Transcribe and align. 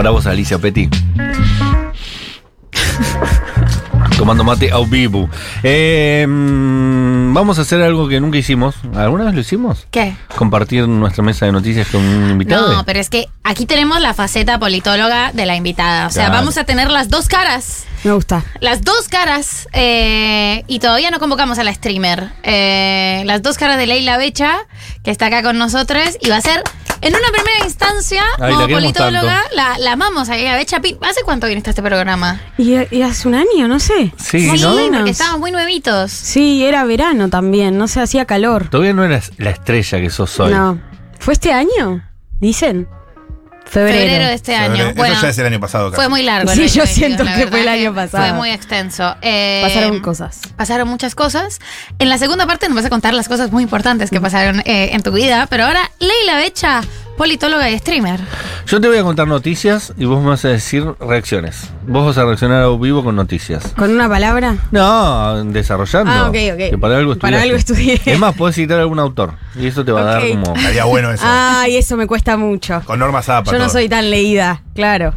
Para 0.00 0.12
vos, 0.12 0.26
Alicia 0.26 0.58
Petty. 0.58 0.88
Tomando 4.16 4.44
mate 4.44 4.72
a 4.72 4.78
vivo. 4.78 5.28
Eh, 5.62 6.24
mm, 6.26 7.34
vamos 7.34 7.58
a 7.58 7.62
hacer 7.62 7.82
algo 7.82 8.08
que 8.08 8.18
nunca 8.18 8.38
hicimos. 8.38 8.76
¿Alguna 8.96 9.24
vez 9.24 9.34
lo 9.34 9.40
hicimos? 9.40 9.86
¿Qué? 9.90 10.16
Compartir 10.36 10.88
nuestra 10.88 11.22
mesa 11.22 11.44
de 11.44 11.52
noticias 11.52 11.86
con 11.88 12.02
un 12.02 12.30
invitado. 12.30 12.72
No, 12.72 12.86
pero 12.86 12.98
es 12.98 13.10
que 13.10 13.26
aquí 13.44 13.66
tenemos 13.66 14.00
la 14.00 14.14
faceta 14.14 14.58
politóloga 14.58 15.32
de 15.34 15.44
la 15.44 15.54
invitada. 15.56 16.06
O 16.06 16.10
sea, 16.10 16.24
Claro. 16.28 16.40
vamos 16.40 16.56
a 16.56 16.64
tener 16.64 16.90
las 16.90 17.10
dos 17.10 17.28
caras. 17.28 17.84
Me 18.02 18.12
gusta. 18.12 18.42
Las 18.60 18.80
dos 18.80 19.06
caras. 19.08 19.68
eh, 19.74 20.64
y 20.66 20.78
todavía 20.78 21.10
no 21.10 21.18
convocamos 21.20 21.58
a 21.58 21.64
la 21.64 21.74
streamer. 21.74 22.30
Eh, 22.42 23.22
las 23.26 23.42
dos 23.42 23.58
caras 23.58 23.76
de 23.76 23.86
Leila 23.86 24.16
Becha, 24.16 24.60
que 25.04 25.10
está 25.10 25.26
acá 25.26 25.42
con 25.42 25.58
nosotros. 25.58 26.16
Y 26.22 26.30
va 26.30 26.38
a 26.38 26.40
ser, 26.40 26.62
en 27.02 27.14
una 27.14 27.28
primera 27.32 27.64
instancia, 27.64 28.22
Ay, 28.38 28.40
la 28.40 28.48
como 28.48 28.66
queremos 28.66 28.82
politóloga, 28.92 29.42
la, 29.54 29.78
la 29.78 29.92
amamos 29.92 30.28
a. 30.28 30.34
Pi- 30.82 30.98
¿Hace 31.02 31.22
cuánto 31.24 31.46
viniste 31.46 31.70
a 31.70 31.72
este 31.72 31.82
programa? 31.82 32.40
Y, 32.58 32.74
y 32.94 33.02
hace 33.02 33.28
un 33.28 33.34
año, 33.34 33.68
no 33.68 33.78
sé. 33.80 34.12
Sí, 34.18 34.46
Más 34.46 34.60
¿no? 34.60 34.72
o 34.72 34.76
menos. 34.76 34.96
porque 34.98 35.10
estábamos 35.10 35.40
muy 35.40 35.50
nuevitos. 35.52 36.10
Sí, 36.10 36.64
era 36.64 36.84
verano 36.84 37.28
también, 37.28 37.78
no 37.78 37.88
se 37.88 38.00
hacía 38.00 38.24
calor. 38.26 38.68
Todavía 38.68 38.92
no 38.92 39.04
eras 39.04 39.32
la 39.38 39.50
estrella 39.50 40.00
que 40.00 40.10
sos 40.10 40.38
hoy. 40.40 40.52
No. 40.52 40.78
¿Fue 41.18 41.34
este 41.34 41.52
año? 41.52 42.02
Dicen. 42.40 42.88
Febrero. 43.70 43.98
Febrero 43.98 44.26
de 44.26 44.34
este 44.34 44.56
año. 44.56 44.92
Bueno, 44.96 45.14
Eso 45.14 45.22
ya 45.22 45.28
es 45.28 45.38
el 45.38 45.46
año 45.46 45.60
pasado. 45.60 45.92
Fue 45.92 46.08
muy 46.08 46.24
largo. 46.24 46.50
Sí, 46.50 46.66
yo 46.68 46.82
2022, 46.82 46.88
siento 46.88 47.24
que 47.24 47.46
fue 47.46 47.60
el 47.60 47.68
año 47.68 47.94
pasado. 47.94 48.24
Fue 48.24 48.32
muy 48.32 48.50
extenso. 48.50 49.14
Eh, 49.22 49.62
Pasaron 49.62 50.00
cosas. 50.00 50.40
Pasaron 50.56 50.88
muchas 50.88 51.14
cosas. 51.14 51.60
En 52.00 52.08
la 52.08 52.18
segunda 52.18 52.46
parte 52.48 52.66
nos 52.66 52.74
vas 52.74 52.86
a 52.86 52.90
contar 52.90 53.14
las 53.14 53.28
cosas 53.28 53.52
muy 53.52 53.62
importantes 53.62 54.10
que 54.10 54.20
pasaron 54.20 54.60
eh, 54.64 54.90
en 54.92 55.02
tu 55.04 55.12
vida. 55.12 55.46
Pero 55.48 55.66
ahora, 55.66 55.88
Leila 56.00 56.36
Becha, 56.38 56.80
politóloga 57.20 57.68
y 57.68 57.78
streamer. 57.78 58.18
Yo 58.66 58.80
te 58.80 58.88
voy 58.88 58.96
a 58.96 59.02
contar 59.02 59.28
noticias 59.28 59.92
y 59.98 60.06
vos 60.06 60.22
me 60.22 60.30
vas 60.30 60.42
a 60.46 60.48
decir 60.48 60.86
reacciones. 60.98 61.68
Vos 61.86 62.06
vas 62.06 62.16
a 62.16 62.24
reaccionar 62.24 62.62
a 62.62 62.68
vivo 62.78 63.04
con 63.04 63.14
noticias. 63.14 63.74
¿Con 63.76 63.90
una 63.90 64.08
palabra? 64.08 64.56
No, 64.70 65.44
desarrollando. 65.44 66.10
Ah, 66.10 66.30
ok, 66.30 66.36
ok. 66.54 66.70
Que 66.70 66.78
para 66.80 66.96
algo 66.96 67.14
Para 67.16 67.36
estudiaste. 67.36 67.42
algo 67.42 67.56
estudié. 67.58 68.14
Es 68.14 68.18
más, 68.18 68.34
podés 68.34 68.56
citar 68.56 68.78
a 68.78 68.80
algún 68.80 68.98
autor. 68.98 69.34
Y 69.54 69.66
eso 69.66 69.84
te 69.84 69.92
va 69.92 70.00
a 70.00 70.04
dar 70.04 70.28
como. 70.30 70.54
Estaría 70.56 70.84
bueno 70.86 71.10
eso. 71.10 71.22
Ay, 71.26 71.76
eso 71.76 71.94
me 71.98 72.06
cuesta 72.06 72.38
mucho. 72.38 72.80
Con 72.86 72.98
Norma 72.98 73.20
Zapa. 73.20 73.52
Yo 73.52 73.58
no 73.58 73.64
todo. 73.64 73.74
soy 73.74 73.90
tan 73.90 74.08
leída, 74.08 74.62
claro. 74.74 75.12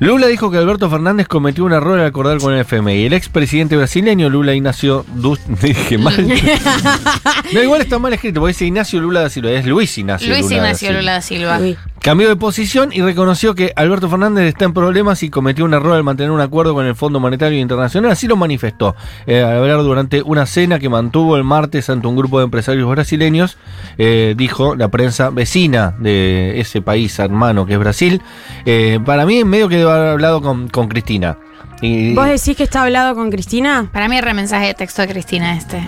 Lula 0.00 0.26
dijo 0.28 0.50
que 0.50 0.56
Alberto 0.56 0.88
Fernández 0.88 1.28
cometió 1.28 1.64
un 1.64 1.72
error 1.72 2.00
al 2.00 2.06
acordar 2.06 2.38
con 2.38 2.54
el 2.54 2.60
FMI. 2.64 3.04
El 3.04 3.12
expresidente 3.12 3.76
brasileño 3.76 4.30
Lula 4.30 4.54
Ignacio 4.54 5.04
Du- 5.14 5.36
dije 5.62 5.98
mal. 5.98 6.26
no, 7.52 7.62
igual 7.62 7.82
está 7.82 7.98
mal 7.98 8.12
escrito, 8.14 8.40
porque 8.40 8.52
dice 8.54 8.64
Ignacio 8.66 8.98
Lula 9.00 9.20
da 9.20 9.28
Silva, 9.30 9.50
es 9.50 9.66
Luis 9.66 9.96
Ignacio 9.98 10.28
Luis 10.28 10.42
Lula 10.44 10.56
da 10.56 10.62
Ignacio 10.68 10.88
Silva. 10.88 11.00
Lula 11.00 11.12
da 11.12 11.20
Silva. 11.22 11.58
Cambió 12.02 12.30
de 12.30 12.36
posición 12.36 12.94
y 12.94 13.02
reconoció 13.02 13.54
que 13.54 13.74
Alberto 13.76 14.08
Fernández 14.08 14.46
está 14.46 14.64
en 14.64 14.72
problemas 14.72 15.22
y 15.22 15.28
cometió 15.28 15.66
un 15.66 15.74
error 15.74 15.92
al 15.92 16.02
mantener 16.02 16.30
un 16.30 16.40
acuerdo 16.40 16.72
con 16.72 16.86
el 16.86 16.94
Fondo 16.94 17.20
Monetario 17.20 17.58
Internacional. 17.58 18.10
Así 18.10 18.26
lo 18.26 18.36
manifestó 18.36 18.96
eh, 19.26 19.42
al 19.42 19.58
hablar 19.58 19.82
durante 19.82 20.22
una 20.22 20.46
cena 20.46 20.78
que 20.78 20.88
mantuvo 20.88 21.36
el 21.36 21.44
martes 21.44 21.90
ante 21.90 22.06
un 22.06 22.16
grupo 22.16 22.38
de 22.38 22.44
empresarios 22.44 22.88
brasileños. 22.88 23.58
eh, 23.98 24.34
dijo 24.34 24.76
la 24.76 24.88
prensa 24.88 25.28
vecina 25.28 25.94
de 25.98 26.58
ese 26.58 26.80
país 26.80 27.18
hermano 27.18 27.66
que 27.66 27.74
es 27.74 27.78
Brasil. 27.78 28.22
Eh, 28.64 28.98
para 29.04 29.26
mí, 29.26 29.44
medio 29.44 29.68
que 29.68 29.76
debe 29.76 29.90
haber 29.90 30.08
hablado 30.08 30.40
con, 30.40 30.68
con 30.68 30.88
Cristina. 30.88 31.36
Y 31.80 32.14
¿Vos 32.14 32.26
decís 32.26 32.56
que 32.56 32.64
está 32.64 32.82
hablado 32.82 33.14
con 33.14 33.30
Cristina? 33.30 33.88
Para 33.92 34.08
mí, 34.08 34.16
el 34.16 34.22
remensaje 34.22 34.66
de 34.66 34.74
texto 34.74 35.02
de 35.02 35.08
Cristina 35.08 35.56
este. 35.56 35.82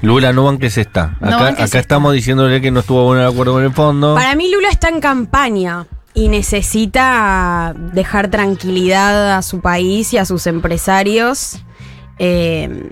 Lula, 0.00 0.32
no 0.32 0.44
banques 0.44 0.78
esta. 0.78 1.16
No 1.20 1.36
Acá, 1.36 1.48
acá 1.48 1.64
esta. 1.64 1.78
estamos 1.78 2.12
diciéndole 2.14 2.60
que 2.60 2.70
no 2.70 2.80
estuvo 2.80 3.04
bueno 3.04 3.22
el 3.22 3.28
acuerdo 3.28 3.52
con 3.52 3.64
el 3.64 3.72
fondo. 3.72 4.14
Para 4.14 4.34
mí 4.34 4.50
Lula 4.50 4.68
está 4.70 4.88
en 4.88 5.00
campaña 5.00 5.86
y 6.14 6.28
necesita 6.28 7.74
dejar 7.76 8.28
tranquilidad 8.28 9.36
a 9.36 9.42
su 9.42 9.60
país 9.60 10.12
y 10.14 10.18
a 10.18 10.24
sus 10.24 10.46
empresarios. 10.46 11.58
Eh, 12.18 12.90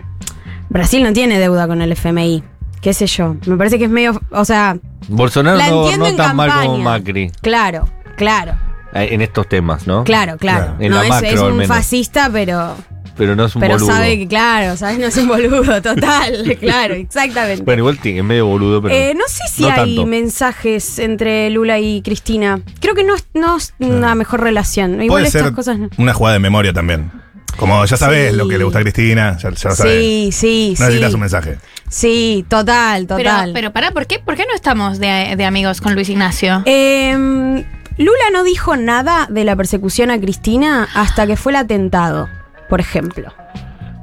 Brasil 0.69 1.03
no 1.03 1.13
tiene 1.13 1.39
deuda 1.39 1.67
con 1.67 1.81
el 1.81 1.93
FMI. 1.93 2.43
¿Qué 2.81 2.93
sé 2.93 3.07
yo? 3.07 3.37
Me 3.47 3.57
parece 3.57 3.79
que 3.79 3.85
es 3.85 3.91
medio... 3.91 4.21
O 4.33 4.45
sea, 4.45 4.77
Bolsonaro 5.09 5.57
la 5.57 5.69
no 5.69 6.07
en 6.07 6.17
tan 6.17 6.37
mal 6.37 6.51
como 6.51 6.63
campaña. 6.63 6.85
Macri 6.85 7.31
claro, 7.41 7.89
claro, 8.17 8.57
en 8.95 9.21
estos 9.23 9.49
temas, 9.49 9.87
¿no? 9.87 10.05
claro, 10.05 10.37
claro. 10.37 10.65
Claro. 10.67 10.77
En 10.81 10.91
no 10.91 10.97
la 10.99 11.03
es, 11.05 11.09
macro, 11.11 11.29
es 11.29 11.41
al 11.41 11.51
un 11.53 11.57
menos. 11.59 11.69
fascista, 11.77 12.29
pero, 12.33 12.77
Pero 13.17 13.37
no 13.37 13.45
es 13.47 13.55
un 13.55 13.61
pero 13.61 13.75
boludo. 13.75 13.87
sabe 13.93 14.19
que, 14.19 14.29
claro, 14.29 14.77
¿sabes? 14.77 14.99
No 14.99 15.07
es 15.07 15.17
un 15.17 15.29
boludo, 15.29 15.81
total. 15.83 16.57
claro, 16.61 16.95
exactamente. 16.95 17.63
Bueno, 17.65 17.81
igual 17.81 17.99
es 18.03 18.25
medio 18.25 18.47
boludo, 18.47 18.81
pero. 18.83 18.95
Eh, 18.95 19.15
no 19.15 19.25
sé 19.29 19.43
si 19.53 19.63
no 19.63 19.69
hay 19.69 19.75
tanto. 19.97 20.07
mensajes 20.07 20.99
entre 20.99 21.51
Lula 21.51 21.79
y 21.79 22.03
Cristina. 22.03 22.61
Creo 22.81 22.95
que 22.95 23.05
no 23.05 23.15
es, 23.15 23.27
no 23.35 23.57
es 23.57 23.75
una 23.79 24.15
mejor 24.15 24.41
relación. 24.41 24.95
Igual 24.95 25.09
Puede 25.09 25.27
estas 25.27 25.43
ser 25.43 25.53
cosas 25.53 25.79
no. 25.79 25.89
una 25.99 26.15
jugada 26.15 26.35
de 26.35 26.41
memoria 26.41 26.73
también. 26.73 27.11
Como 27.57 27.85
ya 27.85 27.99
sabes 27.99 28.31
Sí. 28.31 28.37
lo 28.39 28.49
que 28.49 28.57
le 28.57 28.65
gusta 28.65 28.79
a 28.79 28.83
Cristina, 28.83 29.37
ya, 29.37 29.51
ya 29.51 29.69
lo 29.69 29.77
sabes. 29.77 29.93
Sí, 29.95 30.31
sí, 30.33 30.75
no 30.79 30.87
necesitas 30.87 31.11
sí. 31.11 31.15
un 31.15 31.21
mensaje. 31.21 31.59
Sí, 31.91 32.47
total, 32.49 33.05
Pero, 33.07 33.19
total. 33.31 33.51
pero 33.53 33.73
pará, 33.75 33.91
¿por 33.91 34.07
qué, 34.07 34.19
¿por 34.21 34.37
qué 34.37 34.47
no 34.49 34.55
estamos 34.55 34.99
de, 34.99 35.35
de 35.37 35.45
amigos 35.45 35.83
con 35.83 35.95
Luis 35.95 36.09
Ignacio? 36.09 36.63
Em, 36.65 37.63
Lula 37.99 38.31
no 38.33 38.45
dijo 38.45 38.77
nada 38.77 39.27
de 39.31 39.45
la 39.45 39.57
persecución 39.57 40.11
a 40.11 40.19
Cristina 40.19 40.89
hasta 40.95 41.27
que 41.27 41.37
fue 41.37 41.53
el 41.53 41.57
atentado, 41.57 42.29
por 42.69 42.81
ejemplo. 42.81 43.33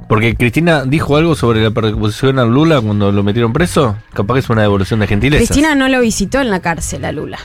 Porque 0.08 0.34
Cristina 0.34 0.84
dijo 0.84 1.16
algo 1.16 1.34
sobre 1.34 1.62
la 1.62 1.70
persecución 1.70 2.38
a 2.38 2.44
Lula 2.44 2.80
cuando 2.80 3.12
lo 3.12 3.22
metieron 3.22 3.52
preso. 3.52 3.96
Capaz 4.12 4.34
que 4.34 4.40
es 4.40 4.50
una 4.50 4.62
devolución 4.62 5.00
de 5.00 5.06
gentileza. 5.06 5.38
Cristina 5.38 5.74
no 5.74 5.88
lo 5.88 6.00
visitó 6.00 6.40
en 6.40 6.50
la 6.50 6.60
cárcel 6.60 7.04
a 7.04 7.12
Lula. 7.12 7.38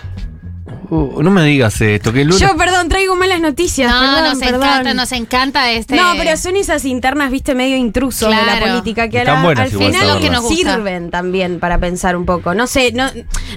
Uh, 0.89 1.21
no 1.23 1.31
me 1.31 1.43
digas 1.43 1.79
esto, 1.81 2.11
que 2.13 2.25
Lula. 2.25 2.39
Yo, 2.39 2.55
perdón, 2.57 2.89
traigo 2.89 3.15
malas 3.15 3.39
noticias. 3.41 3.91
no, 3.91 3.99
perdón, 3.99 4.29
nos 4.31 4.39
perdón. 4.39 4.63
encanta, 4.63 4.93
nos 4.93 5.11
encanta 5.11 5.71
este. 5.71 5.95
No, 5.95 6.13
pero 6.17 6.35
son 6.37 6.55
esas 6.55 6.85
internas, 6.85 7.31
viste, 7.31 7.55
medio 7.55 7.75
intrusos 7.77 8.29
de 8.29 8.35
la 8.35 8.59
política 8.59 9.09
que 9.09 9.19
a 9.19 9.21
Están 9.21 9.35
la- 9.37 9.43
buenas 9.43 9.73
al 9.73 9.77
final 9.79 10.19
que 10.19 10.29
nos 10.29 10.47
sirven 10.47 11.09
también 11.11 11.59
para 11.59 11.77
pensar 11.77 12.15
un 12.15 12.25
poco. 12.25 12.53
No 12.53 12.67
sé, 12.67 12.91
no, 12.93 13.09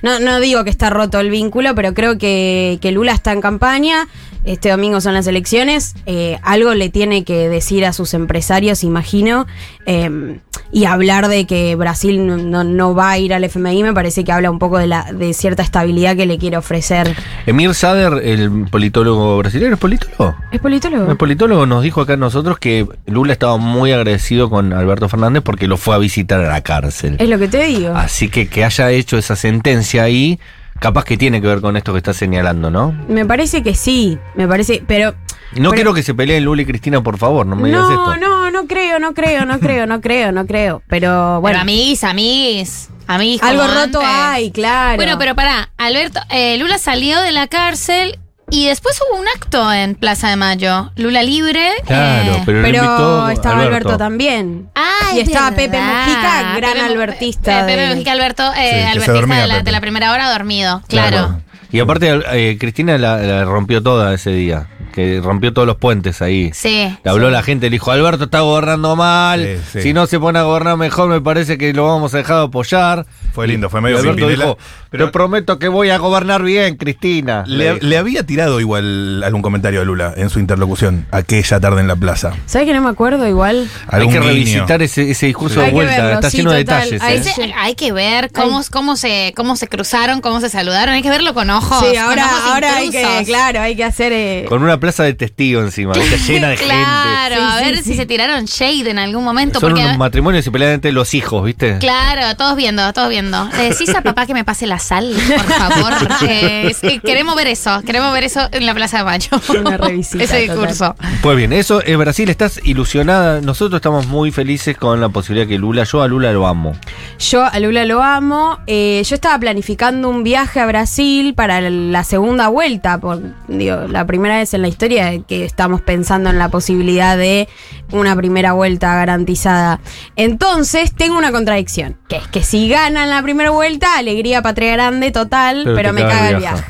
no, 0.03 0.21
no 0.21 0.41
digo 0.41 0.65
que 0.65 0.71
está 0.71 0.91
roto 0.91 1.21
el 1.21 1.31
vínculo, 1.31 1.75
pero 1.75 1.95
creo 1.95 2.19
que, 2.19 2.79
que 2.81 2.93
Lula 2.93 3.13
está 3.13 3.33
en 3.33 3.41
campaña. 3.41 4.09
Este 4.45 4.71
domingo 4.71 5.01
son 5.01 5.15
las 5.15 5.27
elecciones. 5.27 5.95
eh, 6.07 6.39
algo 6.43 6.73
le 6.75 6.89
tiene 6.89 7.25
que 7.25 7.49
decir 7.49 7.85
a 7.85 7.93
sus 7.93 8.15
empresarios, 8.15 8.83
imagino. 8.85 9.47
eh, 9.87 10.39
y 10.71 10.85
hablar 10.85 11.29
de 11.29 11.47
que 11.47 11.75
Brasil 11.77 12.27
no, 12.27 12.37
no- 12.37 12.65
no 12.65 12.95
va 12.95 13.11
a 13.13 13.19
ir 13.19 13.33
al 13.35 13.45
FMI 13.45 13.83
me 13.83 13.93
parece 13.95 14.25
que 14.25 14.33
habla 14.33 14.51
un 14.51 14.59
poco 14.59 14.79
de, 14.79 14.87
la, 14.87 15.13
de 15.13 15.33
cierta 15.35 15.63
estabilidad 15.63 16.17
que 16.17 16.27
le 16.27 16.39
quiere 16.39 16.57
ofrecer. 16.57 17.15
Emir 17.47 17.75
Sader, 17.75 18.23
el 18.25 18.67
politólogo 18.71 19.39
brasileño, 19.39 19.75
¿es 19.75 19.79
politólogo? 19.81 20.35
¿Es 20.53 20.61
politólogo? 20.61 21.11
El 21.11 21.17
politólogo 21.17 21.67
nos 21.67 21.83
dijo 21.83 22.01
acá 22.03 22.15
a 22.15 22.17
nosotros 22.17 22.59
que 22.59 22.87
Lula 23.07 23.33
estaba 23.33 23.57
muy 23.57 23.93
agradecido 23.93 24.51
con 24.51 24.73
Alberto 24.73 25.09
Fernández 25.09 25.43
porque 25.43 25.67
lo 25.67 25.77
fue 25.77 25.95
a 25.95 25.99
visitar 25.99 26.41
a 26.45 26.49
la 26.49 26.61
cárcel. 26.63 27.17
Es 27.19 27.29
lo 27.29 27.39
que 27.39 27.49
te 27.49 27.65
digo. 27.65 27.95
Así 27.95 28.29
que 28.29 28.49
que 28.49 28.65
haya 28.65 28.91
hecho 28.91 29.17
esa 29.19 29.37
sentencia 29.37 30.03
ahí, 30.03 30.39
capaz 30.81 31.05
que 31.05 31.17
tiene 31.17 31.41
que 31.41 31.47
ver 31.49 31.61
con 31.61 31.77
esto 31.77 31.93
que 31.93 31.99
está 31.99 32.13
señalando, 32.13 32.71
¿no? 32.71 32.95
Me 33.09 33.25
parece 33.27 33.63
que 33.63 33.75
sí, 33.75 34.19
me 34.37 34.47
parece, 34.47 34.83
pero 34.87 35.15
No 35.53 35.71
Pero- 35.71 35.73
quiero 35.73 35.95
que 35.95 36.03
se 36.03 36.15
peleen 36.15 36.45
Lula 36.45 36.63
y 36.63 36.67
Cristina, 36.67 37.03
por 37.03 37.19
favor, 37.19 37.47
no 37.47 37.57
me 37.57 37.69
digas 37.69 37.83
no, 37.89 37.91
esto. 37.91 38.17
no, 38.27 38.51
no 38.51 38.67
creo, 38.67 38.99
no 38.99 39.15
creo, 39.15 39.45
no 39.47 39.59
creo, 39.61 39.87
no 39.87 40.01
creo, 40.01 40.33
no 40.33 40.47
creo. 40.47 40.83
Pero 40.89 41.11
Bueno, 41.11 41.41
bueno, 41.41 41.61
amiguis, 41.61 42.05
amiguis. 42.05 42.89
amiguis 43.07 43.43
algo 43.43 43.63
como 43.63 43.75
roto 43.75 44.01
antes. 44.01 44.15
hay, 44.15 44.51
claro. 44.51 44.97
Bueno, 44.97 45.17
pero 45.19 45.35
pará, 45.35 45.71
Alberto, 45.79 46.21
eh, 46.31 46.59
Lula 46.59 46.79
salió 46.79 47.21
de 47.23 47.33
la 47.33 47.47
cárcel 47.49 48.19
y 48.51 48.67
después 48.67 48.99
hubo 49.11 49.21
un 49.21 49.27
acto 49.29 49.73
en 49.73 49.95
Plaza 49.95 50.29
de 50.31 50.37
Mayo. 50.37 50.91
Lula 50.97 51.23
libre. 51.23 51.71
Claro, 51.87 52.33
eh, 52.37 52.43
pero, 52.47 52.59
lo 52.59 52.65
Pero 52.65 52.77
invitó 52.85 53.29
estaba 53.31 53.63
Alberto, 53.63 53.97
también. 53.97 54.69
Ah, 54.75 55.13
Y 55.15 55.21
es 55.21 55.29
estaba 55.29 55.51
verdad. 55.51 55.65
Pepe 55.65 55.81
Mujica, 55.81 56.55
gran 56.57 56.73
Pepe 56.73 56.81
albertista 56.81 57.61
Pepe 57.67 57.77
de- 57.81 57.89
Mujica, 57.95 58.13
Alberto, 58.13 58.43
eh, 58.57 58.71
Sí, 58.71 58.87
albertista 58.87 59.13
dormía, 59.13 59.41
de, 59.41 59.47
la, 59.49 59.55
Pepe. 59.55 59.65
de 59.65 59.73
la 59.73 59.81
primera 59.81 60.13
hora 60.13 60.31
dormido, 60.31 60.83
claro. 60.89 61.41
Y 61.71 61.81
aparte, 61.81 62.19
eh, 62.33 62.57
Cristina 62.59 62.97
la, 62.97 63.19
la 63.19 63.45
rompió 63.45 63.83
toda 63.83 64.15
ese 64.15 64.31
día. 64.31 64.67
Que 64.93 65.21
rompió 65.23 65.53
todos 65.53 65.67
los 65.67 65.77
puentes 65.77 66.21
ahí. 66.23 66.51
Sí. 66.55 66.97
Le 67.05 67.11
habló 67.11 67.31
la 67.31 67.43
gente, 67.43 67.67
le 67.67 67.75
dijo, 67.75 67.91
Alberto 67.91 68.25
está 68.25 68.41
gobernando 68.41 68.97
mal, 68.97 69.41
Sí, 69.45 69.63
sí. 69.75 69.83
si 69.83 69.93
no 69.93 70.07
se 70.07 70.19
pone 70.19 70.39
a 70.39 70.43
gobernar 70.43 70.77
mejor 70.77 71.09
me 71.09 71.21
parece 71.21 71.57
que 71.59 71.73
lo 71.73 71.87
vamos 71.87 72.15
a 72.15 72.19
dejar 72.19 72.37
de 72.39 72.43
apoyar. 72.45 73.07
Fue 73.33 73.47
lindo, 73.47 73.69
fue 73.71 73.81
Y 73.81 73.83
medio 73.85 73.99
Alberto 73.99 74.29
dijo, 74.29 74.59
pero- 74.91 75.07
te 75.07 75.13
prometo 75.13 75.59
que 75.59 75.69
voy 75.69 75.91
a 75.91 75.99
gobernar 75.99 76.43
bien, 76.43 76.77
Cristina. 76.77 77.45
Le, 77.47 77.97
había 77.97 78.25
tirado 78.25 78.61
igual 78.61 79.23
algún 79.25 79.43
comentario 79.43 79.81
a 79.81 79.85
Lula 79.85 80.13
en 80.17 80.31
su 80.31 80.41
interlocución 80.41 81.07
aquella 81.11 81.61
tarde 81.61 81.81
en 81.81 81.89
la 81.89 81.97
plaza. 81.97 82.33
¿Sabes 82.47 82.67
que 82.67 82.75
no 82.75 82.81
me 82.83 82.91
acuerdo 82.91 83.27
igual? 83.29 83.69
Hay 83.89 84.09
que 84.09 84.21
revisitar 84.21 84.83
ese, 84.83 85.11
ese 85.11 85.27
discurso 85.27 85.61
de 85.61 85.71
vuelta, 85.71 85.97
verlo, 85.97 86.15
está 86.15 86.31
sí, 86.31 86.39
lleno 86.39 86.53
de 86.53 86.65
total. 86.65 86.91
detalles. 86.91 87.39
¿eh? 87.39 87.53
Hay 87.57 87.75
que 87.75 87.93
ver 87.93 88.31
cómo, 88.33 88.61
cómo, 88.71 88.97
se, 88.97 89.33
cómo 89.37 89.57
se 89.57 89.69
cruzaron, 89.69 90.21
cómo 90.21 90.41
se 90.41 90.49
saludaron. 90.49 90.95
Hay 90.95 91.03
que 91.03 91.11
verlo 91.11 91.35
con 91.35 91.51
ojos. 91.51 91.81
sí, 91.81 91.95
con 91.95 91.99
ahora, 91.99 92.25
ojos 92.27 92.41
ahora 92.53 92.77
hay 92.77 92.91
que, 92.91 93.23
claro, 93.27 93.61
hay 93.61 93.77
que 93.77 93.85
hacer. 93.85 94.13
eh, 94.13 94.47
Con 94.49 94.63
una 94.63 94.78
plaza 94.79 95.05
de 95.05 95.13
testigos 95.15 95.65
encima, 95.65 95.93
llena 96.27 96.49
de 96.49 96.57
Claro, 96.57 97.35
Sí, 97.37 97.43
a 97.43 97.59
sí, 97.59 97.65
ver 97.65 97.77
sí. 97.79 97.83
si 97.85 97.95
se 97.97 98.07
tiraron 98.07 98.45
shade 98.47 98.91
en 98.91 98.99
algún 98.99 99.23
momento. 99.25 99.61
gente. 99.61 99.67
Son 99.67 99.71
porque, 99.73 99.85
unos 99.85 99.99
matrimonios 99.99 100.47
y 100.47 100.51
pelean 100.51 100.73
entre 100.73 100.93
los 100.93 101.13
hijos, 101.15 101.45
¿viste? 101.45 101.77
Claro, 101.79 102.35
todos 102.37 102.57
viendo, 102.57 102.91
todos 102.95 103.11
viendo. 103.11 103.49
Le 103.57 103.71
decís 103.71 103.95
a 103.95 104.01
papá 104.03 104.25
que 104.27 104.33
me 104.35 104.45
pase 104.45 104.67
la 104.67 104.79
Casal, 104.79 105.13
por 105.37 105.53
favor. 105.53 105.93
Eh, 106.29 107.01
queremos 107.05 107.35
ver 107.37 107.49
eso, 107.49 107.83
queremos 107.85 108.13
ver 108.13 108.23
eso 108.25 108.49
en 108.53 108.65
la 108.65 108.75
Plaza 108.75 108.99
de 108.99 109.05
Mayo. 109.05 109.31
Una 109.61 109.77
revisita, 109.77 110.23
Ese 110.23 110.47
total. 110.47 110.57
discurso. 110.69 110.97
Pues 111.23 111.37
bien, 111.37 111.53
eso 111.53 111.83
es 111.83 111.97
Brasil, 111.99 112.29
estás 112.31 112.61
ilusionada. 112.65 113.41
Nosotros 113.41 113.79
estamos 113.79 114.07
muy 114.07 114.31
felices 114.31 114.77
con 114.77 115.01
la 115.01 115.09
posibilidad 115.09 115.49
que 115.49 115.59
Lula, 115.59 115.83
yo 115.85 116.01
a 116.03 116.07
Lula 116.09 116.33
lo 116.33 116.47
amo. 116.47 116.77
Yo 117.19 117.45
a 117.45 117.59
Lula 117.59 117.85
lo 117.87 118.03
amo. 118.05 118.59
Eh, 118.69 119.03
yo 119.05 119.15
estaba 119.17 119.37
planificando 119.39 120.09
un 120.09 120.23
viaje 120.23 120.61
a 120.61 120.67
Brasil 120.67 121.35
para 121.35 121.61
la 121.61 122.05
segunda 122.05 122.47
vuelta. 122.49 122.99
Por, 122.99 123.21
digo, 123.49 123.87
la 123.89 124.07
primera 124.07 124.37
vez 124.37 124.55
en 124.55 124.63
la 124.63 124.68
historia 124.69 125.21
que 125.27 125.45
estamos 125.45 125.81
pensando 125.81 126.31
en 126.31 126.39
la 126.39 126.49
posibilidad 126.51 127.17
de 127.17 127.49
una 127.93 128.15
primera 128.15 128.53
vuelta 128.53 128.95
garantizada. 128.95 129.81
Entonces, 130.17 130.93
tengo 130.95 131.19
una 131.19 131.33
contradicción. 131.33 131.97
Que 132.09 132.17
es 132.17 132.29
que 132.29 132.43
si 132.43 132.69
ganan 132.69 133.09
la 133.11 133.23
primera 133.23 133.51
vuelta, 133.51 133.97
alegría 133.99 134.43
patria 134.43 134.73
grande 134.73 135.11
total, 135.11 135.63
pero, 135.75 135.93
me 135.93 136.03
caga 136.03 136.31
el 136.31 136.37
viaje. 136.37 136.65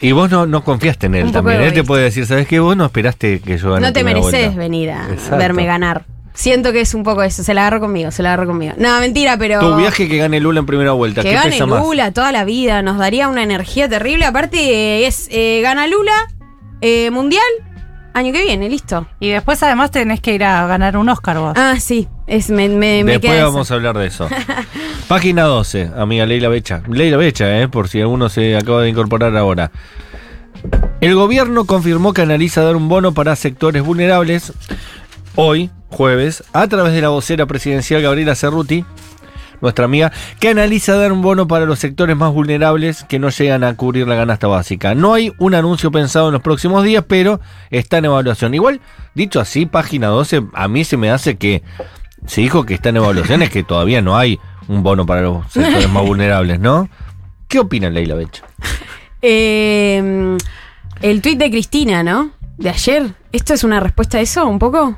Y 0.00 0.12
vos 0.12 0.30
no, 0.30 0.44
no 0.46 0.64
confiaste 0.64 1.06
en 1.06 1.14
él 1.14 1.24
Un 1.26 1.32
también. 1.32 1.60
Él 1.62 1.72
te 1.72 1.84
puede 1.84 2.04
decir, 2.04 2.26
¿sabes 2.26 2.46
qué? 2.46 2.60
Vos 2.60 2.76
no 2.76 2.84
esperaste 2.86 3.40
que 3.40 3.56
yo 3.56 3.72
gane 3.72 3.86
No 3.86 3.92
te 3.92 4.04
mereces 4.04 4.30
vuelta". 4.30 4.56
venir 4.58 4.90
a 4.90 5.08
Exacto. 5.10 5.36
verme 5.38 5.64
ganar. 5.64 6.04
Siento 6.34 6.72
que 6.72 6.80
es 6.80 6.94
un 6.94 7.04
poco 7.04 7.22
eso. 7.22 7.44
Se 7.44 7.54
la 7.54 7.60
agarro 7.62 7.78
conmigo, 7.80 8.10
se 8.10 8.22
la 8.24 8.30
agarro 8.30 8.48
conmigo. 8.48 8.74
No, 8.76 8.98
mentira, 8.98 9.36
pero. 9.38 9.60
Tu 9.60 9.76
viaje 9.76 10.08
que 10.08 10.16
gane 10.18 10.40
Lula 10.40 10.58
en 10.60 10.66
primera 10.66 10.90
vuelta, 10.90 11.22
Que 11.22 11.28
¿qué 11.28 11.34
gane 11.36 11.50
pesa 11.52 11.64
más? 11.66 11.80
Lula 11.84 12.10
toda 12.10 12.32
la 12.32 12.44
vida, 12.44 12.82
nos 12.82 12.98
daría 12.98 13.28
una 13.28 13.44
energía 13.44 13.88
terrible. 13.88 14.24
Aparte, 14.26 15.06
es 15.06 15.28
eh, 15.30 15.60
gana 15.62 15.86
Lula, 15.86 16.12
eh, 16.86 17.10
mundial, 17.10 17.42
año 18.12 18.30
que 18.30 18.42
viene, 18.42 18.68
listo. 18.68 19.06
Y 19.18 19.30
después 19.30 19.62
además 19.62 19.90
tenés 19.90 20.20
que 20.20 20.34
ir 20.34 20.44
a 20.44 20.66
ganar 20.66 20.98
un 20.98 21.08
Oscar 21.08 21.38
vos. 21.38 21.54
Ah, 21.56 21.76
sí, 21.80 22.06
es, 22.26 22.50
me, 22.50 22.68
Después 22.68 23.42
vamos 23.42 23.70
a 23.70 23.74
hablar 23.74 23.96
de 23.96 24.06
eso. 24.06 24.28
Página 25.08 25.44
12, 25.44 25.92
amiga 25.96 26.26
Leila 26.26 26.50
Becha. 26.50 26.82
Leila 26.86 27.16
Becha, 27.16 27.58
eh, 27.58 27.68
por 27.68 27.88
si 27.88 28.02
alguno 28.02 28.28
se 28.28 28.54
acaba 28.54 28.82
de 28.82 28.90
incorporar 28.90 29.34
ahora. 29.34 29.70
El 31.00 31.14
gobierno 31.14 31.64
confirmó 31.64 32.12
que 32.12 32.20
analiza 32.20 32.62
dar 32.62 32.76
un 32.76 32.90
bono 32.90 33.14
para 33.14 33.34
sectores 33.34 33.82
vulnerables 33.82 34.52
hoy, 35.36 35.70
jueves, 35.88 36.44
a 36.52 36.66
través 36.68 36.92
de 36.92 37.00
la 37.00 37.08
vocera 37.08 37.46
presidencial 37.46 38.02
Gabriela 38.02 38.34
Cerruti, 38.34 38.84
nuestra 39.60 39.84
amiga, 39.84 40.12
que 40.40 40.48
analiza 40.48 40.96
dar 40.96 41.12
un 41.12 41.22
bono 41.22 41.48
para 41.48 41.66
los 41.66 41.78
sectores 41.78 42.16
más 42.16 42.32
vulnerables 42.32 43.04
que 43.04 43.18
no 43.18 43.30
llegan 43.30 43.64
a 43.64 43.74
cubrir 43.76 44.06
la 44.06 44.16
canasta 44.16 44.46
básica. 44.46 44.94
No 44.94 45.14
hay 45.14 45.32
un 45.38 45.54
anuncio 45.54 45.90
pensado 45.90 46.28
en 46.28 46.32
los 46.32 46.42
próximos 46.42 46.84
días, 46.84 47.04
pero 47.06 47.40
está 47.70 47.98
en 47.98 48.06
evaluación. 48.06 48.54
Igual, 48.54 48.80
dicho 49.14 49.40
así, 49.40 49.66
página 49.66 50.08
12, 50.08 50.44
a 50.52 50.68
mí 50.68 50.84
se 50.84 50.96
me 50.96 51.10
hace 51.10 51.36
que 51.36 51.62
se 52.26 52.40
dijo 52.40 52.64
que 52.64 52.74
está 52.74 52.88
en 52.88 52.96
evaluación, 52.96 53.42
es 53.42 53.50
que 53.50 53.62
todavía 53.62 54.00
no 54.00 54.16
hay 54.16 54.38
un 54.68 54.82
bono 54.82 55.04
para 55.04 55.22
los 55.22 55.50
sectores 55.52 55.90
más 55.90 56.04
vulnerables, 56.04 56.58
¿no? 56.58 56.88
¿Qué 57.48 57.58
opina 57.58 57.90
Leila 57.90 58.14
Becha? 58.14 58.44
Eh, 59.26 60.36
el 61.00 61.22
tuit 61.22 61.38
de 61.38 61.50
Cristina, 61.50 62.02
¿no? 62.02 62.32
De 62.58 62.68
ayer. 62.68 63.14
¿Esto 63.32 63.54
es 63.54 63.64
una 63.64 63.80
respuesta 63.80 64.18
a 64.18 64.20
eso, 64.20 64.46
un 64.46 64.58
poco? 64.58 64.96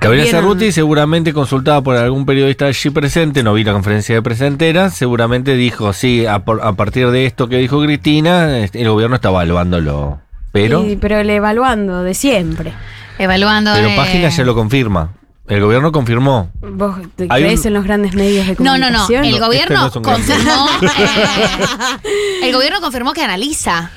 Gabriela 0.00 0.30
Cerruti, 0.30 0.72
seguramente 0.72 1.32
consultada 1.34 1.82
por 1.82 1.94
algún 1.96 2.24
periodista 2.24 2.66
allí 2.66 2.90
presente, 2.90 3.42
no 3.42 3.52
vi 3.52 3.64
la 3.64 3.72
conferencia 3.72 4.14
de 4.14 4.22
presentera, 4.22 4.88
seguramente 4.90 5.54
dijo, 5.56 5.92
sí, 5.92 6.24
a, 6.24 6.38
por- 6.44 6.62
a 6.62 6.72
partir 6.72 7.10
de 7.10 7.26
esto 7.26 7.48
que 7.48 7.56
dijo 7.58 7.82
Cristina, 7.82 8.58
este, 8.60 8.80
el 8.80 8.88
gobierno 8.88 9.16
está 9.16 9.28
evaluándolo. 9.28 10.18
Pero, 10.52 10.84
Y- 10.86 10.96
pero 10.96 11.18
el 11.18 11.28
evaluando, 11.28 12.02
de 12.02 12.14
siempre. 12.14 12.72
Evaluando. 13.18 13.72
pero 13.74 13.94
página 13.94 14.30
ya 14.30 14.44
lo 14.44 14.54
confirma. 14.54 15.12
El 15.46 15.60
gobierno 15.60 15.92
confirmó. 15.92 16.50
¿Vos 16.60 16.96
te 17.16 17.28
crees 17.28 17.60
un- 17.60 17.66
en 17.68 17.74
los 17.74 17.84
grandes 17.84 18.14
medios 18.14 18.46
de 18.46 18.54
No, 18.58 18.78
no, 18.78 18.90
no. 18.90 19.06
comunicación? 19.06 19.24
El 19.26 19.38
No, 19.38 19.46
gobierno 19.46 19.74
este 19.74 19.74
no 19.74 19.86
es 19.88 19.96
un 19.96 20.02
gran- 20.02 20.14
confirmó. 20.16 20.66
eh, 20.82 22.44
el 22.44 22.52
gobierno 22.54 22.80
confirmó 22.80 23.12
que 23.12 23.22
analiza. 23.22 23.90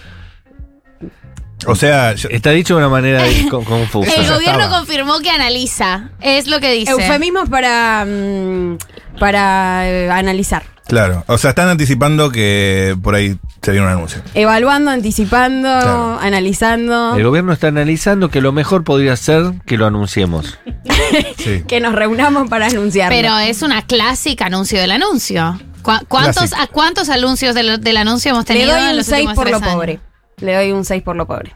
O 1.68 1.76
sea, 1.76 2.14
yo- 2.16 2.30
Está 2.30 2.52
dicho 2.52 2.76
de 2.76 2.80
una 2.80 2.90
manera 2.90 3.24
con- 3.50 3.64
confusa. 3.66 4.12
El 4.16 4.26
ya 4.26 4.34
gobierno 4.36 4.62
estaba. 4.64 4.80
confirmó 4.80 5.20
que 5.20 5.30
analiza. 5.30 6.10
Es 6.22 6.48
lo 6.48 6.60
que 6.60 6.72
dice. 6.72 6.92
Eufemismos 6.92 7.50
para, 7.50 8.06
mm, 8.06 8.78
para 9.20 9.88
eh, 9.90 10.10
analizar. 10.10 10.64
claro. 10.88 11.24
O 11.28 11.38
sea, 11.38 11.52
están 11.52 11.70
anticipando 11.70 12.30
que 12.32 12.96
por 13.02 13.16
ahí 13.16 13.38
se 13.62 13.72
viene 13.72 13.86
un 13.88 13.94
anuncio. 13.94 14.22
Evaluando, 14.34 14.92
anticipando, 14.92 15.68
Claro. 15.70 16.20
analizando. 16.22 17.16
El 17.16 17.24
gobierno 17.24 17.54
está 17.54 17.68
analizando 17.68 18.30
que 18.30 18.42
lo 18.42 18.52
mejor 18.52 18.84
podría 18.84 19.16
ser 19.16 19.54
que 19.66 19.78
lo 19.78 19.86
anunciemos. 19.86 20.58
Sí. 21.38 21.64
Que 21.68 21.80
nos 21.80 21.94
reunamos 21.94 22.50
para 22.50 22.68
anunciarlo. 22.68 23.16
Pero 23.16 23.38
es 23.38 23.62
una 23.62 23.82
clásica 23.84 24.46
anuncio 24.48 24.80
del 24.80 24.92
anuncio. 24.92 25.60
¿Cu- 25.82 25.92
¿Cuántos. 26.08 26.54
¿A 26.54 26.68
cuántos 26.68 27.10
anuncios 27.10 27.54
del, 27.54 27.82
del 27.82 27.98
anuncio 27.98 28.32
hemos 28.32 28.48
Le 28.48 28.54
tenido 28.56 28.72
doy 28.74 28.84
en 28.84 28.90
un 28.92 28.98
los 28.98 29.06
6 29.06 29.28
últimos 29.28 29.36
por 29.36 29.46
lo 29.46 29.58
tres 29.58 29.62
años? 29.64 29.76
pobre. 29.76 30.00
Le 30.38 30.56
doy 30.56 30.72
un 30.72 30.86
6 30.86 31.04
por 31.04 31.16
lo 31.16 31.26
pobre. 31.28 31.56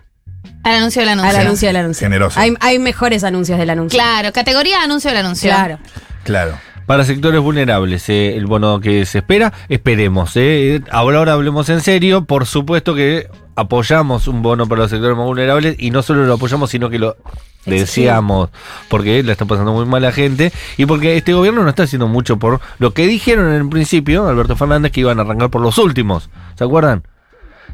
Al 0.64 0.76
anuncio 0.76 1.02
del 1.02 1.10
anuncio. 1.10 1.30
Al 1.30 1.46
anuncio 1.46 1.68
del 1.68 1.76
anuncio. 1.78 2.06
Generoso. 2.06 2.40
Hay, 2.40 2.54
hay 2.60 2.80
mejores 2.80 3.24
anuncios 3.24 3.58
del 3.58 3.70
anuncio. 3.70 3.98
Claro, 3.98 4.32
categoría 4.34 4.84
anuncio 4.84 5.10
del 5.12 5.20
anuncio. 5.20 5.50
Claro. 5.50 5.80
Claro. 6.24 6.58
Para 6.86 7.04
sectores 7.04 7.42
vulnerables, 7.42 8.08
eh, 8.08 8.38
el 8.38 8.46
bono 8.46 8.80
que 8.80 9.06
se 9.06 9.18
espera, 9.20 9.52
esperemos. 9.68 10.32
eh. 10.36 10.82
Ahora, 10.90 11.20
ahora 11.20 11.34
hablemos 11.34 11.68
en 11.70 11.82
serio. 11.82 12.24
Por 12.24 12.46
supuesto 12.46 12.96
que 12.96 13.28
apoyamos 13.56 14.28
un 14.28 14.42
bono 14.42 14.68
para 14.68 14.84
los 14.84 14.92
sectores 14.92 15.18
más 15.18 15.26
vulnerables 15.26 15.76
y 15.80 15.92
no 15.92 16.02
solo 16.02 16.26
lo 16.26 16.36
apoyamos, 16.36 16.70
sino 16.70 16.90
que 16.90 17.00
lo 17.00 17.18
deseamos. 17.66 18.50
Porque 18.88 19.22
la 19.24 19.34
está 19.34 19.46
pasando 19.46 19.74
muy 19.74 19.86
mal 19.86 20.02
la 20.02 20.12
gente 20.14 20.54
y 20.78 20.86
porque 20.86 21.18
este 21.18 21.34
gobierno 21.34 21.64
no 21.64 21.70
está 21.70 21.84
haciendo 21.84 22.08
mucho 22.08 22.38
por 22.38 22.62
lo 22.80 22.94
que 22.94 23.06
dijeron 23.08 23.48
en 23.50 23.62
el 23.62 23.70
principio, 23.70 24.28
Alberto 24.28 24.56
Fernández, 24.56 24.92
que 24.94 25.02
iban 25.02 25.20
a 25.20 25.24
arrancar 25.24 25.50
por 25.50 25.62
los 25.62 25.78
últimos. 25.78 26.30
¿Se 26.56 26.64
acuerdan? 26.64 27.04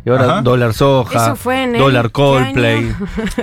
Y 0.06 0.10
ahora 0.10 0.24
Ajá. 0.26 0.42
dólar 0.42 0.74
soja, 0.74 1.28
Eso 1.28 1.36
fue 1.38 1.64
en 1.64 1.76
el- 1.76 1.82
dólar 1.82 2.08
¿qué 2.08 2.12
Coldplay. 2.12 2.78
año? 2.78 2.96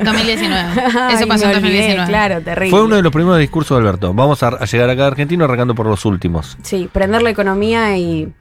2019. 0.05 0.55
Ay, 0.99 1.15
Eso 1.15 1.27
pasó 1.27 1.45
en 1.45 1.57
olvidé, 1.57 1.95
2019. 1.97 2.07
Claro, 2.09 2.41
terrible. 2.43 2.71
Fue 2.71 2.83
uno 2.85 2.97
de 2.97 3.03
los 3.03 3.12
primeros 3.12 3.39
discursos 3.39 3.77
de 3.79 3.81
Alberto. 3.89 4.12
Vamos 4.12 4.43
a, 4.43 4.49
a 4.49 4.65
llegar 4.67 4.91
acá 4.91 5.05
a 5.05 5.07
Argentina 5.09 5.45
arrancando 5.45 5.75
por 5.75 5.87
los 5.87 6.05
últimos. 6.05 6.59
Sí, 6.62 6.89
prender 6.93 7.23
la 7.23 7.31
economía 7.31 7.97
y 7.97 8.33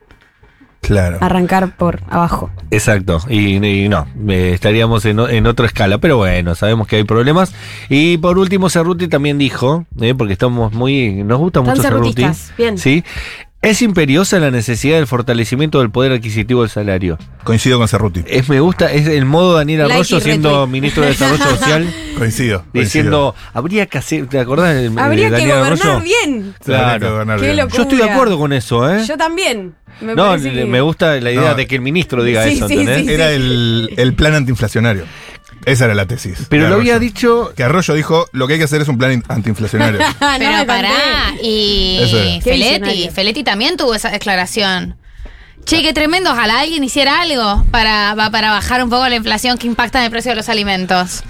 Claro. 0.82 1.18
arrancar 1.22 1.76
por 1.76 2.02
abajo. 2.10 2.50
Exacto, 2.72 3.20
y, 3.30 3.58
y 3.66 3.90
no, 3.90 4.08
eh, 4.30 4.52
estaríamos 4.54 5.04
en, 5.06 5.20
otra 5.46 5.66
escala, 5.66 5.98
pero 5.98 6.18
bueno, 6.18 6.56
sabemos 6.56 6.88
que 6.88 6.96
hay 6.96 7.04
problemas. 7.04 7.54
Y 7.90 8.18
por 8.18 8.38
último, 8.40 8.70
Cerruti 8.70 9.08
también 9.10 9.38
dijo, 9.38 9.86
eh, 10.00 10.16
porque 10.18 10.34
estamos 10.34 10.72
muy, 10.74 11.24
nos 11.24 11.38
gusta 11.38 11.60
Están 11.60 11.76
mucho 11.78 11.84
Cerruti, 11.84 12.26
bien. 12.58 12.78
¿sí? 12.78 13.04
Es 13.62 13.82
imperiosa 13.82 14.40
la 14.40 14.52
necesidad 14.52 14.96
del 14.96 15.06
fortalecimiento 15.06 15.80
del 15.80 15.90
poder 15.92 16.14
adquisitivo 16.14 16.62
del 16.62 16.70
salario. 16.70 17.18
Coincido 17.44 17.78
con 17.78 17.90
Cerruti. 17.90 18.24
Es, 18.26 18.48
me 18.48 18.62
gusta, 18.62 18.90
es 18.90 19.06
el 19.06 19.26
modo 19.26 19.54
Daniel 19.56 19.82
Arroyo 19.82 20.22
siendo 20.22 20.50
retweet. 20.66 20.68
ministro 20.72 21.04
de 21.04 21.10
Desarrollo 21.10 21.44
Social, 21.58 21.94
Coincido. 22.18 22.64
diciendo, 22.72 23.36
habría 23.54 23.86
que 23.88 23.98
hacer, 23.98 24.28
¿te 24.28 24.40
acordás 24.40 24.76
de, 24.76 24.90
de 24.90 25.02
Habría 25.02 25.26
que 25.26 25.32
Daniel 25.32 25.58
gobernar 25.58 25.88
Arroyo? 25.88 26.02
bien. 26.02 26.56
Claro. 26.64 27.26
Qué 27.38 27.56
Yo 27.76 27.82
estoy 27.82 27.98
de 27.98 28.10
acuerdo 28.10 28.38
con 28.38 28.54
eso, 28.54 28.90
¿eh? 28.90 29.04
Yo 29.06 29.18
también. 29.18 29.76
Me 30.00 30.16
no, 30.16 30.38
que- 30.38 30.64
me 30.66 30.80
gusta 30.80 31.20
la 31.20 31.30
idea 31.32 31.50
No. 31.50 31.56
de 31.56 31.68
que 31.68 31.76
el 31.76 31.82
ministro 31.82 32.24
diga 32.24 32.46
Sí, 32.46 32.54
eso, 32.54 32.68
sí, 32.70 32.76
¿entendés? 32.80 33.06
sí, 33.08 33.12
Era 33.14 33.32
el, 33.32 33.90
el 33.98 34.14
plan 34.14 34.36
antiinflacionario. 34.36 35.04
Esa 35.66 35.86
era 35.86 35.94
la 35.96 36.06
tesis. 36.06 36.46
Pero 36.50 36.70
lo 36.70 36.76
había 36.76 37.00
dicho 37.00 37.52
Que 37.56 37.64
Arroyo 37.64 37.94
dijo, 37.94 38.28
lo 38.32 38.48
que 38.48 38.54
hay 38.54 38.60
que 38.60 38.66
hacer 38.66 38.82
es 38.82 38.88
un 38.88 38.98
plan 38.98 39.12
in- 39.14 39.24
antiinflacionario. 39.28 40.00
No 40.22 40.28
Pero 40.38 40.52
me 40.52 40.66
pará, 40.66 41.34
y 41.42 42.00
Eso 42.02 42.42
Feletti. 42.44 43.10
Feletti 43.10 43.44
también 43.44 43.78
tuvo 43.78 43.94
esa 43.96 44.10
declaración. 44.10 44.96
Che, 45.66 45.82
qué 45.84 45.94
tremendo, 45.94 46.32
ojalá 46.32 46.62
alguien 46.62 46.84
hiciera 46.84 47.22
algo 47.22 47.64
para, 47.70 48.16
para 48.32 48.50
bajar 48.52 48.84
un 48.84 48.90
poco 48.90 49.08
la 49.08 49.16
inflación 49.16 49.58
que 49.58 49.68
impacta 49.68 50.00
en 50.00 50.06
el 50.06 50.12
precio 50.12 50.32
de 50.32 50.36
los 50.38 50.50
alimentos. 50.50 51.22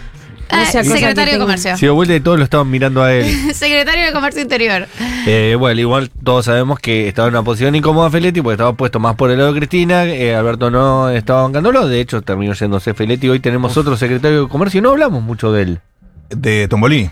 Ah, 0.51 0.65
secretario 0.65 1.33
de 1.33 1.39
Comercio. 1.39 1.77
Si 1.77 1.87
vuelta 1.87 2.13
de 2.13 2.19
todos 2.21 2.37
lo 2.37 2.43
estaban 2.43 2.69
mirando 2.69 3.03
a 3.03 3.13
él. 3.13 3.25
Secretario 3.53 4.05
de 4.07 4.11
Comercio 4.13 4.41
Interior. 4.41 4.87
Eh, 5.27 5.55
bueno, 5.59 5.79
igual 5.79 6.09
todos 6.23 6.45
sabemos 6.45 6.79
que 6.79 7.07
estaba 7.07 7.27
en 7.27 7.35
una 7.35 7.43
posición 7.43 7.75
incómoda 7.75 8.09
Feletti 8.09 8.41
porque 8.41 8.53
estaba 8.55 8.73
puesto 8.73 8.99
más 8.99 9.15
por 9.15 9.29
el 9.31 9.37
lado 9.37 9.53
de 9.53 9.59
Cristina. 9.59 10.05
eh, 10.05 10.35
Alberto 10.35 10.71
no 10.71 11.09
estaba 11.09 11.43
bancándolo. 11.43 11.87
De 11.87 11.99
hecho, 12.01 12.21
terminó 12.21 12.53
yéndose 12.53 12.93
Feletti. 12.93 13.29
Hoy 13.29 13.39
tenemos 13.39 13.77
otro 13.77 13.95
secretario 13.95 14.43
de 14.43 14.49
Comercio 14.49 14.79
y 14.79 14.81
no 14.81 14.89
hablamos 14.89 15.21
mucho 15.23 15.51
de 15.51 15.61
él. 15.63 15.79
De 16.29 16.67
Tombolí. 16.67 17.09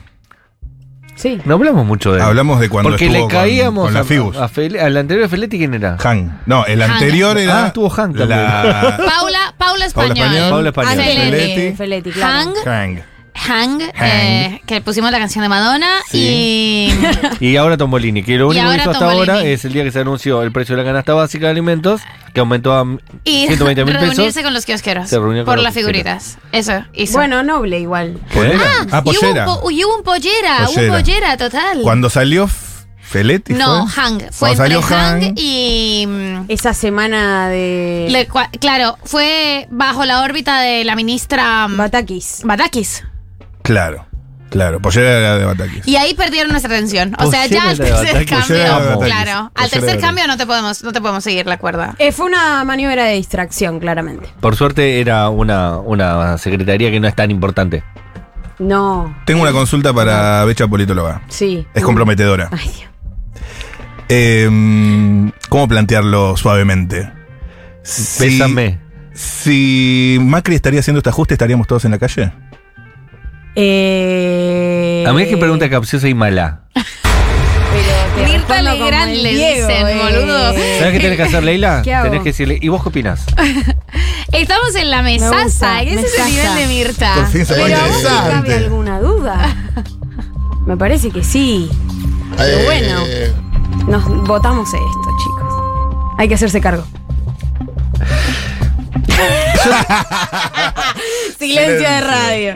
Sí. 1.16 1.40
No 1.46 1.56
hablamos 1.56 1.84
mucho 1.86 2.12
de 2.12 2.20
él. 2.20 2.24
Hablamos 2.26 2.60
de 2.60 2.70
cuando 2.70 2.92
Porque 2.92 3.06
estuvo 3.06 3.18
le 3.28 3.34
con- 3.34 3.42
caíamos 3.42 3.86
con 3.86 3.94
la 3.96 4.02
a, 4.02 4.04
Fibus. 4.04 4.38
a 4.38 4.48
Fele- 4.48 4.80
al 4.80 4.96
anterior 4.98 5.26
de 5.26 5.30
Feletti. 5.30 5.58
¿Quién 5.58 5.74
era? 5.74 5.98
Han. 6.04 6.42
No, 6.46 6.64
el 6.68 6.80
Han. 6.82 6.92
anterior 6.92 7.38
era. 7.40 7.64
Ah, 7.64 7.68
estuvo 7.68 7.88
Han 7.92 8.14
también. 8.14 8.30
la- 8.30 8.98
Paula, 8.98 9.54
Paula 9.58 9.86
Español. 9.88 10.18
Español. 10.18 10.50
Paula 10.52 10.70
Español. 10.70 10.92
Antes 10.92 11.08
de 11.16 11.22
Feletti. 11.32 11.76
Feletti, 11.78 12.12
claro. 12.12 12.54
Hang, 12.66 12.66
Hang. 12.66 13.00
Hang, 13.38 13.82
eh, 14.02 14.62
que 14.66 14.82
pusimos 14.82 15.12
la 15.12 15.20
canción 15.20 15.44
de 15.44 15.50
Madonna 15.50 15.88
Sí. 16.10 16.90
y 17.40 17.46
Y 17.52 17.56
ahora 17.58 17.78
Tombolini, 17.78 18.24
que 18.24 18.38
lo 18.38 18.48
único 18.50 18.68
que 18.70 18.76
hizo 18.78 18.90
hasta 18.92 19.00
Tombolini. 19.06 19.30
ahora 19.30 19.44
es 19.44 19.64
el 19.66 19.74
día 19.74 19.84
que 19.84 19.92
se 19.92 20.00
anunció 20.00 20.42
el 20.44 20.52
precio 20.52 20.76
de 20.76 20.84
la 20.84 20.88
canasta 20.90 21.14
básica 21.14 21.46
de 21.46 21.52
alimentos, 21.52 22.02
que 22.34 22.40
aumentó 22.40 22.74
a 22.74 22.84
y 23.24 23.46
120 23.48 23.86
mil 23.86 23.94
reunirse 23.94 24.24
pesos. 24.24 24.44
con 24.44 24.54
los 24.54 24.66
kiosqueros 24.66 25.10
Se 25.10 25.18
reunió 25.20 25.46
con 25.46 25.54
por 25.56 25.64
las 25.64 25.74
figuritas. 25.74 26.38
Eso 26.52 26.84
hizo. 26.94 27.14
Bueno, 27.14 27.44
noble 27.44 27.80
igual. 27.80 28.18
¿Pollera? 28.34 28.60
Ah, 28.92 29.02
y 29.06 29.10
hubo, 29.10 29.12
un 29.12 29.16
pollera. 29.22 29.46
po- 29.46 29.72
y 29.72 29.84
hubo 29.86 29.96
un 29.98 30.04
pollera, 30.04 30.66
Pollera. 30.66 30.94
un 30.94 31.00
pollera 31.02 31.38
total. 31.38 31.80
Cuando 31.84 32.10
salió 32.10 32.50
Feletti 33.02 33.54
No, 33.54 33.88
fue. 33.88 34.04
Hang. 34.04 34.20
Fue 34.32 34.50
Cuando 34.56 34.64
entre 34.66 34.82
salió 34.82 34.82
Hang 34.82 35.22
Hang. 35.24 35.34
y. 35.38 36.06
mm, 36.08 36.46
Esa 36.50 36.74
semana 36.74 37.48
de 37.50 38.08
le- 38.10 38.28
claro, 38.60 38.98
fue 39.06 39.68
bajo 39.72 40.04
la 40.06 40.22
órbita 40.22 40.60
de 40.60 40.84
la 40.84 40.96
ministra 40.96 41.68
mm, 41.68 41.78
Batakis. 41.78 42.42
Batakis. 42.44 43.04
Claro, 43.68 44.06
claro. 44.50 44.82
Pollera 44.82 45.18
era 45.20 45.38
de 45.38 45.46
Batakis. 45.46 45.88
Y 45.88 45.96
ahí 45.98 46.14
perdieron 46.16 46.50
nuestra 46.52 46.74
atención. 46.74 47.14
O 47.20 47.30
sea, 47.30 47.46
ya 47.48 47.70
al 47.70 47.78
de 47.78 47.84
tercer 47.86 48.06
Batakis. 48.14 48.30
cambio. 48.30 48.58
De 48.58 48.70
Batakis. 48.70 49.06
Claro, 49.06 49.52
al 49.54 49.64
de 49.66 49.70
tercer 49.70 49.82
Batakis. 49.82 50.02
cambio 50.02 50.28
no 50.28 50.38
te 50.38 50.46
podemos, 50.46 50.84
no 50.84 50.92
te 50.94 51.02
podemos 51.02 51.24
seguir 51.24 51.46
la 51.48 51.58
cuerda. 51.58 51.96
Eh, 52.00 52.12
fue 52.12 52.26
una 52.26 52.64
maniobra 52.64 53.04
de 53.06 53.14
distracción, 53.16 53.80
claramente. 53.80 54.28
Por 54.40 54.56
suerte 54.56 55.00
era 55.02 55.30
una, 55.30 55.78
una 55.78 56.38
secretaría 56.38 56.90
que 56.90 57.00
no 57.00 57.08
es 57.08 57.16
tan 57.16 57.30
importante. 57.30 57.84
No. 58.60 59.16
Tengo 59.26 59.44
una 59.44 59.52
consulta 59.52 59.94
para 59.94 60.44
Becha 60.46 60.68
Politóloga. 60.68 61.22
Sí. 61.28 61.68
Es 61.76 61.84
comprometedora. 61.84 62.50
Ay, 62.52 62.66
Dios. 62.76 62.90
Eh, 64.10 65.30
¿Cómo 65.50 65.68
plantearlo 65.68 66.38
suavemente? 66.38 67.12
Si- 67.84 68.24
Bésame. 68.24 68.80
Si 69.14 70.18
Macri 70.22 70.56
estaría 70.56 70.80
haciendo 70.80 71.00
este 71.00 71.10
ajuste, 71.10 71.34
¿estaríamos 71.34 71.68
todos 71.68 71.86
en 71.86 71.92
la 71.92 71.98
calle? 72.00 72.32
Eh, 73.60 75.04
A 75.08 75.14
mí 75.14 75.24
es 75.24 75.30
que 75.30 75.36
pregunta 75.36 75.68
capciosa 75.68 76.08
y 76.08 76.14
mala. 76.14 76.60
Mirta 78.24 78.62
Legrand 78.62 79.14
le 79.14 79.32
dicen, 79.32 79.88
eh. 79.88 80.00
boludo. 80.00 80.54
¿Sabes 80.78 80.94
qué 80.94 81.00
tenés 81.00 81.18
que 81.18 81.24
hacer, 81.24 81.44
Leila? 81.44 81.82
Tenés 81.82 82.20
que 82.20 82.30
decirle, 82.30 82.60
¿y 82.62 82.68
vos 82.68 82.84
qué 82.84 82.90
opinás? 82.90 83.26
Estamos 84.32 84.76
en 84.76 84.92
la 84.92 85.02
gusta, 85.02 85.32
mesaza. 85.32 85.82
Ese 85.82 86.02
es 86.06 86.20
el 86.20 86.26
nivel 86.28 86.56
de 86.56 86.68
Mirta. 86.68 87.16
Por 87.16 87.28
fin 87.30 87.48
se 87.48 87.56
Pero 87.56 87.78
a 87.78 87.88
vos 87.88 87.98
te 87.98 88.04
cabe 88.32 88.54
alguna 88.54 89.00
duda. 89.00 89.56
Me 90.68 90.78
parece 90.78 91.10
que 91.10 91.24
sí. 91.24 91.68
Pero 92.38 92.64
bueno, 92.64 93.04
nos 93.88 94.06
votamos 94.28 94.68
esto, 94.68 95.10
chicos. 95.24 95.52
Hay 96.20 96.28
que 96.28 96.36
hacerse 96.36 96.62
cargo. 96.62 96.86
Silencio 101.40 101.90
de 101.90 102.02
radio. 102.02 102.56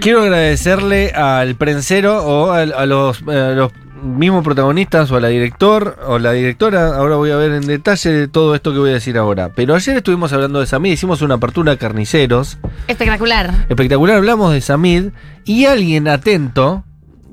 Quiero 0.00 0.22
agradecerle 0.22 1.10
al 1.10 1.56
prensero 1.56 2.24
o 2.24 2.52
a, 2.52 2.64
los, 2.64 3.22
a 3.28 3.50
los 3.50 3.70
mismos 4.02 4.42
protagonistas 4.42 5.10
o 5.10 5.16
a 5.16 5.20
la 5.20 5.28
director 5.28 5.98
o 6.06 6.18
la 6.18 6.32
directora. 6.32 6.96
Ahora 6.96 7.16
voy 7.16 7.30
a 7.32 7.36
ver 7.36 7.52
en 7.52 7.66
detalle 7.66 8.10
de 8.10 8.26
todo 8.26 8.54
esto 8.54 8.72
que 8.72 8.78
voy 8.78 8.90
a 8.90 8.94
decir 8.94 9.18
ahora. 9.18 9.50
Pero 9.54 9.74
ayer 9.74 9.98
estuvimos 9.98 10.32
hablando 10.32 10.58
de 10.60 10.66
Samid, 10.66 10.92
hicimos 10.92 11.20
una 11.20 11.34
apertura 11.34 11.72
de 11.72 11.78
carniceros. 11.78 12.56
Espectacular. 12.88 13.66
Espectacular, 13.68 14.16
hablamos 14.16 14.54
de 14.54 14.62
Samid 14.62 15.10
y 15.44 15.66
alguien 15.66 16.08
atento, 16.08 16.82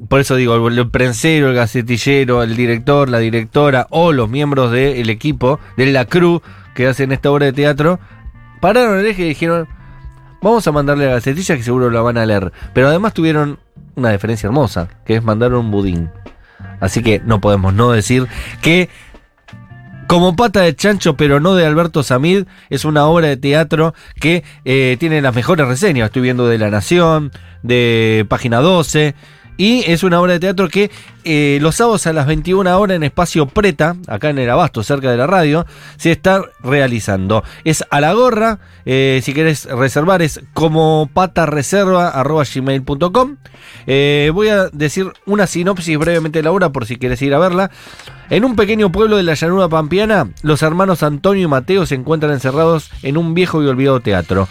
por 0.09 0.19
eso 0.19 0.35
digo, 0.35 0.67
el, 0.67 0.77
el 0.77 0.89
prensero, 0.89 1.47
el 1.47 1.55
gacetillero, 1.55 2.43
el 2.43 2.57
director, 2.57 3.07
la 3.07 3.19
directora 3.19 3.87
o 3.91 4.11
los 4.11 4.29
miembros 4.29 4.73
del 4.73 5.09
equipo, 5.09 5.61
de 5.77 5.85
la 5.85 6.03
crew 6.03 6.41
que 6.75 6.87
hacen 6.87 7.13
esta 7.13 7.31
obra 7.31 7.45
de 7.45 7.53
teatro, 7.53 8.01
pararon 8.59 8.99
el 8.99 9.05
eje 9.05 9.23
y 9.23 9.29
dijeron, 9.29 9.69
vamos 10.41 10.67
a 10.67 10.71
mandarle 10.71 11.05
a 11.05 11.09
la 11.09 11.13
gacetilla 11.15 11.55
que 11.55 11.63
seguro 11.63 11.89
la 11.89 12.01
van 12.01 12.17
a 12.17 12.25
leer. 12.25 12.51
Pero 12.73 12.87
además 12.87 13.13
tuvieron 13.13 13.59
una 13.95 14.11
diferencia 14.11 14.47
hermosa, 14.47 14.89
que 15.05 15.15
es 15.15 15.23
mandar 15.23 15.53
un 15.53 15.71
budín. 15.71 16.09
Así 16.79 17.01
que 17.01 17.21
no 17.25 17.41
podemos 17.41 17.73
no 17.73 17.91
decir 17.91 18.27
que 18.61 18.89
como 20.07 20.37
pata 20.37 20.61
de 20.61 20.73
chancho, 20.73 21.17
pero 21.17 21.41
no 21.41 21.53
de 21.55 21.65
Alberto 21.65 22.01
Samid, 22.01 22.45
es 22.69 22.85
una 22.85 23.05
obra 23.07 23.27
de 23.27 23.35
teatro 23.35 23.93
que 24.21 24.43
eh, 24.63 24.95
tiene 24.99 25.21
las 25.21 25.35
mejores 25.35 25.67
reseñas. 25.67 26.05
Estoy 26.05 26.21
viendo 26.21 26.47
de 26.47 26.57
La 26.57 26.69
Nación, 26.69 27.31
de 27.61 28.25
Página 28.29 28.59
12. 28.59 29.15
Y 29.57 29.83
es 29.91 30.03
una 30.03 30.21
obra 30.21 30.33
de 30.33 30.39
teatro 30.39 30.69
que 30.69 30.91
eh, 31.23 31.57
los 31.61 31.75
sábados 31.75 32.05
a 32.07 32.13
las 32.13 32.25
21 32.27 32.79
horas 32.79 32.95
en 32.95 33.03
Espacio 33.03 33.47
Preta, 33.47 33.97
acá 34.07 34.29
en 34.29 34.39
el 34.39 34.49
Abasto, 34.49 34.81
cerca 34.83 35.11
de 35.11 35.17
la 35.17 35.27
radio, 35.27 35.65
se 35.97 36.11
está 36.11 36.41
realizando. 36.61 37.43
Es 37.63 37.83
a 37.89 37.99
la 37.99 38.13
gorra, 38.13 38.59
eh, 38.85 39.19
si 39.23 39.33
querés 39.33 39.65
reservar 39.65 40.21
es 40.21 40.39
como 40.53 41.09
patareserva.gmail.com. 41.13 43.35
Eh, 43.87 44.31
voy 44.33 44.47
a 44.49 44.69
decir 44.69 45.11
una 45.25 45.47
sinopsis 45.47 45.97
brevemente 45.97 46.37
de 46.39 46.43
la 46.43 46.51
obra 46.51 46.69
por 46.69 46.85
si 46.85 46.97
querés 46.97 47.23
ir 47.23 47.33
a 47.33 47.39
verla. 47.39 47.71
En 48.29 48.45
un 48.45 48.55
pequeño 48.55 48.91
pueblo 48.91 49.17
de 49.17 49.23
la 49.23 49.33
llanura 49.33 49.67
pampeana, 49.69 50.29
los 50.43 50.61
hermanos 50.61 51.01
Antonio 51.01 51.45
y 51.45 51.47
Mateo 51.47 51.85
se 51.85 51.95
encuentran 51.95 52.33
encerrados 52.33 52.91
en 53.01 53.15
un 53.17 53.33
viejo 53.33 53.63
y 53.63 53.67
olvidado 53.67 54.01
teatro. 54.01 54.49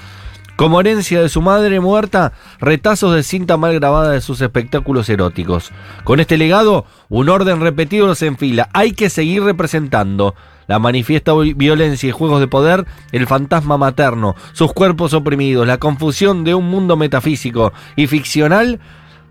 Como 0.56 0.80
herencia 0.80 1.20
de 1.20 1.28
su 1.28 1.42
madre 1.42 1.80
muerta, 1.80 2.32
retazos 2.60 3.14
de 3.14 3.22
cinta 3.22 3.58
mal 3.58 3.74
grabada 3.74 4.12
de 4.12 4.22
sus 4.22 4.40
espectáculos 4.40 5.08
eróticos. 5.10 5.70
Con 6.02 6.18
este 6.18 6.38
legado, 6.38 6.86
un 7.10 7.28
orden 7.28 7.60
repetido 7.60 8.14
se 8.14 8.26
enfila. 8.26 8.70
Hay 8.72 8.92
que 8.92 9.10
seguir 9.10 9.42
representando. 9.42 10.34
La 10.66 10.78
manifiesta 10.78 11.34
vi- 11.34 11.52
violencia 11.52 12.08
y 12.08 12.12
juegos 12.12 12.40
de 12.40 12.48
poder, 12.48 12.86
el 13.12 13.26
fantasma 13.26 13.76
materno, 13.76 14.34
sus 14.52 14.72
cuerpos 14.72 15.12
oprimidos, 15.12 15.66
la 15.66 15.76
confusión 15.78 16.42
de 16.42 16.54
un 16.54 16.68
mundo 16.70 16.96
metafísico 16.96 17.72
y 17.94 18.06
ficcional 18.06 18.80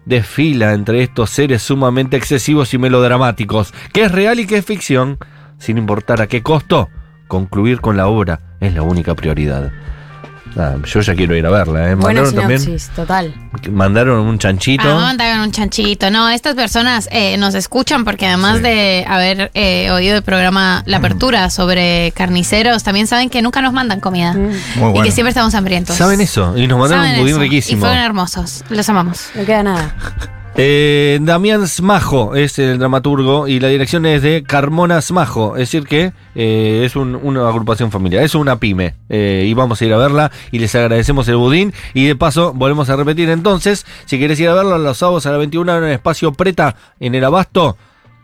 desfila 0.05 0.73
entre 0.73 1.01
estos 1.01 1.31
seres 1.31 1.63
sumamente 1.63 2.15
excesivos 2.17 2.73
y 2.75 2.77
melodramáticos. 2.77 3.73
¿Qué 3.91 4.03
es 4.03 4.11
real 4.11 4.39
y 4.39 4.45
qué 4.45 4.57
es 4.57 4.65
ficción? 4.65 5.17
Sin 5.57 5.77
importar 5.79 6.21
a 6.21 6.27
qué 6.27 6.43
costo, 6.43 6.87
concluir 7.27 7.81
con 7.81 7.97
la 7.97 8.07
obra 8.07 8.39
es 8.61 8.73
la 8.75 8.83
única 8.83 9.15
prioridad. 9.15 9.71
Ah, 10.57 10.75
yo 10.85 11.01
ya 11.01 11.15
quiero 11.15 11.35
ir 11.35 11.45
a 11.45 11.49
verla, 11.49 11.89
¿eh? 11.91 11.95
Buena 11.95 12.21
Mandaron 12.21 12.35
también. 12.35 12.59
sinopsis, 12.61 12.89
total. 12.95 13.33
Mandaron 13.71 14.25
un 14.25 14.39
chanchito. 14.39 14.83
Ah, 14.89 15.01
mandaron 15.01 15.41
un 15.41 15.51
chanchito. 15.51 16.09
No, 16.11 16.29
estas 16.29 16.55
personas 16.55 17.09
eh, 17.11 17.35
nos 17.37 17.55
escuchan 17.55 18.05
porque 18.05 18.25
además 18.25 18.57
Sí. 18.57 18.63
de 18.63 19.05
haber 19.07 19.51
eh, 19.53 19.91
oído 19.91 20.15
el 20.15 20.23
programa 20.23 20.81
La 20.85 20.97
Apertura 20.97 21.49
sobre 21.49 22.13
carniceros, 22.15 22.83
también 22.83 23.05
saben 23.07 23.29
que 23.29 23.41
nunca 23.41 23.61
nos 23.61 23.73
mandan 23.73 23.99
comida. 23.99 24.33
Mm, 24.33 24.37
Muy 24.37 24.51
Y 24.77 24.79
bueno. 24.79 25.03
que 25.03 25.11
siempre 25.11 25.29
estamos 25.31 25.53
hambrientos. 25.55 25.95
¿Saben 25.97 26.21
eso? 26.21 26.57
Y 26.57 26.67
nos 26.67 26.79
mandaron 26.79 27.05
un 27.05 27.15
budín 27.19 27.27
eso. 27.33 27.39
riquísimo. 27.39 27.77
Y 27.77 27.79
fueron 27.81 27.97
hermosos. 27.97 28.63
Los 28.69 28.87
amamos. 28.87 29.29
no 29.35 29.43
queda 29.45 29.63
nada. 29.63 29.93
Eh, 30.57 31.19
Damián 31.21 31.67
Smajo 31.67 32.33
es 32.35 32.57
el 32.59 32.79
dramaturgo 32.79 33.45
y 33.49 33.59
la 33.59 33.67
dirección 33.67 34.05
es 34.05 34.21
de 34.21 34.41
Carmona 34.43 35.01
Smajo, 35.01 35.55
es 35.57 35.63
decir 35.63 35.83
que 35.85 36.13
eh, 36.33 36.83
es 36.85 36.95
un- 36.95 37.19
una 37.21 37.45
agrupación 37.49 37.91
familiar, 37.91 38.23
es 38.23 38.35
una 38.35 38.55
pyme 38.57 38.95
eh, 39.09 39.43
y 39.45 39.53
vamos 39.53 39.81
a 39.81 39.85
ir 39.85 39.93
a 39.93 39.97
verla 39.97 40.31
y 40.51 40.59
les 40.59 40.73
agradecemos 40.75 41.27
el 41.27 41.35
budín 41.35 41.73
y 41.93 42.05
de 42.05 42.15
paso 42.15 42.53
volvemos 42.53 42.89
a 42.89 42.95
repetir 42.95 43.29
entonces, 43.31 43.85
si 44.05 44.17
querés 44.17 44.39
ir 44.39 44.47
a 44.47 44.53
verla 44.53 44.77
los 44.77 44.97
sábados 44.97 45.25
a 45.25 45.31
las 45.31 45.39
21 45.39 45.77
en 45.77 45.83
el 45.83 45.91
espacio 45.91 46.31
Preta 46.31 46.77
en 47.01 47.15
el 47.15 47.25
Abasto, 47.25 47.75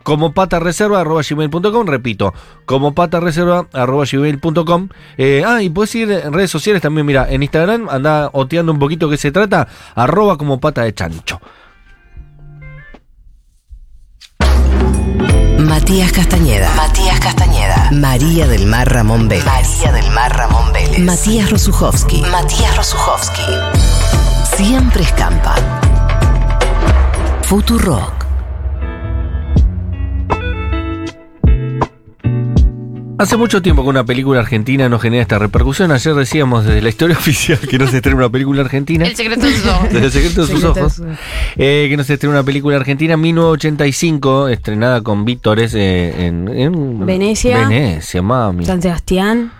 como 0.02 0.32
patareserva.gmail.com, 0.32 1.86
repito, 1.86 2.32
como 2.64 2.92
patareserva.gmail.com. 2.94 4.88
Eh, 5.18 5.44
ah, 5.46 5.62
y 5.62 5.68
puedes 5.68 5.94
ir 5.94 6.10
en 6.10 6.32
redes 6.32 6.50
sociales 6.50 6.82
también, 6.82 7.06
mira, 7.06 7.26
en 7.30 7.42
Instagram 7.44 7.88
anda 7.90 8.30
oteando 8.32 8.72
un 8.72 8.78
poquito 8.80 9.08
que 9.10 9.16
se 9.18 9.30
trata, 9.30 9.68
arroba 9.94 10.36
como 10.38 10.58
pata 10.58 10.82
de 10.82 10.92
chancho. 10.94 11.40
Matías 15.72 16.12
Castañeda. 16.12 16.70
Matías 16.74 17.18
Castañeda. 17.18 17.88
María 17.92 18.46
del 18.46 18.66
Mar 18.66 18.92
Ramón 18.92 19.26
Vélez. 19.26 19.46
María 19.46 19.90
del 19.92 20.10
Mar 20.10 20.36
Ramón 20.36 20.70
Vélez. 20.70 20.98
Matías 20.98 21.50
Rosuchowski. 21.50 22.20
Matías 22.30 22.76
Rosuchowski. 22.76 23.40
Siempre 24.54 25.02
escampa. 25.02 25.54
Futurock. 27.44 28.21
Hace 33.18 33.36
mucho 33.36 33.62
tiempo 33.62 33.82
que 33.84 33.88
una 33.90 34.04
película 34.04 34.40
argentina 34.40 34.88
no 34.88 34.98
genera 34.98 35.22
esta 35.22 35.38
repercusión. 35.38 35.92
Ayer 35.92 36.14
decíamos 36.14 36.64
desde 36.64 36.82
la 36.82 36.88
historia 36.88 37.16
oficial 37.18 37.58
que 37.58 37.78
no 37.78 37.86
se 37.86 37.96
estrena 37.96 38.18
una 38.18 38.28
película 38.30 38.62
argentina. 38.62 39.06
El 39.06 39.14
secreto 39.14 39.46
de 39.46 39.52
sus 39.52 39.66
ojos. 39.66 39.88
Desde 39.92 40.06
el 40.06 40.12
secreto 40.12 40.40
de 40.42 40.46
sus 40.52 40.60
Secreto 40.60 40.80
ojos. 40.80 41.02
Eh, 41.56 41.86
que 41.88 41.96
no 41.96 42.04
se 42.04 42.14
estrena 42.14 42.34
una 42.36 42.42
película 42.44 42.76
argentina. 42.76 43.16
1985, 43.16 44.48
estrenada 44.48 45.02
con 45.02 45.24
Vítores 45.24 45.74
eh, 45.74 46.26
en, 46.26 46.48
en 46.48 47.06
Venecia. 47.06 47.68
Venecia, 47.68 48.22
mami. 48.22 48.64
San 48.64 48.82
Sebastián. 48.82 49.52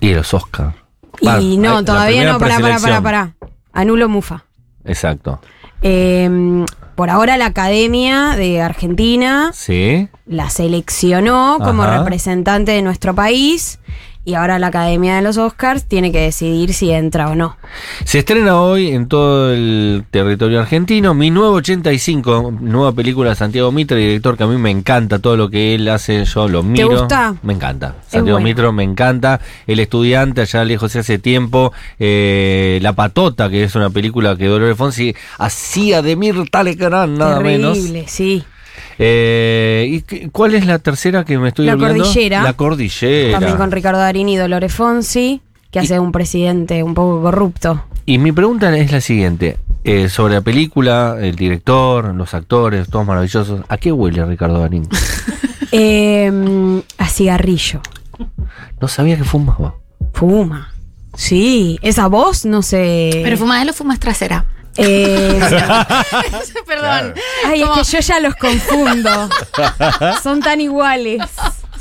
Y 0.00 0.12
los 0.14 0.34
Oscar. 0.34 0.74
Y 1.20 1.28
Ah, 1.28 1.38
no, 1.40 1.84
todavía 1.84 2.32
no, 2.32 2.38
pará, 2.38 2.58
pará, 2.58 2.78
pará, 2.80 3.00
pará. 3.00 3.34
Anulo 3.72 4.08
Mufa. 4.08 4.44
Exacto. 4.84 5.40
Eh, 5.86 6.64
por 6.94 7.10
ahora 7.10 7.36
la 7.36 7.46
Academia 7.46 8.34
de 8.36 8.62
Argentina 8.62 9.50
Sí. 9.52 10.08
la 10.26 10.48
seleccionó 10.48 11.58
como 11.62 11.82
Ajá. 11.82 11.98
representante 11.98 12.72
de 12.72 12.82
nuestro 12.82 13.14
país 13.14 13.78
y 14.24 14.34
ahora 14.34 14.58
la 14.58 14.68
Academia 14.68 15.16
de 15.16 15.22
los 15.22 15.36
Oscars 15.36 15.84
tiene 15.84 16.10
que 16.10 16.20
decidir 16.20 16.72
si 16.72 16.90
entra 16.90 17.28
o 17.30 17.34
no. 17.34 17.56
Se 18.04 18.20
estrena 18.20 18.60
hoy 18.60 18.88
en 18.88 19.06
todo 19.06 19.52
el 19.52 20.04
territorio 20.10 20.60
argentino. 20.60 21.12
1985, 21.14 22.54
nueva 22.60 22.92
película 22.92 23.30
de 23.30 23.36
Santiago 23.36 23.70
Mitre, 23.70 23.98
director 23.98 24.36
que 24.36 24.44
a 24.44 24.46
mí 24.46 24.56
me 24.56 24.70
encanta 24.70 25.18
todo 25.18 25.36
lo 25.36 25.50
que 25.50 25.74
él 25.74 25.88
hace, 25.88 26.24
yo 26.24 26.48
lo 26.48 26.62
miro. 26.62 26.88
gusta? 26.90 27.34
Me 27.42 27.52
encanta. 27.52 27.96
Santiago 28.08 28.38
bueno. 28.38 28.44
Mitro 28.44 28.72
me 28.72 28.82
encanta. 28.82 29.40
El 29.66 29.80
estudiante, 29.80 30.40
allá 30.40 30.64
lejos 30.64 30.96
hace 30.96 31.18
tiempo. 31.18 31.72
Eh, 31.98 32.78
La 32.82 32.94
Patota, 32.94 33.50
que 33.50 33.64
es 33.64 33.74
una 33.74 33.90
película 33.90 34.36
que 34.36 34.46
Dolores 34.46 34.76
Fonsi 34.76 35.14
hacía 35.38 36.00
de 36.02 36.16
Mirta 36.16 36.62
Legrand, 36.62 37.18
nada 37.18 37.40
menos. 37.40 37.76
Terrible, 37.76 38.04
sí. 38.08 38.44
Eh, 38.98 40.02
¿Y 40.08 40.28
cuál 40.28 40.54
es 40.54 40.66
la 40.66 40.78
tercera 40.78 41.24
que 41.24 41.38
me 41.38 41.48
estoy 41.48 41.66
La 41.66 41.74
olvidando? 41.74 42.04
Cordillera. 42.04 42.42
La 42.42 42.52
Cordillera. 42.54 43.32
También 43.38 43.56
con 43.56 43.70
Ricardo 43.72 43.98
Darín 44.00 44.28
y 44.28 44.36
Dolores 44.36 44.72
Fonsi, 44.72 45.40
que 45.70 45.80
hace 45.80 45.98
un 45.98 46.12
presidente 46.12 46.82
un 46.82 46.94
poco 46.94 47.20
corrupto. 47.22 47.84
Y 48.06 48.18
mi 48.18 48.32
pregunta 48.32 48.76
es 48.76 48.92
la 48.92 49.00
siguiente. 49.00 49.58
eh, 49.86 50.08
sobre 50.08 50.34
la 50.34 50.40
película, 50.40 51.16
el 51.20 51.34
director, 51.36 52.14
los 52.14 52.32
actores, 52.32 52.88
todos 52.88 53.04
maravillosos. 53.06 53.62
¿A 53.68 53.76
qué 53.76 53.92
huele 53.92 54.24
Ricardo 54.24 54.58
Darín? 54.60 54.88
Eh, 55.76 56.30
a 56.98 57.08
cigarrillo. 57.08 57.80
No 58.80 58.86
sabía 58.86 59.16
que 59.16 59.24
fumaba. 59.24 59.74
Fuma. 60.12 60.72
Sí, 61.16 61.80
esa 61.82 62.06
voz 62.06 62.44
no 62.44 62.62
sé. 62.62 63.10
Pero 63.24 63.36
fuma 63.36 63.60
él 63.60 63.70
o 63.70 63.72
fumas 63.72 63.98
trasera. 63.98 64.44
Eh, 64.76 65.40
Perdón. 66.66 67.14
ay, 67.46 67.62
es 67.62 67.68
que 67.70 67.84
yo 67.84 68.00
ya 68.00 68.20
los 68.20 68.34
confundo. 68.36 69.28
Son 70.22 70.40
tan 70.40 70.60
iguales. 70.60 71.22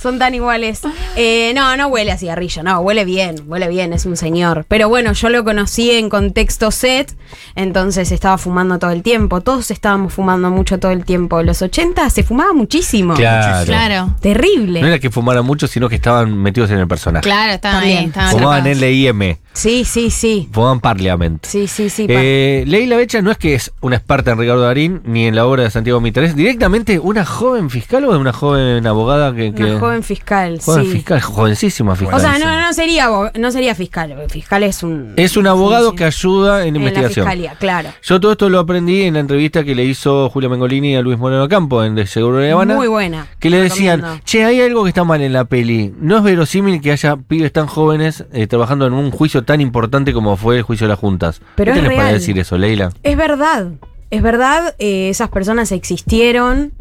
Son 0.03 0.19
tan 0.19 0.35
iguales. 0.35 0.81
Eh, 1.15 1.53
no, 1.55 1.77
no 1.77 1.87
huele 1.87 2.11
a 2.11 2.17
cigarrillo, 2.17 2.61
no, 2.61 2.79
huele 2.81 3.05
bien, 3.05 3.35
huele 3.47 3.69
bien, 3.69 3.93
es 3.93 4.05
un 4.05 4.17
señor. 4.17 4.65
Pero 4.67 4.89
bueno, 4.89 5.13
yo 5.13 5.29
lo 5.29 5.45
conocí 5.45 5.91
en 5.91 6.09
contexto 6.09 6.71
set, 6.71 7.15
entonces 7.55 8.11
estaba 8.11 8.37
fumando 8.37 8.77
todo 8.79 8.91
el 8.91 9.01
tiempo. 9.01 9.39
Todos 9.39 9.71
estábamos 9.71 10.13
fumando 10.13 10.49
mucho 10.49 10.77
todo 10.77 10.91
el 10.91 11.05
tiempo. 11.05 11.41
Los 11.41 11.61
80 11.61 12.09
se 12.09 12.23
fumaba 12.23 12.51
muchísimo. 12.51 13.13
Claro. 13.13 13.65
Claro. 13.65 14.15
Terrible. 14.19 14.81
No 14.81 14.87
era 14.87 14.99
que 14.99 15.09
fumaran 15.09 15.45
mucho, 15.45 15.67
sino 15.67 15.87
que 15.87 15.95
estaban 15.95 16.37
metidos 16.37 16.69
en 16.71 16.79
el 16.79 16.87
personaje. 16.87 17.23
Claro, 17.23 17.53
estaban 17.53 17.79
También. 17.79 17.97
ahí. 17.99 18.05
Estaban 18.07 18.31
Fumaban. 18.31 18.63
LIM. 18.79 19.37
Sí, 19.53 19.85
sí, 19.85 20.09
sí. 20.09 20.49
Fumaban 20.51 20.79
Parliament. 20.81 21.45
Sí, 21.45 21.67
sí, 21.67 21.89
sí. 21.89 22.07
Eh, 22.09 22.63
Leila 22.67 22.97
Becha 22.97 23.21
no 23.21 23.31
es 23.31 23.37
que 23.37 23.53
es 23.53 23.71
una 23.81 23.95
experta 23.95 24.31
en 24.31 24.39
Ricardo 24.39 24.61
Darín 24.63 25.01
ni 25.05 25.27
en 25.27 25.35
la 25.35 25.45
obra 25.45 25.63
de 25.63 25.69
Santiago 25.69 26.01
Mitre, 26.01 26.25
es 26.25 26.35
directamente 26.35 26.97
una 26.99 27.23
joven 27.23 27.69
fiscal 27.69 28.03
o 28.05 28.19
una 28.19 28.33
joven 28.33 28.85
abogada 28.87 29.33
que. 29.33 29.53
que- 29.53 29.63
Una 29.63 29.79
joven 29.79 29.92
fiscal, 30.01 30.59
joven 30.59 30.85
sí. 30.85 30.91
fiscal, 30.91 31.21
jovencísima 31.21 31.95
fiscal. 31.95 32.17
O 32.17 32.19
sea, 32.19 32.39
no, 32.39 32.59
no 32.59 32.73
sería 32.73 33.09
no 33.37 33.51
sería 33.51 33.75
fiscal. 33.75 34.15
Fiscal 34.29 34.63
es 34.63 34.81
un. 34.81 35.13
Es 35.17 35.37
un 35.37 35.45
abogado 35.45 35.91
sí, 35.91 35.97
que 35.97 36.05
ayuda 36.05 36.61
en, 36.61 36.69
en 36.69 36.73
la 36.73 36.79
investigación. 36.79 37.25
fiscalía, 37.25 37.55
claro. 37.59 37.89
Yo 38.01 38.19
todo 38.19 38.31
esto 38.31 38.49
lo 38.49 38.59
aprendí 38.59 39.03
en 39.03 39.13
la 39.13 39.19
entrevista 39.19 39.63
que 39.63 39.75
le 39.75 39.83
hizo 39.83 40.29
Julia 40.29 40.49
Mengolini 40.49 40.95
a 40.95 41.01
Luis 41.01 41.19
Moreno 41.19 41.47
Campo 41.47 41.83
en 41.83 41.93
De 41.93 42.07
Seguro 42.07 42.37
de 42.37 42.51
Habana. 42.51 42.75
Muy 42.75 42.87
buena. 42.87 43.27
Que 43.39 43.49
le 43.49 43.61
decían, 43.61 43.99
Recomiendo. 43.99 44.25
che, 44.25 44.45
hay 44.45 44.61
algo 44.61 44.83
que 44.83 44.89
está 44.89 45.03
mal 45.03 45.21
en 45.21 45.33
la 45.33 45.45
peli. 45.45 45.93
No 45.99 46.17
es 46.17 46.23
verosímil 46.23 46.81
que 46.81 46.91
haya 46.91 47.17
pibes 47.17 47.51
tan 47.51 47.67
jóvenes 47.67 48.25
eh, 48.31 48.47
trabajando 48.47 48.87
en 48.87 48.93
un 48.93 49.11
juicio 49.11 49.43
tan 49.43 49.61
importante 49.61 50.13
como 50.13 50.37
fue 50.37 50.57
el 50.57 50.63
juicio 50.63 50.87
de 50.87 50.89
las 50.89 50.99
juntas. 50.99 51.41
Pero 51.55 51.73
¿Qué 51.73 51.79
es 51.79 51.83
tenés 51.83 51.97
para 51.97 52.13
decir 52.13 52.39
eso, 52.39 52.57
Leila? 52.57 52.91
Es 53.03 53.17
verdad, 53.17 53.71
es 54.09 54.21
verdad, 54.21 54.75
eh, 54.79 55.09
esas 55.09 55.29
personas 55.29 55.71
existieron. 55.71 56.71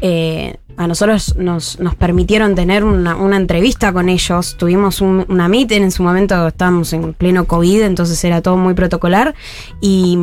Eh, 0.00 0.56
a 0.76 0.88
nosotros 0.88 1.36
nos, 1.36 1.78
nos 1.78 1.94
permitieron 1.94 2.54
tener 2.56 2.82
una, 2.82 3.14
una 3.16 3.36
entrevista 3.36 3.92
con 3.92 4.08
ellos. 4.08 4.56
Tuvimos 4.58 5.00
un- 5.00 5.24
una 5.28 5.48
meet, 5.48 5.70
en 5.72 5.90
su 5.92 6.02
momento 6.02 6.48
estábamos 6.48 6.92
en 6.92 7.12
pleno 7.14 7.44
COVID, 7.46 7.82
entonces 7.82 8.22
era 8.24 8.42
todo 8.42 8.56
muy 8.56 8.74
protocolar. 8.74 9.34
Y, 9.80 10.18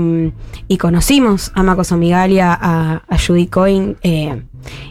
y 0.68 0.78
conocimos 0.78 1.52
a 1.56 1.64
Mako 1.64 1.84
Somigalia, 1.86 2.54
a, 2.54 3.02
a 3.08 3.18
Judy 3.18 3.48
Coyne, 3.48 3.96
eh, 4.04 4.42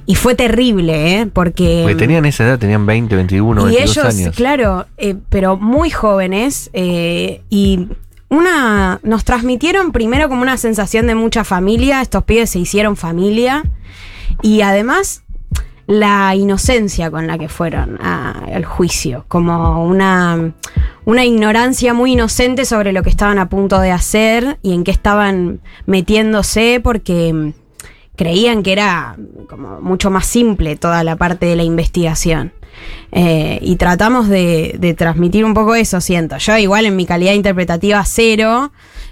y 0.07 0.15
fue 0.17 0.35
terrible, 0.35 1.21
¿eh? 1.21 1.27
Porque. 1.27 1.81
Porque 1.83 1.95
tenían 1.97 2.25
esa 2.25 2.45
edad, 2.45 2.59
tenían 2.59 2.87
20, 2.87 3.15
21, 3.15 3.61
y 3.71 3.75
22 3.77 3.97
ellos, 3.97 4.15
años. 4.15 4.37
claro, 4.37 4.87
eh, 4.97 5.15
pero 5.29 5.57
muy 5.59 5.91
jóvenes 5.91 6.71
y 6.75 7.87
una 8.31 8.99
nos 9.03 9.25
transmitieron 9.25 9.93
primero 9.93 10.29
como 10.29 10.43
una 10.43 10.57
sensación 10.57 11.07
de 11.07 11.15
mucha 11.15 11.45
familia, 11.45 12.01
estos 12.01 12.25
pibes 12.25 12.51
se 12.51 12.59
hicieron 12.61 12.97
familia 12.97 13.63
y 14.43 14.63
además 14.63 15.23
la 15.91 16.37
inocencia 16.37 17.11
con 17.11 17.27
la 17.27 17.37
que 17.37 17.49
fueron 17.49 18.01
al 18.01 18.65
juicio, 18.65 19.25
como 19.27 19.85
una, 19.85 20.53
una 21.05 21.25
ignorancia 21.25 21.95
muy 21.95 22.13
inocente 22.13 22.65
sobre 22.65 22.93
lo 22.93 23.03
que 23.03 23.11
estaban 23.11 23.41
a 23.41 23.49
punto 23.49 23.81
de 23.81 23.91
hacer 23.91 24.59
y 24.63 24.73
en 24.73 24.85
qué 24.85 24.93
estaban 24.93 25.61
metiéndose 25.87 26.81
porque 26.81 27.33
mm, 27.33 27.53
creían 28.15 28.63
que 28.63 28.71
era 28.71 29.17
como 29.49 29.81
mucho 29.81 30.13
más 30.13 30.27
simple 30.27 30.77
toda 30.77 31.03
la 31.03 31.17
parte 31.17 31.47
de 31.47 31.57
la 31.57 31.65
investigación. 31.65 32.53
Eh, 33.11 33.59
y 33.61 33.75
tratamos 33.75 34.29
de, 34.29 34.77
de 34.79 34.95
transmitir 34.95 35.45
un 35.45 35.55
poco 35.55 35.75
eso, 35.75 36.01
siento. 36.01 36.37
Yo 36.39 36.57
igual 36.57 36.87
en 36.87 36.95
mi 36.95 37.05
calidad 37.05 37.33
interpretativa 37.33 38.05
cero, 38.05 38.71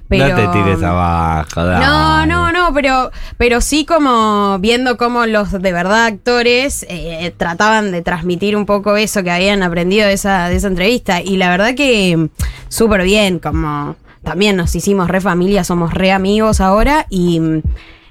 pero... 0.09 0.29
No 0.29 0.35
te 0.53 0.59
tires 0.59 0.83
abajo, 0.83 1.65
dale. 1.65 1.85
No, 1.85 2.27
no, 2.27 2.53
no, 2.53 2.73
pero, 2.75 3.11
pero 3.37 3.61
sí 3.61 3.85
como 3.85 4.59
viendo 4.59 4.97
cómo 4.97 5.27
los 5.27 5.53
de 5.53 5.73
verdad 5.73 6.07
actores 6.07 6.87
eh, 6.89 7.33
trataban 7.37 7.93
de 7.93 8.03
transmitir 8.03 8.57
un 8.57 8.67
poco 8.67 8.97
eso 8.97 9.23
que 9.23 9.31
habían 9.31 9.63
aprendido 9.63 10.07
de 10.07 10.15
esa, 10.15 10.49
de 10.49 10.57
esa 10.57 10.69
entrevista. 10.69 11.21
Y 11.23 11.37
la 11.37 11.51
verdad 11.51 11.75
que 11.75 12.17
mm, 12.17 12.29
súper 12.69 13.03
bien, 13.03 13.39
como 13.39 13.97
también 14.23 14.57
nos 14.57 14.75
hicimos 14.75 15.09
re 15.09 15.21
familia, 15.21 15.65
somos 15.65 15.95
re 15.95 16.13
amigos 16.13 16.61
ahora 16.61 17.07
y, 17.11 17.41
mm, 17.41 17.63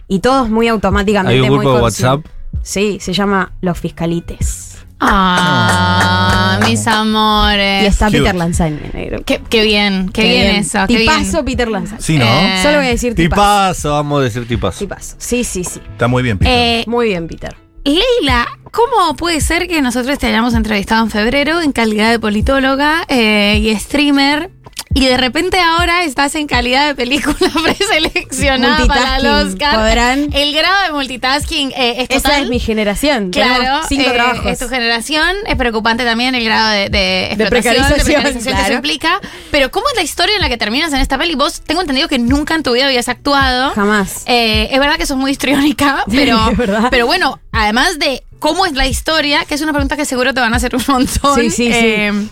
y 0.07 0.19
todos 0.19 0.49
muy 0.49 0.67
automáticamente. 0.67 1.33
Hay 1.43 1.49
un 1.49 1.55
muy 1.55 1.65
grupo 1.65 1.77
de 1.77 1.83
consci- 1.83 2.03
WhatsApp. 2.03 2.25
Sí, 2.63 2.97
se 3.01 3.13
llama 3.13 3.51
Los 3.61 3.79
Fiscalites. 3.79 4.66
Ah, 4.99 6.59
mis 6.67 6.85
amores. 6.87 7.83
Y 7.83 7.85
está 7.87 8.07
Cute. 8.07 8.19
Peter 8.19 8.35
Lanzani 8.35 8.77
grupo. 8.77 9.23
Qué, 9.25 9.41
qué 9.49 9.63
bien, 9.63 10.09
qué, 10.13 10.23
bien, 10.23 10.55
eso. 10.57 10.79
Qué 10.87 10.97
bien. 10.97 11.09
Tipazo 11.09 11.45
Peter 11.45 11.67
Lanzani. 11.67 12.01
Sí, 12.01 12.17
¿no? 12.17 12.25
Eh, 12.25 12.59
Solo 12.63 12.77
voy 12.77 12.87
a 12.87 12.89
decir 12.89 13.15
tipazo. 13.15 13.35
Tipazo, 13.73 13.91
vamos 13.91 14.19
a 14.21 14.23
decir 14.23 14.47
tipazo. 14.47 14.79
Tipazo. 14.79 15.15
Sí, 15.17 15.43
sí, 15.43 15.63
sí. 15.63 15.79
Está 15.91 16.07
muy 16.07 16.23
bien, 16.23 16.37
Peter. 16.37 16.53
Eh, 16.53 16.83
Muy 16.87 17.07
bien, 17.07 17.27
Peter. 17.27 17.55
Leila, 17.83 18.47
¿cómo 18.71 19.15
puede 19.15 19.39
ser 19.39 19.67
que 19.69 19.81
nosotros 19.81 20.19
te 20.19 20.27
hayamos 20.27 20.53
entrevistado 20.55 21.03
en 21.05 21.09
febrero 21.09 21.61
en 21.61 21.71
calidad 21.71 22.11
de 22.11 22.19
politóloga 22.19 23.05
eh, 23.07 23.59
y 23.63 23.73
streamer? 23.77 24.51
Y 24.93 25.05
de 25.05 25.17
repente 25.17 25.59
ahora 25.59 26.03
estás 26.03 26.33
en 26.35 26.47
calidad 26.47 26.87
de 26.87 26.95
película 26.95 27.35
preseleccionada 27.63 28.85
para 28.87 29.17
el 29.17 29.27
Oscar. 29.27 29.75
podrán. 29.75 30.29
El 30.33 30.53
grado 30.53 30.83
de 30.83 30.91
multitasking 30.93 31.71
eh, 31.75 31.95
es 32.01 32.09
Esa 32.09 32.29
total. 32.29 32.43
es 32.43 32.49
mi 32.49 32.59
generación. 32.59 33.31
Claro, 33.31 33.55
Tenemos 33.57 33.85
cinco 33.89 34.09
eh, 34.09 34.13
trabajos. 34.13 34.45
es 34.47 34.59
tu 34.59 34.67
generación, 34.69 35.35
es 35.45 35.55
preocupante 35.55 36.03
también 36.03 36.35
el 36.35 36.43
grado 36.45 36.69
de, 36.69 36.89
de 36.89 37.25
explotación, 37.33 37.75
precarización, 37.75 38.23
que 38.23 38.39
eso 38.39 38.49
claro. 38.49 38.73
implica. 38.75 39.21
Pero 39.51 39.71
¿cómo 39.71 39.87
es 39.89 39.95
la 39.95 40.03
historia 40.03 40.35
en 40.35 40.41
la 40.41 40.49
que 40.49 40.57
terminas 40.57 40.91
en 40.93 40.99
esta 40.99 41.17
peli? 41.17 41.35
Vos 41.35 41.61
tengo 41.61 41.81
entendido 41.81 42.07
que 42.07 42.19
nunca 42.19 42.55
en 42.55 42.63
tu 42.63 42.73
vida 42.73 42.85
habías 42.87 43.07
actuado. 43.09 43.71
Jamás. 43.73 44.23
Eh, 44.25 44.69
es 44.71 44.79
verdad 44.79 44.95
que 44.97 45.05
sos 45.05 45.17
muy 45.17 45.31
histriónica, 45.31 46.03
pero, 46.11 46.49
Es 46.51 46.57
verdad. 46.57 46.87
pero 46.89 47.05
bueno, 47.05 47.39
además 47.51 47.99
de 47.99 48.23
cómo 48.39 48.65
es 48.65 48.73
la 48.73 48.87
historia, 48.87 49.45
que 49.45 49.55
es 49.55 49.61
una 49.61 49.73
pregunta 49.73 49.95
que 49.97 50.05
seguro 50.05 50.33
te 50.33 50.39
van 50.39 50.53
a 50.53 50.57
hacer 50.57 50.75
un 50.75 50.83
montón. 50.87 51.35
Sí, 51.35 51.49
sí, 51.51 51.71
sí. 51.73 52.29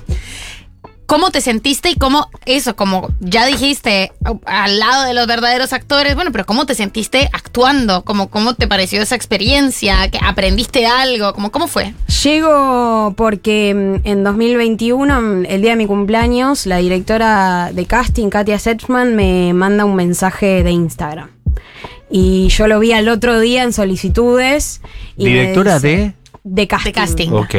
¿Cómo 1.05 1.29
te 1.29 1.39
sentiste 1.39 1.91
y 1.91 1.95
cómo, 1.95 2.29
eso, 2.45 2.75
como 2.75 3.09
ya 3.19 3.45
dijiste, 3.45 4.11
al 4.45 4.79
lado 4.79 5.05
de 5.05 5.13
los 5.13 5.27
verdaderos 5.27 5.71
actores, 5.71 6.15
bueno, 6.15 6.31
pero 6.31 6.45
cómo 6.45 6.65
te 6.65 6.73
sentiste 6.73 7.29
actuando? 7.31 8.03
¿Cómo, 8.03 8.29
cómo 8.29 8.55
te 8.55 8.67
pareció 8.67 9.01
esa 9.01 9.15
experiencia? 9.15 10.09
¿Que 10.09 10.17
¿Aprendiste 10.21 10.87
algo? 10.87 11.33
¿Cómo, 11.33 11.51
¿Cómo 11.51 11.67
fue? 11.67 11.93
Llego 12.23 13.13
porque 13.15 14.01
mm, 14.03 14.07
en 14.07 14.23
2021, 14.23 15.21
mm, 15.21 15.45
el 15.45 15.61
día 15.61 15.71
de 15.71 15.77
mi 15.77 15.85
cumpleaños, 15.85 16.65
la 16.65 16.77
directora 16.77 17.69
de 17.71 17.85
casting, 17.85 18.29
Katia 18.29 18.57
Setchman, 18.57 19.15
me 19.15 19.53
manda 19.53 19.85
un 19.85 19.95
mensaje 19.95 20.63
de 20.63 20.71
Instagram. 20.71 21.29
Y 22.09 22.47
yo 22.49 22.67
lo 22.67 22.79
vi 22.79 22.93
al 22.93 23.09
otro 23.09 23.39
día 23.39 23.63
en 23.63 23.73
solicitudes. 23.73 24.81
Y 25.17 25.25
Directora 25.25 25.75
dice- 25.75 25.87
de. 25.87 26.13
De 26.43 26.67
casting. 26.67 26.89
De 26.89 26.93
casting. 26.93 27.31
Ok. 27.31 27.55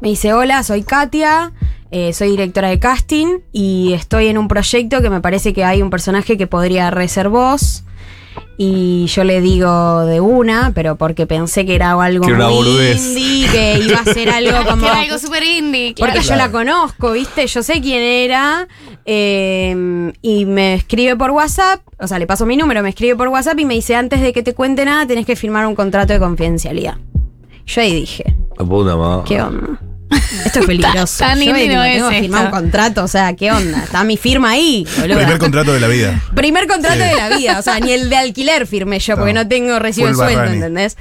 Me 0.00 0.08
dice, 0.08 0.32
hola, 0.32 0.62
soy 0.62 0.82
Katia, 0.82 1.52
eh, 1.90 2.12
soy 2.12 2.30
directora 2.30 2.68
de 2.68 2.78
casting 2.78 3.38
y 3.52 3.92
estoy 3.94 4.28
en 4.28 4.38
un 4.38 4.48
proyecto 4.48 5.00
que 5.02 5.10
me 5.10 5.20
parece 5.20 5.52
que 5.52 5.64
hay 5.64 5.82
un 5.82 5.90
personaje 5.90 6.36
que 6.36 6.46
podría 6.46 6.90
re 6.90 7.08
ser 7.08 7.28
vos. 7.28 7.84
Y 8.60 9.06
yo 9.06 9.22
le 9.24 9.40
digo 9.40 10.04
de 10.04 10.20
una, 10.20 10.72
pero 10.74 10.96
porque 10.96 11.26
pensé 11.26 11.64
que 11.64 11.74
era 11.76 11.92
algo 11.92 12.26
Que 12.26 12.34
muy 12.34 12.44
boludez. 12.44 12.96
indie, 13.16 13.48
que 13.50 13.78
iba 13.84 13.98
a 14.00 14.04
ser 14.04 14.28
algo 14.30 14.64
como... 14.68 14.82
Que 14.82 14.88
era 14.88 15.00
algo 15.00 15.18
súper 15.18 15.42
indie. 15.44 15.94
claro. 15.94 16.12
Porque 16.12 16.26
yo 16.26 16.34
la 16.36 16.50
conozco, 16.50 17.12
¿viste? 17.12 17.46
Yo 17.46 17.62
sé 17.62 17.80
quién 17.80 18.02
era. 18.02 18.66
eh, 19.06 20.12
y 20.22 20.44
me 20.44 20.74
escribe 20.74 21.16
por 21.16 21.30
WhatsApp. 21.30 21.80
O 22.00 22.06
sea, 22.08 22.18
le 22.18 22.26
paso 22.26 22.46
mi 22.46 22.56
número, 22.56 22.82
me 22.82 22.88
escribe 22.90 23.16
por 23.16 23.28
WhatsApp 23.28 23.58
y 23.60 23.64
me 23.64 23.74
dice: 23.74 23.94
Antes 23.96 24.20
de 24.20 24.32
que 24.32 24.42
te 24.42 24.54
cuente 24.54 24.84
nada, 24.84 25.06
tenés 25.06 25.24
que 25.26 25.34
firmar 25.36 25.66
un 25.66 25.74
contrato 25.74 26.12
de 26.12 26.18
confidencialidad. 26.18 26.96
Yo 27.66 27.80
ahí 27.80 27.92
dije: 27.94 28.34
La 28.58 28.64
puta 28.64 28.96
madre. 28.96 29.22
¿Qué 29.26 29.40
onda? 29.42 29.80
Esto 30.44 30.60
es 30.60 30.66
peligroso. 30.66 31.18
Tan 31.24 31.38
Yo 31.40 31.52
tengo 31.54 31.82
es 31.82 32.02
que 32.04 32.20
firmar 32.22 32.44
esto. 32.46 32.56
un 32.56 32.62
contrato, 32.62 33.04
o 33.04 33.08
sea, 33.08 33.34
¿qué 33.36 33.52
onda? 33.52 33.82
Está 33.84 34.04
mi 34.04 34.16
firma 34.16 34.50
ahí, 34.50 34.86
boluda. 35.00 35.16
Primer 35.18 35.38
contrato 35.38 35.72
de 35.72 35.80
la 35.80 35.88
vida. 35.88 36.22
Primer 36.34 36.66
contrato 36.66 36.96
Sí. 37.02 37.08
de 37.08 37.14
la 37.14 37.28
vida, 37.36 37.58
o 37.58 37.62
sea, 37.62 37.78
ni 37.80 37.92
el 37.92 38.08
de 38.08 38.16
alquiler 38.16 38.66
firmé 38.66 38.98
yo, 39.00 39.16
porque 39.16 39.32
No. 39.34 39.42
no 39.42 39.48
tengo 39.48 39.78
recibo 39.78 40.06
de 40.08 40.14
Full 40.14 40.22
sueldo, 40.22 40.38
Barrani. 40.40 40.56
¿entendés? 40.56 40.96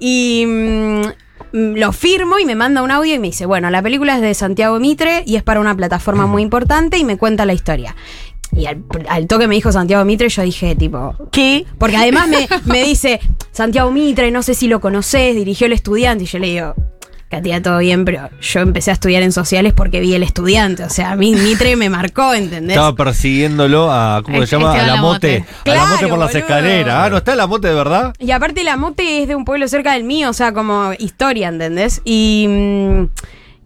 Y 0.00 0.44
mm, 0.46 1.00
mm, 1.52 1.74
lo 1.76 1.92
firmo 1.92 2.38
y 2.40 2.44
me 2.46 2.56
manda 2.56 2.82
un 2.82 2.90
audio 2.90 3.14
y 3.14 3.18
me 3.20 3.28
dice, 3.28 3.46
bueno, 3.46 3.70
la 3.70 3.80
película 3.80 4.16
es 4.16 4.20
de 4.22 4.34
Santiago 4.34 4.78
Mitre 4.80 5.22
y 5.24 5.36
es 5.36 5.42
para 5.44 5.60
una 5.60 5.76
plataforma 5.76 6.26
muy 6.26 6.42
importante 6.42 6.98
y 6.98 7.04
me 7.04 7.16
cuenta 7.16 7.46
la 7.46 7.52
historia. 7.52 7.94
Y 8.58 8.66
al, 8.66 8.82
al 9.08 9.26
toque 9.28 9.46
me 9.46 9.54
dijo 9.54 9.70
Santiago 9.70 10.04
Mitre, 10.04 10.28
yo 10.28 10.42
dije, 10.42 10.74
tipo, 10.74 11.14
¿qué? 11.30 11.64
Porque 11.78 11.96
además 11.96 12.28
me, 12.28 12.48
me 12.64 12.82
dice, 12.82 13.20
Santiago 13.52 13.90
Mitre, 13.92 14.30
no 14.32 14.42
sé 14.42 14.54
si 14.54 14.66
lo 14.66 14.80
conoces, 14.80 15.36
dirigió 15.36 15.66
el 15.66 15.72
estudiante. 15.72 16.24
Y 16.24 16.26
yo 16.26 16.38
le 16.40 16.46
digo, 16.48 16.74
Katia, 17.30 17.62
todo 17.62 17.78
bien, 17.78 18.04
pero 18.06 18.30
yo 18.40 18.60
empecé 18.60 18.90
a 18.90 18.94
estudiar 18.94 19.22
en 19.22 19.32
sociales 19.32 19.74
porque 19.74 20.00
vi 20.00 20.14
el 20.14 20.22
estudiante. 20.22 20.82
O 20.82 20.88
sea, 20.90 21.12
a 21.12 21.16
mí 21.16 21.34
Mitre 21.34 21.76
me 21.76 21.88
marcó, 21.90 22.34
¿entendés? 22.34 22.76
Estaba 22.76 22.96
persiguiéndolo 22.96 23.92
a, 23.92 24.22
¿cómo 24.24 24.38
se 24.38 24.44
Este- 24.44 24.56
llama? 24.56 24.72
A 24.72 24.86
la 24.86 24.96
mote. 24.96 25.44
A 25.66 25.68
la 25.70 25.86
mote 25.86 26.08
por 26.08 26.18
las 26.18 26.34
escaleras. 26.34 26.94
Ah, 27.06 27.10
¿no 27.10 27.18
está 27.18 27.36
la 27.36 27.46
mote 27.46 27.68
de 27.68 27.74
verdad? 27.74 28.14
Y 28.18 28.30
aparte 28.30 28.64
la 28.64 28.76
mote 28.76 29.22
es 29.22 29.28
de 29.28 29.36
un 29.36 29.44
pueblo 29.44 29.68
cerca 29.68 29.92
del 29.92 30.04
mío, 30.04 30.30
o 30.30 30.32
sea, 30.32 30.52
como 30.52 30.92
historia, 30.98 31.48
¿entendés? 31.48 32.00
Y, 32.04 32.46
mm, 32.48 33.04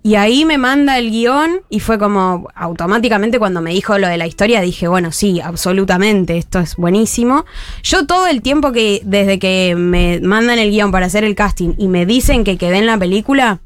y 0.04 0.16
ahí 0.16 0.44
me 0.44 0.58
manda 0.58 0.98
el 0.98 1.10
guion 1.10 1.60
y 1.70 1.78
fue 1.78 1.96
como 1.96 2.48
automáticamente 2.56 3.38
cuando 3.38 3.60
me 3.60 3.70
dijo 3.70 3.98
lo 3.98 4.08
de 4.08 4.16
la 4.16 4.26
historia 4.26 4.60
dije, 4.60 4.88
bueno, 4.88 5.12
sí, 5.12 5.40
absolutamente, 5.40 6.38
esto 6.38 6.58
es 6.58 6.76
buenísimo. 6.76 7.44
Yo 7.84 8.04
todo 8.06 8.26
el 8.26 8.42
tiempo 8.42 8.72
que, 8.72 9.00
desde 9.04 9.38
que 9.38 9.74
me 9.76 10.20
mandan 10.20 10.58
el 10.58 10.70
guion 10.70 10.90
para 10.90 11.06
hacer 11.06 11.22
el 11.22 11.36
casting 11.36 11.74
y 11.78 11.86
me 11.86 12.04
dicen 12.04 12.42
que 12.42 12.58
quedé 12.58 12.78
en 12.78 12.86
la 12.86 12.98
película, 12.98 13.60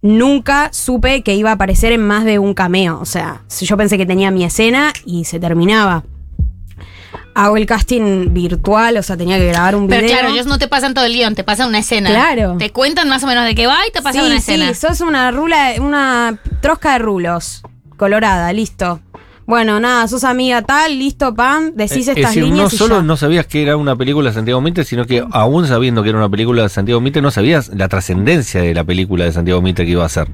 nunca 0.00 0.68
supe 0.72 1.22
que 1.22 1.34
iba 1.34 1.50
a 1.50 1.54
aparecer 1.54 1.92
en 1.92 2.06
más 2.06 2.24
de 2.24 2.38
un 2.38 2.54
cameo. 2.54 3.00
O 3.00 3.06
sea, 3.06 3.42
yo 3.60 3.76
pensé 3.76 3.98
que 3.98 4.06
tenía 4.06 4.30
mi 4.30 4.44
escena 4.44 4.92
y 5.04 5.24
se 5.24 5.40
terminaba. 5.40 6.04
Hago 7.34 7.56
el 7.56 7.64
casting 7.66 8.32
virtual, 8.34 8.96
o 8.98 9.02
sea, 9.02 9.16
tenía 9.16 9.38
que 9.38 9.46
grabar 9.46 9.74
un 9.74 9.86
video. 9.86 10.00
Pero 10.02 10.12
claro, 10.12 10.28
ellos 10.34 10.46
no 10.46 10.58
te 10.58 10.68
pasan 10.68 10.92
todo 10.92 11.04
el 11.06 11.14
guion, 11.14 11.34
te 11.34 11.44
pasan 11.44 11.68
una 11.68 11.78
escena. 11.78 12.10
Claro. 12.10 12.56
Te 12.58 12.70
cuentan 12.70 13.08
más 13.08 13.24
o 13.24 13.26
menos 13.26 13.44
de 13.46 13.54
qué 13.54 13.66
va 13.66 13.78
y 13.88 13.90
te 13.90 14.02
pasan 14.02 14.22
sí, 14.22 14.26
una 14.26 14.36
escena. 14.36 14.68
Sí, 14.74 14.74
sos 14.86 15.00
una 15.00 15.30
rula, 15.30 15.72
una 15.80 16.38
trosca 16.60 16.92
de 16.92 16.98
rulos. 16.98 17.62
Colorada, 17.96 18.52
listo. 18.52 19.00
Bueno, 19.46 19.80
nada, 19.80 20.06
sos 20.08 20.24
amiga 20.24 20.62
tal, 20.62 20.98
listo, 20.98 21.34
pam, 21.34 21.72
decís 21.74 21.96
Eh, 22.08 22.12
es 22.12 22.16
estas 22.16 22.30
decir, 22.30 22.44
líneas. 22.44 22.70
no 22.70 22.74
y 22.74 22.78
solo 22.78 22.96
ya. 22.96 23.02
no 23.02 23.16
sabías 23.16 23.46
que 23.46 23.62
era 23.62 23.76
una 23.76 23.96
película 23.96 24.30
de 24.30 24.34
Santiago 24.34 24.60
Mitre, 24.60 24.84
sino 24.84 25.04
que 25.06 25.24
aún 25.32 25.66
sabiendo 25.66 26.02
que 26.02 26.10
era 26.10 26.18
una 26.18 26.28
película 26.28 26.62
de 26.62 26.68
Santiago 26.68 27.00
Mitre, 27.00 27.22
no 27.22 27.30
sabías 27.30 27.68
la 27.74 27.88
trascendencia 27.88 28.60
de 28.62 28.72
la 28.74 28.84
película 28.84 29.24
de 29.24 29.32
Santiago 29.32 29.60
Mitre 29.60 29.84
que 29.84 29.90
iba 29.92 30.02
a 30.04 30.06
hacer. 30.06 30.28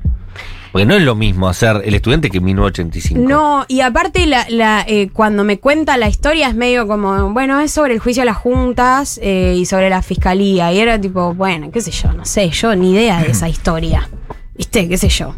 Porque 0.73 0.85
no 0.85 0.95
es 0.95 1.03
lo 1.03 1.15
mismo 1.15 1.49
hacer 1.49 1.81
El 1.85 1.95
Estudiante 1.95 2.29
que 2.31 2.41
1985. 2.41 3.27
No, 3.29 3.65
y 3.69 3.81
aparte 3.81 4.27
la, 4.27 4.45
la, 4.51 4.85
eh, 4.87 5.09
cuando 5.13 5.43
me 5.43 5.59
cuenta 5.59 5.97
la 5.97 6.09
historia 6.09 6.49
es 6.49 6.55
medio 6.55 6.87
como, 6.87 7.31
bueno, 7.33 7.59
es 7.61 7.71
sobre 7.73 7.95
el 7.95 8.01
juicio 8.01 8.23
a 8.23 8.27
las 8.27 8.37
juntas 8.37 9.19
eh, 9.23 9.55
y 9.59 9.65
sobre 9.65 9.89
la 9.89 10.03
fiscalía. 10.03 10.71
Y 10.73 10.79
era 10.79 11.01
tipo, 11.01 11.33
bueno, 11.35 11.71
qué 11.73 11.81
sé 11.81 11.91
yo, 11.91 12.13
no 12.13 12.25
sé, 12.27 12.51
yo 12.51 12.77
ni 12.77 12.93
idea 12.93 13.23
de 13.23 13.31
esa 13.31 13.49
historia. 13.49 14.09
¿Viste? 14.55 14.89
¿Qué 14.89 14.99
sé 14.99 15.09
yo? 15.09 15.37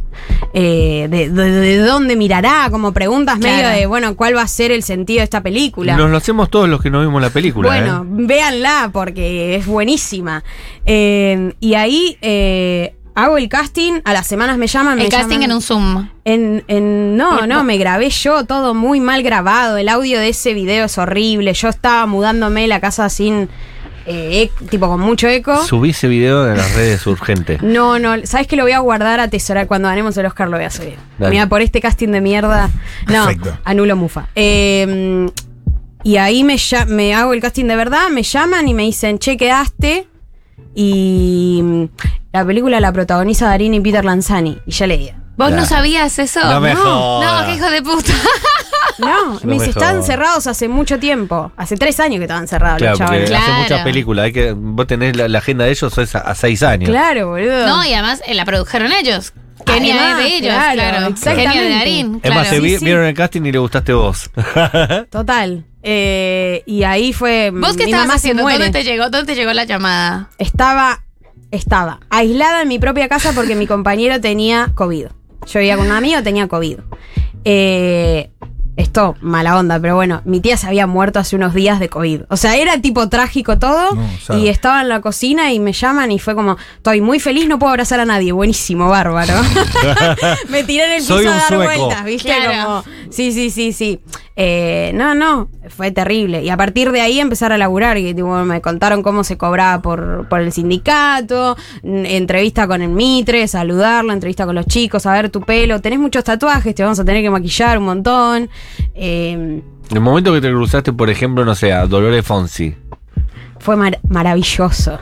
Eh, 0.55 1.07
de, 1.11 1.29
de- 1.29 1.51
de 1.51 1.77
dónde 1.77 2.17
mirará? 2.17 2.69
Como 2.71 2.93
preguntas 2.93 3.39
medio 3.39 3.69
de, 3.69 3.85
bueno, 3.85 4.17
¿cuál 4.17 4.35
va 4.35 4.41
a 4.43 4.49
ser 4.49 4.73
el 4.73 4.83
sentido 4.83 5.19
de 5.19 5.25
esta 5.25 5.43
película? 5.43 5.95
Nos 5.95 6.11
lo 6.11 6.17
hacemos 6.17 6.49
todos 6.49 6.71
los 6.71 6.81
que 6.81 6.89
no 6.89 7.03
vimos 7.03 7.21
la 7.21 7.29
película. 7.29 7.69
Bueno, 7.69 7.99
¿eh? 8.03 8.25
véanla 8.27 8.89
porque 8.95 9.57
es 9.57 9.67
buenísima. 9.67 10.43
Eh, 10.87 11.53
y 11.61 11.75
ahí 11.75 12.17
eh, 12.23 12.95
hago 13.21 13.39
el 13.39 13.49
casting, 13.49 14.01
a 14.05 14.13
las 14.13 14.27
semanas 14.27 14.59
me 14.59 14.67
llaman. 14.67 14.99
el 14.99 15.09
casting 15.09 15.39
llaman- 15.41 15.43
en 15.45 15.53
un 15.53 15.63
Zoom. 15.63 16.09
en, 16.25 16.65
en- 16.69 17.17
no, 17.17 17.47
no, 17.47 17.63
me 17.65 17.77
grabé 17.79 18.11
yo, 18.11 18.45
todo 18.45 18.75
muy 18.75 19.01
mal 19.01 19.23
grabado. 19.23 19.77
El 19.77 19.89
audio 19.89 20.19
de 20.19 20.31
ese 20.31 20.55
video 20.55 20.87
es 20.87 20.99
horrible. 20.99 21.53
Yo 21.55 21.69
estaba 21.69 22.07
mudándome 22.07 22.67
la 22.67 22.81
casa 22.81 23.09
sin. 23.09 23.49
eh, 24.07 24.51
tipo 24.71 24.89
con 24.89 24.99
mucho 25.01 25.29
eco. 25.29 25.63
Subí 25.65 25.91
ese 25.91 26.09
video 26.09 26.51
en 26.51 26.57
las 26.57 26.75
redes 26.75 27.07
urgente. 27.07 27.59
No, 27.63 27.99
no, 27.99 28.15
¿sabes 28.25 28.47
que 28.49 28.57
lo 28.57 28.65
voy 28.65 28.73
a 28.73 28.79
guardar, 28.81 29.21
atesorar? 29.21 29.67
Cuando 29.69 29.89
ganemos 29.89 30.17
el 30.17 30.27
Oscar 30.27 30.49
lo 30.49 30.57
voy 30.57 30.65
a 30.67 30.71
subir. 30.71 30.97
Dale. 31.19 31.31
Mira, 31.31 31.47
por 31.49 31.61
este 31.63 31.81
casting 31.81 32.09
de 32.09 32.21
mierda. 32.21 32.71
No, 33.07 33.27
Perfecto. 33.27 33.57
anulo 33.65 33.95
mufa. 33.97 34.27
Eh, 34.35 35.29
y 36.03 36.17
ahí 36.17 36.45
me, 36.45 36.57
me 36.89 37.15
hago 37.15 37.35
el 37.35 37.41
casting 37.43 37.67
de 37.67 37.77
verdad, 37.77 38.09
me 38.09 38.23
llaman 38.23 38.67
y 38.67 38.75
me 38.75 38.85
dicen, 38.85 39.19
che, 39.19 39.37
quedaste. 39.37 40.09
Y 40.75 41.61
mm, 41.63 41.85
la 42.33 42.45
película 42.45 42.81
la 42.81 42.93
protagoniza 42.93 43.47
Darín 43.47 43.75
y 43.75 43.81
Peter 43.81 44.05
Lanzani. 44.05 44.59
Y 44.67 44.71
ya 44.73 44.87
le 44.87 44.99
dije. 44.99 45.15
¿Vos 45.37 45.53
no 45.53 45.65
sabías 45.65 46.19
eso? 46.19 46.41
No 46.45 46.61
me 46.61 46.75
no, 46.75 47.23
no, 47.23 47.47
qué 47.47 47.55
hijo 47.55 47.71
de 47.71 47.83
puta. 47.83 48.13
No, 48.99 49.41
me 49.43 49.47
me 49.47 49.53
dice, 49.55 49.71
están 49.71 50.03
cerrados 50.03 50.47
hace 50.47 50.69
mucho 50.69 50.99
tiempo. 50.99 51.51
Hace 51.57 51.75
tres 51.79 51.99
años 52.01 52.19
que 52.19 52.25
estaban 52.25 52.47
cerrados 52.47 52.77
Claro, 52.77 52.91
los 52.93 52.99
chavales. 52.99 53.31
Claro. 53.31 53.45
hace 53.51 53.63
muchas 53.63 53.83
películas. 53.83 54.25
Hay 54.27 54.33
que, 54.35 54.53
vos 54.53 54.87
tenés 54.87 55.17
la, 55.17 55.27
la 55.27 55.39
agenda 55.39 55.65
de 55.65 55.71
ellos 55.71 55.97
es 55.97 56.15
a, 56.15 56.19
a 56.19 56.35
seis 56.35 56.63
años. 56.63 56.91
Claro, 56.91 57.29
boludo. 57.31 57.67
No, 57.67 57.83
y 57.87 57.95
además 57.95 58.21
eh, 58.27 58.35
la 58.35 58.45
produjeron 58.45 58.93
ellos. 58.93 59.33
Además, 59.65 60.11
es 60.11 60.17
de 60.19 60.37
ellos, 60.37 60.53
claro, 60.55 60.75
claro. 60.75 61.07
exactamente. 61.07 61.51
Kenia 61.53 61.63
de 61.63 61.71
Darín, 61.77 62.21
Es 62.23 62.35
más, 62.35 62.51
vi- 62.61 62.79
sí. 62.79 62.85
vieron 62.85 63.07
el 63.07 63.15
casting 63.15 63.41
y 63.43 63.53
le 63.53 63.59
gustaste 63.59 63.95
vos. 63.95 64.31
Total. 65.11 65.65
Eh, 65.83 66.63
y 66.67 66.83
ahí 66.83 67.13
fue. 67.13 67.51
¿Vos 67.53 67.77
qué 67.77 67.85
mi 67.85 67.91
estabas 67.91 68.07
mamá 68.09 68.19
se 68.19 68.29
haciendo? 68.29 68.43
muere. 68.43 68.59
¿Dónde 68.59 68.79
te 68.79 68.85
llegó? 68.85 69.09
¿Dónde 69.11 69.33
te 69.33 69.35
llegó 69.35 69.53
la 69.53 69.65
llamada? 69.65 70.31
Estaba, 70.39 71.05
estaba 71.51 72.01
aislada 72.11 72.63
en 72.63 72.69
mi 72.69 72.79
propia 72.79 73.09
casa 73.09 73.33
porque 73.33 73.55
mi 73.55 73.67
compañero 73.69 74.21
tenía 74.21 74.73
COVID. 74.75 75.07
Yo 75.47 75.59
vivía 75.59 75.77
con 75.77 75.87
un 75.87 75.93
amigo, 75.93 76.23
tenía 76.23 76.49
COVID. 76.49 76.79
Eh, 77.45 78.31
esto, 78.81 79.17
mala 79.21 79.59
onda, 79.59 79.79
pero 79.79 79.95
bueno, 79.95 80.23
mi 80.25 80.41
tía 80.41 80.57
se 80.57 80.67
había 80.67 80.87
muerto 80.87 81.19
hace 81.19 81.37
unos 81.37 81.55
días 81.55 81.81
de 81.81 81.89
COVID. 81.89 82.23
O 82.29 82.37
sea, 82.37 82.57
era 82.57 82.81
tipo 82.81 83.09
trágico 83.09 83.59
todo. 83.59 83.95
No, 83.95 84.39
y 84.39 84.49
estaba 84.49 84.81
en 84.81 84.89
la 84.89 85.01
cocina 85.01 85.53
y 85.53 85.61
me 85.61 85.73
llaman 85.73 86.11
y 86.13 86.19
fue 86.19 86.35
como, 86.35 86.57
estoy 86.77 87.01
muy 87.01 87.21
feliz, 87.21 87.47
no 87.49 87.59
puedo 87.59 87.71
abrazar 87.71 88.01
a 88.01 88.05
nadie. 88.05 88.33
Buenísimo, 88.33 88.89
bárbaro. 88.89 89.35
me 90.49 90.65
tiré 90.65 90.87
en 90.87 90.93
el 90.93 90.99
piso 90.99 91.17
Soy 91.17 91.27
a 91.27 91.31
dar 91.31 91.49
sueco. 91.49 91.65
vueltas, 91.65 92.05
¿viste? 92.05 92.29
Claro. 92.29 92.83
Como, 92.85 92.85
sí, 93.11 93.33
sí, 93.33 93.51
sí, 93.51 93.73
sí. 93.73 94.01
Eh, 94.43 94.93
no, 94.95 95.15
no, 95.15 95.51
fue 95.69 95.91
terrible. 95.91 96.43
Y 96.43 96.49
a 96.49 96.57
partir 96.57 96.93
de 96.93 97.03
ahí 97.03 97.21
empezar 97.21 97.53
a 97.53 97.59
laburar. 97.59 97.99
Y 97.99 98.15
tipo, 98.15 98.29
me 98.45 98.63
contaron 98.63 99.03
cómo 99.03 99.23
se 99.23 99.37
cobraba 99.37 99.83
por, 99.83 100.29
por 100.29 100.41
el 100.41 100.51
sindicato, 100.51 101.59
entrevista 101.83 102.67
con 102.67 102.81
el 102.81 102.89
Mitre, 102.89 103.47
saludarlo, 103.49 104.15
entrevista 104.15 104.47
con 104.47 104.55
los 104.55 104.67
chicos, 104.67 105.05
a 105.05 105.13
ver 105.13 105.29
tu 105.29 105.43
pelo. 105.43 105.81
Tenés 105.83 105.99
muchos 105.99 106.25
tatuajes, 106.25 106.75
te 106.75 106.83
vamos 106.83 106.99
a 106.99 107.05
tener 107.05 107.23
que 107.23 107.29
maquillar 107.29 107.77
un 107.77 107.85
montón. 107.85 108.51
Eh, 108.95 109.63
El 109.91 110.01
momento 110.01 110.33
que 110.33 110.41
te 110.41 110.51
cruzaste, 110.51 110.93
por 110.93 111.11
ejemplo, 111.11 111.45
no 111.45 111.55
sé, 111.55 111.73
a 111.73 111.87
Dolores 111.87 112.25
Fonsi. 112.25 112.75
fue 113.59 113.77
mar- 113.77 114.01
maravilloso. 114.09 114.99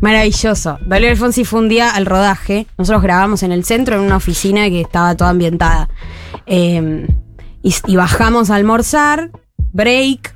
Maravilloso. 0.00 0.78
Valeria 0.86 1.12
Alfonsi 1.12 1.44
fue 1.44 1.60
un 1.60 1.68
día 1.68 1.90
al 1.90 2.06
rodaje. 2.06 2.66
Nosotros 2.76 3.02
grabamos 3.02 3.44
en 3.44 3.52
el 3.52 3.64
centro, 3.64 3.94
en 3.96 4.02
una 4.02 4.16
oficina 4.16 4.68
que 4.68 4.80
estaba 4.80 5.14
toda 5.16 5.30
ambientada. 5.30 5.88
Eh, 6.46 7.06
y, 7.62 7.74
y 7.86 7.96
bajamos 7.96 8.50
a 8.50 8.56
almorzar, 8.56 9.30
break. 9.72 10.34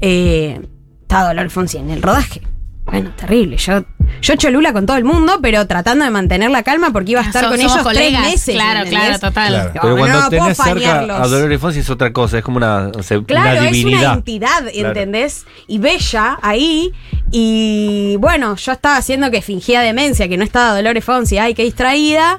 Eh, 0.00 0.60
estaba 1.02 1.28
Dolores 1.28 1.52
Fonsi 1.52 1.78
en 1.78 1.90
el 1.90 2.02
rodaje. 2.02 2.42
Bueno, 2.84 3.10
terrible. 3.16 3.56
Yo, 3.58 3.84
yo 4.22 4.34
cholula 4.36 4.72
con 4.72 4.86
todo 4.86 4.96
el 4.96 5.04
mundo, 5.04 5.38
pero 5.42 5.66
tratando 5.66 6.04
de 6.04 6.10
mantener 6.10 6.50
la 6.50 6.62
calma 6.62 6.90
porque 6.92 7.12
iba 7.12 7.20
a 7.20 7.24
estar 7.24 7.44
Som- 7.44 7.50
con 7.50 7.60
ellos 7.60 7.76
colegas. 7.78 8.22
tres 8.22 8.32
meses. 8.32 8.54
Claro, 8.54 8.78
¿entendés? 8.80 9.00
claro, 9.04 9.18
total. 9.20 9.52
Claro. 9.52 9.70
Pero 9.74 9.88
no, 9.88 9.96
cuando 9.98 10.20
no 10.20 10.28
puedo 10.28 10.42
tenés 10.42 10.56
cerca 10.56 10.72
fallarlos. 10.74 11.20
a 11.20 11.26
Dolores 11.28 11.60
Fonsi 11.60 11.78
es 11.80 11.90
otra 11.90 12.12
cosa, 12.12 12.38
es 12.38 12.44
como 12.44 12.56
una, 12.58 12.88
o 12.96 13.02
sea, 13.02 13.20
Claro, 13.22 13.42
una 13.50 13.54
es 13.54 13.60
una 13.60 13.70
divinidad. 13.70 14.14
entidad, 14.14 14.58
Claro. 14.72 14.88
¿entendés? 14.88 15.46
Y 15.66 15.78
bella 15.78 16.38
ahí. 16.42 16.92
Y 17.32 18.16
bueno, 18.18 18.56
yo 18.56 18.72
estaba 18.72 18.96
haciendo 18.96 19.30
que 19.30 19.42
fingía 19.42 19.80
demencia, 19.80 20.28
que 20.28 20.36
no 20.36 20.44
estaba 20.44 20.74
Dolores 20.76 21.04
Fonsi, 21.04 21.38
ay, 21.38 21.54
qué 21.54 21.64
distraída. 21.64 22.38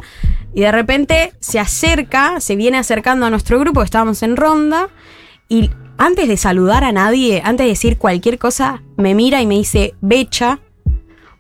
Y 0.54 0.62
de 0.62 0.72
repente 0.72 1.34
se 1.40 1.60
acerca, 1.60 2.40
se 2.40 2.56
viene 2.56 2.78
acercando 2.78 3.26
a 3.26 3.30
nuestro 3.30 3.60
grupo, 3.60 3.84
estábamos 3.84 4.24
en 4.24 4.36
ronda. 4.36 4.90
Y 5.50 5.70
antes 6.00 6.28
de 6.28 6.38
saludar 6.38 6.84
a 6.84 6.92
nadie, 6.92 7.42
antes 7.46 7.66
de 7.66 7.70
decir 7.70 7.98
cualquier 7.98 8.38
cosa, 8.40 8.82
me 8.98 9.14
mira 9.14 9.42
y 9.42 9.46
me 9.46 9.56
dice, 9.56 9.94
Becha, 10.02 10.60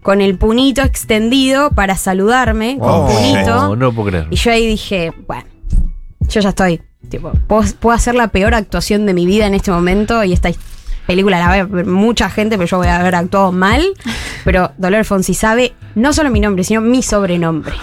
con 0.07 0.21
el 0.21 0.37
punito 0.37 0.83
extendido 0.83 1.71
para 1.71 1.97
saludarme, 1.97 2.77
con 2.79 2.89
Oh, 2.89 3.07
punito. 3.07 3.45
no, 3.55 3.75
no 3.75 3.91
puedo 3.91 4.07
creer. 4.07 4.27
Y 4.29 4.37
yo 4.37 4.51
ahí 4.53 4.65
dije, 4.65 5.11
bueno, 5.27 5.43
yo 6.29 6.39
ya 6.39 6.47
estoy. 6.47 6.81
Tipo, 7.09 7.33
puedo, 7.45 7.63
puedo 7.77 7.93
hacer 7.93 8.15
la 8.15 8.29
peor 8.29 8.53
actuación 8.53 9.05
de 9.05 9.13
mi 9.13 9.25
vida 9.25 9.47
en 9.47 9.53
este 9.53 9.69
momento 9.69 10.23
y 10.23 10.31
esta 10.31 10.49
película 11.07 11.39
la 11.39 11.47
va 11.49 11.53
a 11.55 11.63
ver 11.65 11.85
mucha 11.85 12.29
gente, 12.29 12.55
pero 12.57 12.69
yo 12.69 12.77
voy 12.77 12.87
a 12.87 13.01
haber 13.01 13.15
actuado 13.15 13.51
mal. 13.51 13.83
Pero 14.45 14.71
Dolores 14.77 15.05
Fonsi 15.07 15.33
sabe 15.33 15.73
no 15.95 16.13
solo 16.13 16.29
mi 16.29 16.39
nombre, 16.39 16.63
sino 16.63 16.79
mi 16.79 17.03
sobrenombre. 17.03 17.73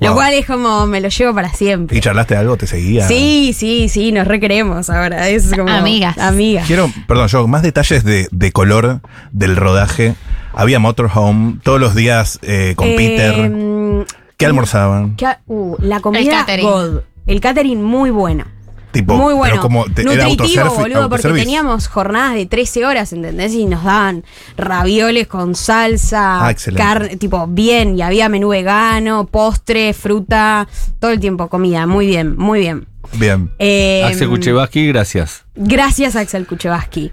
Lo 0.00 0.08
Wow. 0.08 0.16
cual 0.16 0.32
es 0.32 0.46
como 0.46 0.86
me 0.86 1.02
lo 1.02 1.08
llevo 1.10 1.34
para 1.34 1.52
siempre. 1.52 1.98
¿Y 1.98 2.00
charlaste 2.00 2.34
algo? 2.34 2.56
¿Te 2.56 2.66
seguía? 2.66 3.06
Sí, 3.06 3.52
sí, 3.54 3.90
sí, 3.90 4.10
nos 4.10 4.26
recreemos 4.26 4.88
ahora. 4.88 5.28
Es 5.28 5.54
como. 5.54 5.68
Amigas. 5.70 6.16
Amigas. 6.16 6.66
Quiero, 6.66 6.90
perdón, 7.06 7.28
yo, 7.28 7.46
más 7.46 7.62
detalles 7.62 8.02
de, 8.04 8.26
de 8.32 8.52
color 8.52 9.00
del 9.32 9.54
rodaje. 9.54 10.14
Había 10.54 10.78
motorhome 10.78 11.58
todos 11.62 11.80
los 11.80 11.94
días 11.94 12.38
eh, 12.42 12.74
con 12.76 12.88
Eh, 12.88 12.94
Peter. 12.96 14.06
¿Qué 14.36 14.46
almorzaban? 14.46 15.16
¿qué- 15.16 15.36
uh, 15.46 15.76
la 15.80 16.00
comida 16.00 16.38
catering. 16.40 16.66
God. 16.66 17.00
El 17.26 17.40
catering 17.40 17.82
muy 17.82 18.10
bueno. 18.10 18.44
Tipo, 18.90 19.16
Muy 19.16 19.32
bueno. 19.32 19.52
pero 19.54 19.62
como 19.62 19.84
te- 19.86 20.04
Nutritivo, 20.04 20.68
boludo, 20.74 21.08
porque 21.08 21.28
teníamos 21.32 21.88
jornadas 21.88 22.34
de 22.34 22.44
13 22.44 22.84
horas, 22.84 23.10
¿entendés? 23.14 23.54
Y 23.54 23.64
nos 23.64 23.84
daban 23.84 24.22
ravioles 24.58 25.28
con 25.28 25.54
salsa, 25.54 26.46
Ah, 26.46 26.54
carne, 26.76 27.16
tipo, 27.16 27.46
bien. 27.46 27.96
Y 27.96 28.02
había 28.02 28.28
menú 28.28 28.48
vegano, 28.50 29.26
postre, 29.26 29.94
fruta, 29.94 30.68
todo 30.98 31.10
el 31.10 31.20
tiempo 31.20 31.48
comida. 31.48 31.86
Muy 31.86 32.04
bien, 32.06 32.36
muy 32.36 32.60
bien. 32.60 32.86
Bien. 33.14 33.50
Eh, 33.58 34.02
Axel 34.04 34.28
Kuchevaski, 34.28 34.86
gracias. 34.88 35.44
Gracias, 35.54 36.14
Axel 36.14 36.46
Kuchevaski. 36.46 37.12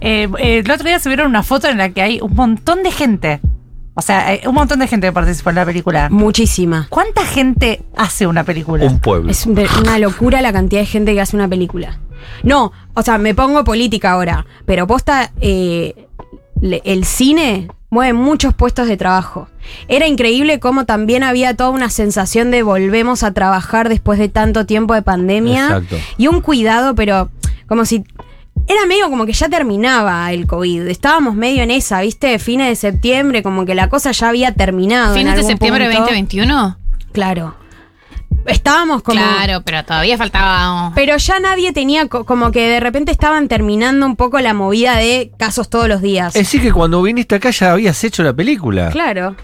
Eh, 0.00 0.28
eh, 0.38 0.58
el 0.64 0.70
otro 0.70 0.86
día 0.86 0.98
subieron 1.00 1.26
una 1.28 1.42
foto 1.42 1.68
en 1.68 1.78
la 1.78 1.90
que 1.90 2.02
hay 2.02 2.20
un 2.20 2.34
montón 2.34 2.82
de 2.82 2.90
gente. 2.90 3.40
O 3.94 4.02
sea, 4.02 4.26
hay 4.26 4.40
un 4.46 4.54
montón 4.54 4.80
de 4.80 4.88
gente 4.88 5.06
que 5.06 5.12
participó 5.12 5.50
en 5.50 5.56
la 5.56 5.64
película. 5.64 6.08
Muchísima. 6.10 6.86
¿Cuánta 6.90 7.24
gente 7.24 7.80
hace 7.96 8.26
una 8.26 8.42
película? 8.44 8.84
Un 8.86 8.98
pueblo. 8.98 9.30
Es 9.30 9.46
un- 9.46 9.58
una 9.80 9.98
locura 9.98 10.42
la 10.42 10.52
cantidad 10.52 10.80
de 10.80 10.86
gente 10.86 11.14
que 11.14 11.20
hace 11.20 11.36
una 11.36 11.48
película. 11.48 11.98
No, 12.42 12.72
o 12.94 13.02
sea, 13.02 13.18
me 13.18 13.34
pongo 13.34 13.62
política 13.64 14.10
ahora, 14.12 14.46
pero 14.66 14.86
posta, 14.86 15.30
eh, 15.40 16.08
le- 16.60 16.82
el 16.84 17.04
cine 17.04 17.68
mueve 17.90 18.14
muchos 18.14 18.52
puestos 18.54 18.88
de 18.88 18.96
trabajo. 18.96 19.46
Era 19.86 20.08
increíble 20.08 20.58
cómo 20.58 20.84
también 20.86 21.22
había 21.22 21.54
toda 21.54 21.70
una 21.70 21.88
sensación 21.88 22.50
de 22.50 22.64
volvemos 22.64 23.22
a 23.22 23.32
trabajar 23.32 23.88
después 23.88 24.18
de 24.18 24.28
tanto 24.28 24.66
tiempo 24.66 24.94
de 24.94 25.02
pandemia. 25.02 25.66
Exacto. 25.66 25.96
Y 26.18 26.26
un 26.26 26.40
cuidado, 26.40 26.96
pero 26.96 27.30
como 27.68 27.84
si... 27.84 28.04
Era 28.66 28.86
medio 28.86 29.10
como 29.10 29.26
que 29.26 29.32
ya 29.32 29.48
terminaba 29.48 30.32
el 30.32 30.46
COVID. 30.46 30.86
Estábamos 30.88 31.34
medio 31.34 31.62
en 31.62 31.70
esa, 31.70 32.00
¿viste? 32.00 32.38
Fines 32.38 32.68
de 32.68 32.76
septiembre, 32.76 33.42
como 33.42 33.66
que 33.66 33.74
la 33.74 33.88
cosa 33.88 34.10
ya 34.12 34.28
había 34.30 34.52
terminado. 34.54 35.14
en 35.14 35.20
Fines 35.20 35.36
de 35.36 35.42
septiembre 35.42 35.84
de 35.84 35.90
punto. 35.96 36.10
2021. 36.10 36.78
Claro. 37.12 37.54
Estábamos 38.46 39.02
como... 39.02 39.20
Claro, 39.20 39.62
pero 39.64 39.84
todavía 39.84 40.18
faltaba. 40.18 40.92
Pero 40.94 41.16
ya 41.16 41.40
nadie 41.40 41.72
tenía, 41.72 42.08
co- 42.08 42.24
como 42.24 42.52
que 42.52 42.68
de 42.68 42.78
repente 42.80 43.10
estaban 43.10 43.48
terminando 43.48 44.04
un 44.04 44.16
poco 44.16 44.38
la 44.40 44.52
movida 44.52 44.96
de 44.96 45.32
casos 45.38 45.70
todos 45.70 45.88
los 45.88 46.02
días. 46.02 46.36
Es 46.36 46.42
decir, 46.42 46.60
que 46.60 46.70
cuando 46.72 47.00
viniste 47.00 47.34
acá 47.36 47.50
ya 47.50 47.72
habías 47.72 48.02
hecho 48.04 48.22
la 48.22 48.34
película. 48.34 48.90
Claro. 48.90 49.34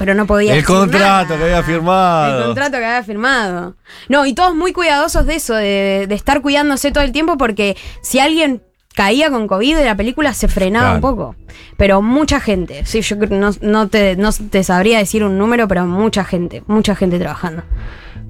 Pero 0.00 0.14
no 0.14 0.26
podía 0.26 0.54
El 0.56 0.64
contrato 0.64 0.98
nada. 0.98 1.26
que 1.38 1.44
había 1.44 1.62
firmado. 1.62 2.38
El 2.40 2.44
contrato 2.46 2.78
que 2.78 2.84
había 2.86 3.02
firmado. 3.04 3.76
No, 4.08 4.26
y 4.26 4.32
todos 4.34 4.56
muy 4.56 4.72
cuidadosos 4.72 5.26
de 5.26 5.34
eso, 5.36 5.54
de, 5.54 6.06
de 6.08 6.14
estar 6.16 6.40
cuidándose 6.40 6.90
todo 6.90 7.04
el 7.04 7.12
tiempo, 7.12 7.36
porque 7.36 7.76
si 8.02 8.18
alguien 8.18 8.62
caía 8.96 9.30
con 9.30 9.46
COVID, 9.46 9.76
la 9.84 9.94
película 9.94 10.34
se 10.34 10.48
frenaba 10.48 10.86
Claro. 10.86 10.96
un 10.96 11.00
poco. 11.02 11.36
Pero 11.76 12.02
mucha 12.02 12.40
gente. 12.40 12.84
Sí, 12.86 13.02
yo 13.02 13.18
creo- 13.18 13.38
no, 13.38 13.50
no, 13.60 13.88
te, 13.88 14.16
no 14.16 14.30
te 14.32 14.64
sabría 14.64 14.98
decir 14.98 15.22
un 15.22 15.38
número, 15.38 15.68
pero 15.68 15.86
mucha 15.86 16.24
gente, 16.24 16.62
mucha 16.66 16.96
gente 16.96 17.18
trabajando. 17.18 17.62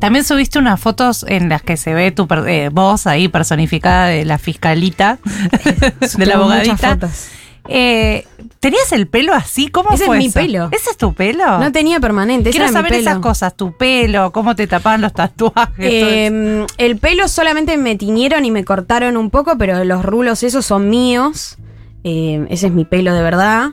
También 0.01 0.25
subiste 0.25 0.59
unas 0.59 0.81
fotos 0.81 1.25
en 1.29 1.49
las 1.49 1.63
que 1.63 1.77
se 1.77 1.95
ve 1.95 2.11
tu 2.11 2.27
per- 2.27 2.49
eh, 2.49 2.69
voz 2.71 3.07
ahí 3.07 3.29
personificada 3.29 4.07
de 4.09 4.25
la 4.25 4.39
fiscalita, 4.39 5.19
de 5.63 6.27
la 6.27 6.37
muchas 6.37 6.37
abogadita. 6.37 6.77
fotos. 6.95 7.29
Eh, 7.73 8.27
¿Tenías 8.59 8.93
el 8.93 9.07
pelo 9.07 9.33
así? 9.33 9.69
¿Cómo 9.69 9.93
Ese 9.93 10.05
fue 10.05 10.17
es 10.17 10.19
mi 10.19 10.27
eso? 10.27 10.41
pelo. 10.41 10.69
¿Ese 10.73 10.91
es 10.91 10.97
tu 10.97 11.15
pelo? 11.15 11.59
No 11.59 11.73
tenía 11.73 12.01
permanente, 12.01 12.51
ese 12.51 12.59
Quiero 12.59 12.65
era 12.65 12.73
mi 12.73 12.77
saber 12.77 12.91
pelo. 12.99 13.11
esas 13.11 13.19
cosas, 13.21 13.57
tu 13.57 13.73
pelo, 13.77 14.33
cómo 14.33 14.55
te 14.57 14.67
tapaban 14.67 15.01
los 15.01 15.13
tatuajes. 15.15 15.75
Eh, 15.79 16.67
el 16.77 16.97
pelo 16.99 17.29
solamente 17.29 17.77
me 17.79 17.97
tiñeron 17.97 18.45
y 18.45 18.51
me 18.51 18.65
cortaron 18.65 19.17
un 19.17 19.31
poco, 19.31 19.57
pero 19.57 19.83
los 19.85 20.05
rulos 20.05 20.43
esos 20.43 20.67
son 20.67 20.91
míos. 20.91 21.57
Eh, 22.05 22.47
ese 22.51 22.67
es 22.67 22.73
mi 22.73 22.85
pelo 22.85 23.15
de 23.15 23.23
verdad. 23.23 23.71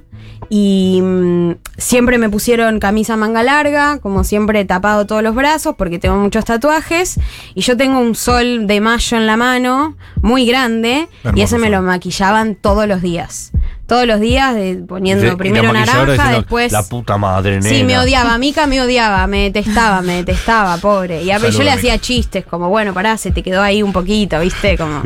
Y 0.49 1.01
mm, 1.01 1.51
siempre 1.77 2.17
me 2.17 2.29
pusieron 2.29 2.79
camisa 2.79 3.17
manga 3.17 3.43
larga, 3.43 3.99
como 3.99 4.23
siempre 4.23 4.61
he 4.61 4.65
tapado 4.65 5.05
todos 5.05 5.21
los 5.23 5.35
brazos 5.35 5.75
porque 5.77 5.99
tengo 5.99 6.15
muchos 6.17 6.45
tatuajes. 6.45 7.19
Y 7.55 7.61
yo 7.61 7.75
tengo 7.75 7.99
un 7.99 8.15
sol 8.15 8.67
de 8.67 8.79
mayo 8.79 9.17
en 9.17 9.25
la 9.27 9.35
mano, 9.35 9.97
muy 10.21 10.45
grande, 10.45 11.09
y 11.35 11.41
ese 11.41 11.57
me 11.57 11.69
lo 11.69 11.81
maquillaban 11.81 12.55
todos 12.55 12.87
los 12.87 13.01
días. 13.01 13.51
Todos 13.87 14.05
los 14.05 14.19
días, 14.19 14.53
de- 14.53 14.83
poniendo 14.87 15.37
primero 15.37 15.71
naranja, 15.71 16.05
diciendo, 16.05 16.37
después... 16.41 16.71
La 16.73 16.83
puta 16.83 17.17
madre, 17.17 17.59
nena. 17.59 17.69
Sí, 17.69 17.83
me 17.85 17.97
odiaba, 17.97 18.37
Mica 18.37 18.67
me 18.67 18.81
odiaba, 18.81 19.25
me 19.27 19.43
detestaba, 19.43 20.01
me 20.01 20.17
detestaba, 20.17 20.77
pobre. 20.77 21.23
Y 21.23 21.31
a 21.31 21.37
yo 21.37 21.63
le 21.63 21.71
hacía 21.71 21.97
chistes, 21.97 22.45
como, 22.45 22.67
bueno, 22.69 22.93
pará, 22.93 23.17
se 23.17 23.31
te 23.31 23.41
quedó 23.41 23.61
ahí 23.61 23.81
un 23.81 23.93
poquito, 23.93 24.39
¿viste? 24.41 24.77
Como 24.77 25.03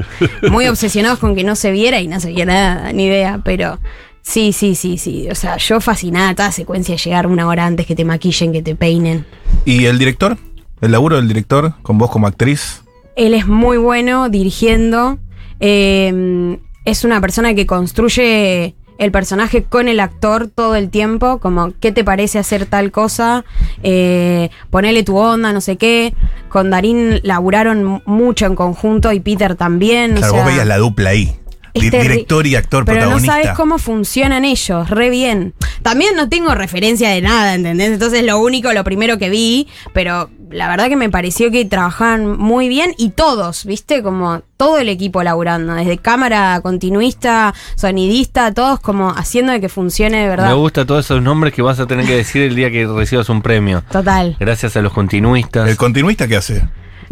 muy 0.49 0.67
obsesionados 0.67 1.19
con 1.19 1.35
que 1.35 1.43
no 1.43 1.55
se 1.55 1.71
viera 1.71 1.99
y 2.01 2.07
no 2.07 2.19
se 2.19 2.29
veía 2.29 2.45
nada, 2.45 2.91
ni 2.91 3.05
idea, 3.05 3.39
pero 3.45 3.77
sí, 4.23 4.51
sí, 4.51 4.73
sí, 4.73 4.97
sí. 4.97 5.27
O 5.29 5.35
sea, 5.35 5.57
yo 5.57 5.79
fascinada 5.79 6.33
toda 6.33 6.47
la 6.49 6.51
secuencia 6.51 6.95
de 6.95 7.01
llegar 7.01 7.27
una 7.27 7.47
hora 7.47 7.67
antes 7.67 7.85
que 7.85 7.95
te 7.95 8.03
maquillen, 8.03 8.51
que 8.51 8.63
te 8.63 8.75
peinen. 8.75 9.25
¿Y 9.63 9.85
el 9.85 9.99
director? 9.99 10.37
¿El 10.81 10.91
laburo 10.91 11.17
del 11.17 11.27
director 11.27 11.75
con 11.83 11.99
vos 11.99 12.09
como 12.09 12.25
actriz? 12.25 12.81
Él 13.15 13.35
es 13.35 13.45
muy 13.45 13.77
bueno 13.77 14.29
dirigiendo. 14.29 15.19
eh, 15.59 16.57
es 16.85 17.03
una 17.03 17.21
persona 17.21 17.53
que 17.53 17.65
construye 17.65 18.75
el 18.97 19.11
personaje 19.11 19.63
con 19.63 19.87
el 19.87 19.99
actor 19.99 20.47
todo 20.47 20.75
el 20.75 20.89
tiempo, 20.91 21.39
como 21.39 21.73
qué 21.79 21.91
te 21.91 22.03
parece 22.03 22.37
hacer 22.37 22.67
tal 22.67 22.91
cosa, 22.91 23.43
eh, 23.81 24.49
ponele 24.69 25.01
tu 25.03 25.17
onda, 25.17 25.51
no 25.53 25.59
sé 25.61 25.77
qué. 25.77 26.13
Con 26.49 26.69
Darín 26.69 27.19
laburaron 27.23 28.03
mucho 28.05 28.45
en 28.45 28.53
conjunto 28.55 29.11
y 29.11 29.19
Peter 29.19 29.55
también. 29.55 30.13
o 30.13 30.17
Claro, 30.17 30.33
sea, 30.33 30.43
vos 30.43 30.51
veías 30.51 30.67
la 30.67 30.77
dupla 30.77 31.09
ahí. 31.11 31.35
Di- 31.73 31.89
director 31.89 32.45
y 32.47 32.55
actor 32.55 32.85
Pero 32.85 32.97
no 33.01 33.05
protagonista. 33.07 33.33
sabes 33.33 33.49
cómo 33.57 33.77
funcionan 33.77 34.45
ellos, 34.45 34.89
re 34.89 35.09
bien. 35.09 35.53
También 35.81 36.15
no 36.15 36.29
tengo 36.29 36.53
referencia 36.55 37.09
de 37.09 37.21
nada, 37.21 37.55
¿entendés? 37.55 37.91
Entonces 37.91 38.23
lo 38.23 38.39
único, 38.39 38.71
lo 38.73 38.83
primero 38.83 39.17
que 39.17 39.29
vi, 39.29 39.67
pero 39.93 40.29
la 40.49 40.67
verdad 40.67 40.89
que 40.89 40.95
me 40.97 41.09
pareció 41.09 41.49
que 41.49 41.63
trabajaban 41.65 42.37
muy 42.37 42.67
bien 42.67 42.93
y 42.97 43.09
todos, 43.11 43.65
¿viste? 43.65 44.03
Como 44.03 44.41
todo 44.57 44.77
el 44.79 44.89
equipo 44.89 45.23
laburando, 45.23 45.73
desde 45.73 45.97
cámara, 45.97 46.59
continuista, 46.61 47.53
sonidista, 47.75 48.53
todos 48.53 48.79
como 48.79 49.09
haciendo 49.11 49.51
de 49.53 49.61
que 49.61 49.69
funcione 49.69 50.21
de 50.23 50.27
verdad. 50.27 50.47
Me 50.49 50.53
gusta 50.53 50.85
todos 50.85 51.05
esos 51.05 51.21
nombres 51.21 51.53
que 51.53 51.61
vas 51.61 51.79
a 51.79 51.87
tener 51.87 52.05
que 52.05 52.15
decir 52.15 52.41
el 52.43 52.55
día 52.55 52.69
que 52.69 52.85
recibas 52.85 53.29
un 53.29 53.41
premio. 53.41 53.83
Total. 53.91 54.35
Gracias 54.39 54.75
a 54.75 54.81
los 54.81 54.93
continuistas. 54.93 55.67
¿El 55.69 55.77
continuista 55.77 56.27
qué 56.27 56.35
hace? 56.35 56.61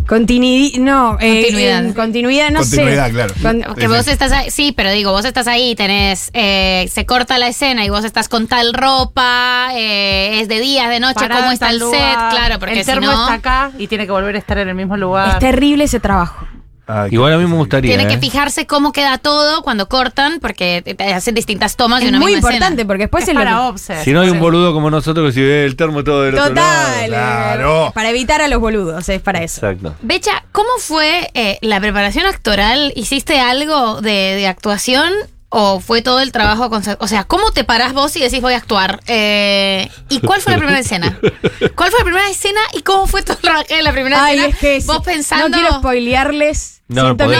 Continuidad, 0.08 0.80
no, 0.80 1.17
eh, 1.19 1.41
Continuidad. 1.43 1.86
en 1.86 1.93
continuidad 1.93 2.49
no 2.49 2.60
Continuidad, 2.62 3.06
sé. 3.08 3.12
claro. 3.12 3.34
Con- 3.41 3.75
Que 3.75 3.88
vos 3.88 4.08
estás 4.08 4.32
ahí, 4.32 4.49
sí, 4.49 4.71
pero 4.75 4.91
digo, 4.91 5.12
vos 5.12 5.23
estás 5.23 5.45
ahí, 5.45 5.75
tenés, 5.75 6.32
eh, 6.34 6.89
se 6.91 7.06
corta 7.06 7.38
la 7.38 7.47
escena 7.47 7.86
y 7.86 7.89
vos 7.89 8.04
estás 8.04 8.28
con 8.28 8.47
tal 8.47 8.73
ropa, 8.73 9.69
eh, 9.75 10.39
es 10.41 10.47
de 10.47 10.60
día, 10.60 10.89
de 10.89 10.99
noche, 10.99 11.19
Pará 11.19 11.38
cómo 11.41 11.52
está 11.52 11.69
el 11.69 11.78
lugar, 11.80 11.99
set, 12.32 12.38
claro, 12.39 12.58
porque 12.60 12.73
el 12.80 12.80
si 12.80 12.86
termo 12.91 13.06
no, 13.06 13.21
está 13.21 13.34
acá 13.36 13.71
y 13.78 13.88
tiene 13.88 14.06
que 14.08 14.12
volver 14.12 14.36
a 14.36 14.39
estar 14.39 14.58
en 14.58 14.69
el 14.69 14.75
mismo 14.75 14.97
lugar. 14.97 15.30
es 15.30 15.39
terrible 15.39 15.84
ese 15.84 15.99
trabajo. 15.99 16.47
Ay, 16.91 17.10
Igual 17.13 17.34
a 17.34 17.38
mí 17.38 17.45
me 17.45 17.56
gustaría. 17.56 17.95
tiene 17.95 18.08
que 18.10 18.15
¿eh? 18.15 18.19
fijarse 18.19 18.65
cómo 18.65 18.91
queda 18.91 19.19
todo 19.19 19.62
cuando 19.62 19.88
cortan, 19.88 20.39
porque 20.41 20.84
hacen 21.13 21.36
distintas 21.36 21.75
tomas 21.75 21.99
de 21.99 22.06
Es 22.08 22.10
una 22.10 22.19
muy 22.19 22.34
misma 22.34 22.49
importante 22.49 22.82
escena. 22.82 22.88
porque 22.88 23.04
después 23.04 23.21
es 23.21 23.28
se 23.28 23.34
lo 23.36 23.39
para 23.41 23.67
Obses. 23.67 24.04
Si 24.04 24.12
no 24.12 24.21
hay 24.21 24.30
un 24.32 24.39
boludo 24.39 24.73
como 24.73 24.89
nosotros 24.89 25.28
que 25.28 25.34
si 25.34 25.41
ve 25.41 25.65
el 25.65 25.75
termo 25.75 26.04
todo 26.04 26.23
del 26.23 26.34
otro 26.34 26.52
lado. 26.54 26.88
Total. 26.95 27.08
claro. 27.10 27.91
Para 27.93 28.10
evitar 28.10 28.41
a 28.41 28.47
los 28.47 28.60
boludos, 28.60 29.08
es 29.08 29.21
para 29.21 29.43
eso. 29.43 29.65
Exacto. 29.67 29.95
Becha, 30.02 30.43
¿cómo 30.52 30.69
fue 30.80 31.30
eh, 31.36 31.60
la 31.62 31.80
preparación 31.80 32.25
actoral? 32.25 32.91
¿Hiciste 32.95 33.39
algo 33.39 34.02
de, 34.02 34.10
de 34.12 34.47
actuación? 34.47 35.13
¿O 35.52 35.80
fue 35.80 36.02
todo 36.04 36.20
el 36.20 36.32
trabajo? 36.32 36.70
con- 36.70 36.84
o 37.00 37.08
sea, 37.08 37.24
¿cómo 37.24 37.52
te 37.52 37.64
parás 37.64 37.94
vos 37.94 38.16
y 38.16 38.20
decís 38.20 38.40
voy 38.42 38.54
a 38.54 38.58
actuar? 38.58 39.00
Eh, 39.08 39.90
¿Y 40.10 40.20
cuál 40.20 40.42
fue 40.42 40.52
la 40.54 40.58
primera 40.60 40.78
escena? 40.80 41.20
¿Cuál 41.76 41.90
fue 41.90 42.00
la 42.00 42.06
primera 42.06 42.30
escena 42.30 42.60
y 42.74 42.84
cómo 42.84 43.08
fue 43.08 43.24
todo 43.24 43.38
el 43.42 43.50
rodaje 43.50 43.76
de 43.78 43.82
la 43.82 43.92
primera 43.92 44.24
Ay, 44.24 44.38
escena? 44.38 44.50
es 44.54 44.58
que 44.60 44.80
vos 44.86 45.00
pensando... 45.04 45.50
no 45.50 45.58
quiero 45.58 45.76
spoilearles. 45.80 46.82
No, 46.88 47.02
no 47.04 47.08
siento, 47.10 47.26
podés, 47.26 47.40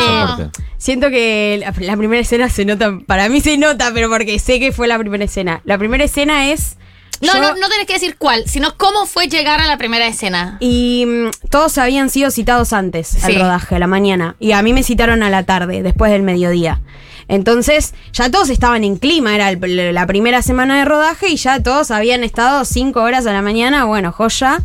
que, 0.52 0.60
siento 0.78 1.10
que 1.10 1.58
la, 1.60 1.74
la 1.86 1.98
primera 1.98 2.22
escena 2.22 2.50
se 2.50 2.66
nota, 2.66 2.98
para 3.06 3.30
mí 3.30 3.42
se 3.42 3.58
nota, 3.58 3.92
pero 3.94 4.10
porque 4.10 4.38
sé 4.40 4.60
que 4.60 4.72
fue 4.72 4.88
la 4.88 4.98
primera 4.98 5.24
escena. 5.26 5.62
La 5.66 5.78
primera 5.78 6.04
escena 6.04 6.50
es 6.52 6.78
No, 7.22 7.34
yo- 7.34 7.42
no, 7.42 7.56
no 7.58 7.70
tenés 7.70 7.86
que 7.88 7.94
decir 7.94 8.16
cuál, 8.18 8.48
sino 8.48 8.76
cómo 8.78 9.06
fue 9.06 9.28
llegar 9.28 9.60
a 9.62 9.68
la 9.68 9.78
primera 9.78 10.08
escena. 10.08 10.58
y 10.60 11.06
mm, 11.08 11.30
todos 11.50 11.78
habían 11.78 12.10
sido 12.10 12.32
citados 12.32 12.74
antes 12.74 13.24
al 13.24 13.34
Sí. 13.34 13.38
rodaje, 13.38 13.76
a 13.76 13.80
la 13.80 13.88
mañana, 13.88 14.36
y 14.40 14.52
a 14.54 14.62
mí 14.64 14.74
me 14.74 14.82
citaron 14.84 15.22
a 15.24 15.30
la 15.30 15.44
tarde, 15.44 15.84
después 15.84 16.12
del 16.12 16.22
mediodía. 16.24 16.82
Entonces, 17.30 17.94
ya 18.12 18.30
todos 18.30 18.50
estaban 18.50 18.84
en 18.84 18.98
clima, 18.98 19.34
era 19.34 19.50
el- 19.52 19.94
la 19.94 20.06
primera 20.08 20.42
semana 20.42 20.80
de 20.80 20.86
rodaje 20.86 21.30
y 21.30 21.38
ya 21.38 21.64
todos 21.64 21.92
habían 21.92 22.24
estado 22.26 22.66
cinco 22.66 23.02
horas 23.02 23.26
a 23.28 23.32
la 23.32 23.42
mañana, 23.42 23.86
bueno, 23.86 24.12
joya. 24.12 24.60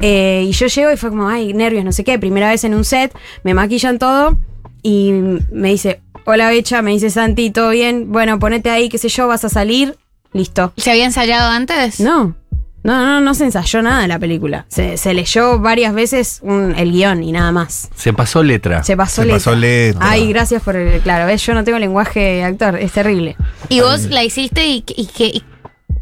Eh, 0.00 0.44
y 0.48 0.52
yo 0.52 0.66
llego 0.66 0.90
y 0.92 0.96
fue 0.96 1.10
como, 1.10 1.28
ay, 1.28 1.52
nervios, 1.54 1.84
no 1.84 1.92
sé 1.92 2.04
qué, 2.04 2.18
primera 2.18 2.48
vez 2.50 2.64
en 2.64 2.74
un 2.74 2.84
set, 2.84 3.14
me 3.44 3.54
maquillan 3.54 3.98
todo 3.98 4.36
y 4.82 5.12
me 5.52 5.68
dice, 5.68 6.00
hola 6.24 6.48
Becha, 6.48 6.82
me 6.82 6.90
dice 6.92 7.10
Santi, 7.10 7.50
¿todo 7.50 7.70
bien? 7.70 8.10
Bueno, 8.10 8.38
ponete 8.38 8.70
ahí, 8.70 8.88
qué 8.88 8.98
sé 8.98 9.08
yo, 9.08 9.28
vas 9.28 9.44
a 9.44 9.48
salir, 9.48 9.96
listo. 10.32 10.72
¿Se 10.78 10.90
había 10.90 11.04
ensayado 11.04 11.50
antes? 11.50 12.00
No, 12.00 12.34
no, 12.82 13.04
no, 13.04 13.20
no 13.20 13.34
se 13.34 13.44
ensayó 13.44 13.82
nada 13.82 14.06
la 14.06 14.18
película. 14.18 14.64
Se, 14.68 14.96
se 14.96 15.12
leyó 15.14 15.58
varias 15.60 15.92
veces 15.94 16.40
un- 16.42 16.74
el 16.76 16.92
guion 16.92 17.22
y 17.22 17.32
nada 17.32 17.52
más. 17.52 17.90
Se 17.94 18.12
pasó 18.12 18.42
letra. 18.42 18.82
Se 18.82 18.96
pasó 18.96 19.22
Se 19.22 19.26
letra. 19.26 19.36
pasó 19.36 19.54
letra. 19.54 20.00
Ay, 20.08 20.28
gracias 20.32 20.62
por 20.62 20.76
el. 20.76 21.00
Claro, 21.00 21.26
ves, 21.26 21.44
yo 21.44 21.52
no 21.54 21.62
tengo 21.64 21.78
lenguaje 21.78 22.20
de 22.20 22.44
actor, 22.44 22.76
es 22.76 22.92
terrible. 22.92 23.36
Y 23.68 23.80
vos 23.80 24.04
la 24.04 24.24
hiciste 24.24 24.66
y, 24.66 24.84
y- 24.96 25.42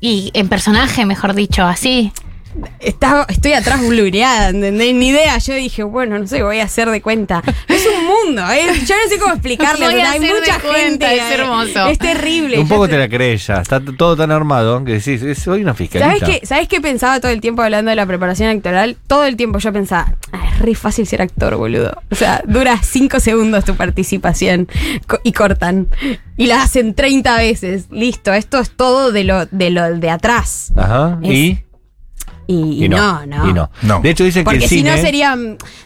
y 0.00 0.30
en 0.34 0.48
personaje, 0.48 1.04
mejor 1.04 1.34
dicho, 1.34 1.64
así. 1.64 2.12
Estaba, 2.80 3.26
estoy 3.28 3.52
atrás 3.52 3.86
blureada, 3.86 4.48
¿entendés? 4.50 4.94
Ni 4.94 5.08
idea. 5.08 5.36
Yo 5.38 5.54
dije, 5.54 5.82
bueno, 5.82 6.18
no 6.18 6.26
sé, 6.26 6.42
voy 6.42 6.60
a 6.60 6.64
hacer 6.64 6.88
de 6.90 7.00
cuenta. 7.02 7.42
Es 7.68 7.84
un 7.86 8.04
mundo, 8.06 8.42
¿eh? 8.52 8.66
Yo 8.86 8.94
no 8.94 9.08
sé 9.10 9.18
cómo 9.18 9.32
explicarle. 9.34 9.84
Voy 9.86 10.00
a 10.00 10.10
Hay 10.12 10.18
hacer 10.18 10.34
de 10.34 10.40
mucha 10.40 10.60
cuenta, 10.60 11.08
gente. 11.08 11.14
es 11.16 11.38
hermoso. 11.40 11.86
Es 11.88 11.98
terrible. 11.98 12.58
Un 12.58 12.68
poco 12.68 12.88
te 12.88 12.96
la 12.98 13.08
crees 13.08 13.46
ya. 13.46 13.56
Está 13.60 13.80
todo 13.80 14.16
tan 14.16 14.30
armado 14.30 14.84
que 14.84 14.92
decís, 14.94 15.22
"Es- 15.22 15.38
soy 15.38 15.62
una 15.62 15.74
fiscalita. 15.74 16.18
¿Sabes 16.26 16.40
qué, 16.40 16.46
¿Sabes 16.46 16.68
qué 16.68 16.80
pensaba 16.80 17.20
todo 17.20 17.30
el 17.32 17.40
tiempo 17.40 17.62
hablando 17.62 17.90
de 17.90 17.96
la 17.96 18.06
preparación 18.06 18.48
actoral? 18.50 18.96
Todo 19.06 19.24
el 19.24 19.36
tiempo 19.36 19.58
yo 19.58 19.72
pensaba, 19.72 20.14
"Ah, 20.32 20.48
es 20.52 20.58
re 20.60 20.74
fácil 20.74 21.06
ser 21.06 21.22
actor, 21.22 21.56
boludo. 21.56 22.00
O 22.10 22.14
sea, 22.14 22.42
dura 22.46 22.78
cinco 22.82 23.20
segundos 23.20 23.64
tu 23.64 23.74
participación 23.76 24.68
y 25.22 25.32
cortan. 25.32 25.88
Y 26.36 26.46
la 26.46 26.62
hacen 26.62 26.94
30 26.94 27.36
veces. 27.38 27.86
Listo, 27.90 28.32
esto 28.32 28.58
es 28.60 28.70
todo 28.70 29.12
de 29.12 29.24
lo 29.24 29.46
de, 29.46 29.70
lo 29.70 29.94
de 29.96 30.10
atrás. 30.10 30.72
Ajá. 30.76 31.18
Es- 31.22 31.30
Y, 31.30 31.58
Y, 32.50 32.86
y 32.86 32.88
no, 32.88 33.26
no. 33.26 33.48
Y 33.48 33.52
no. 33.52 33.70
No. 33.82 34.00
De 34.00 34.08
hecho, 34.10 34.24
dicen 34.24 34.42
que 34.44 34.56
el 34.56 34.62
si 34.62 34.78
cine. 34.78 34.90
no 34.90 34.96
sería. 34.96 35.36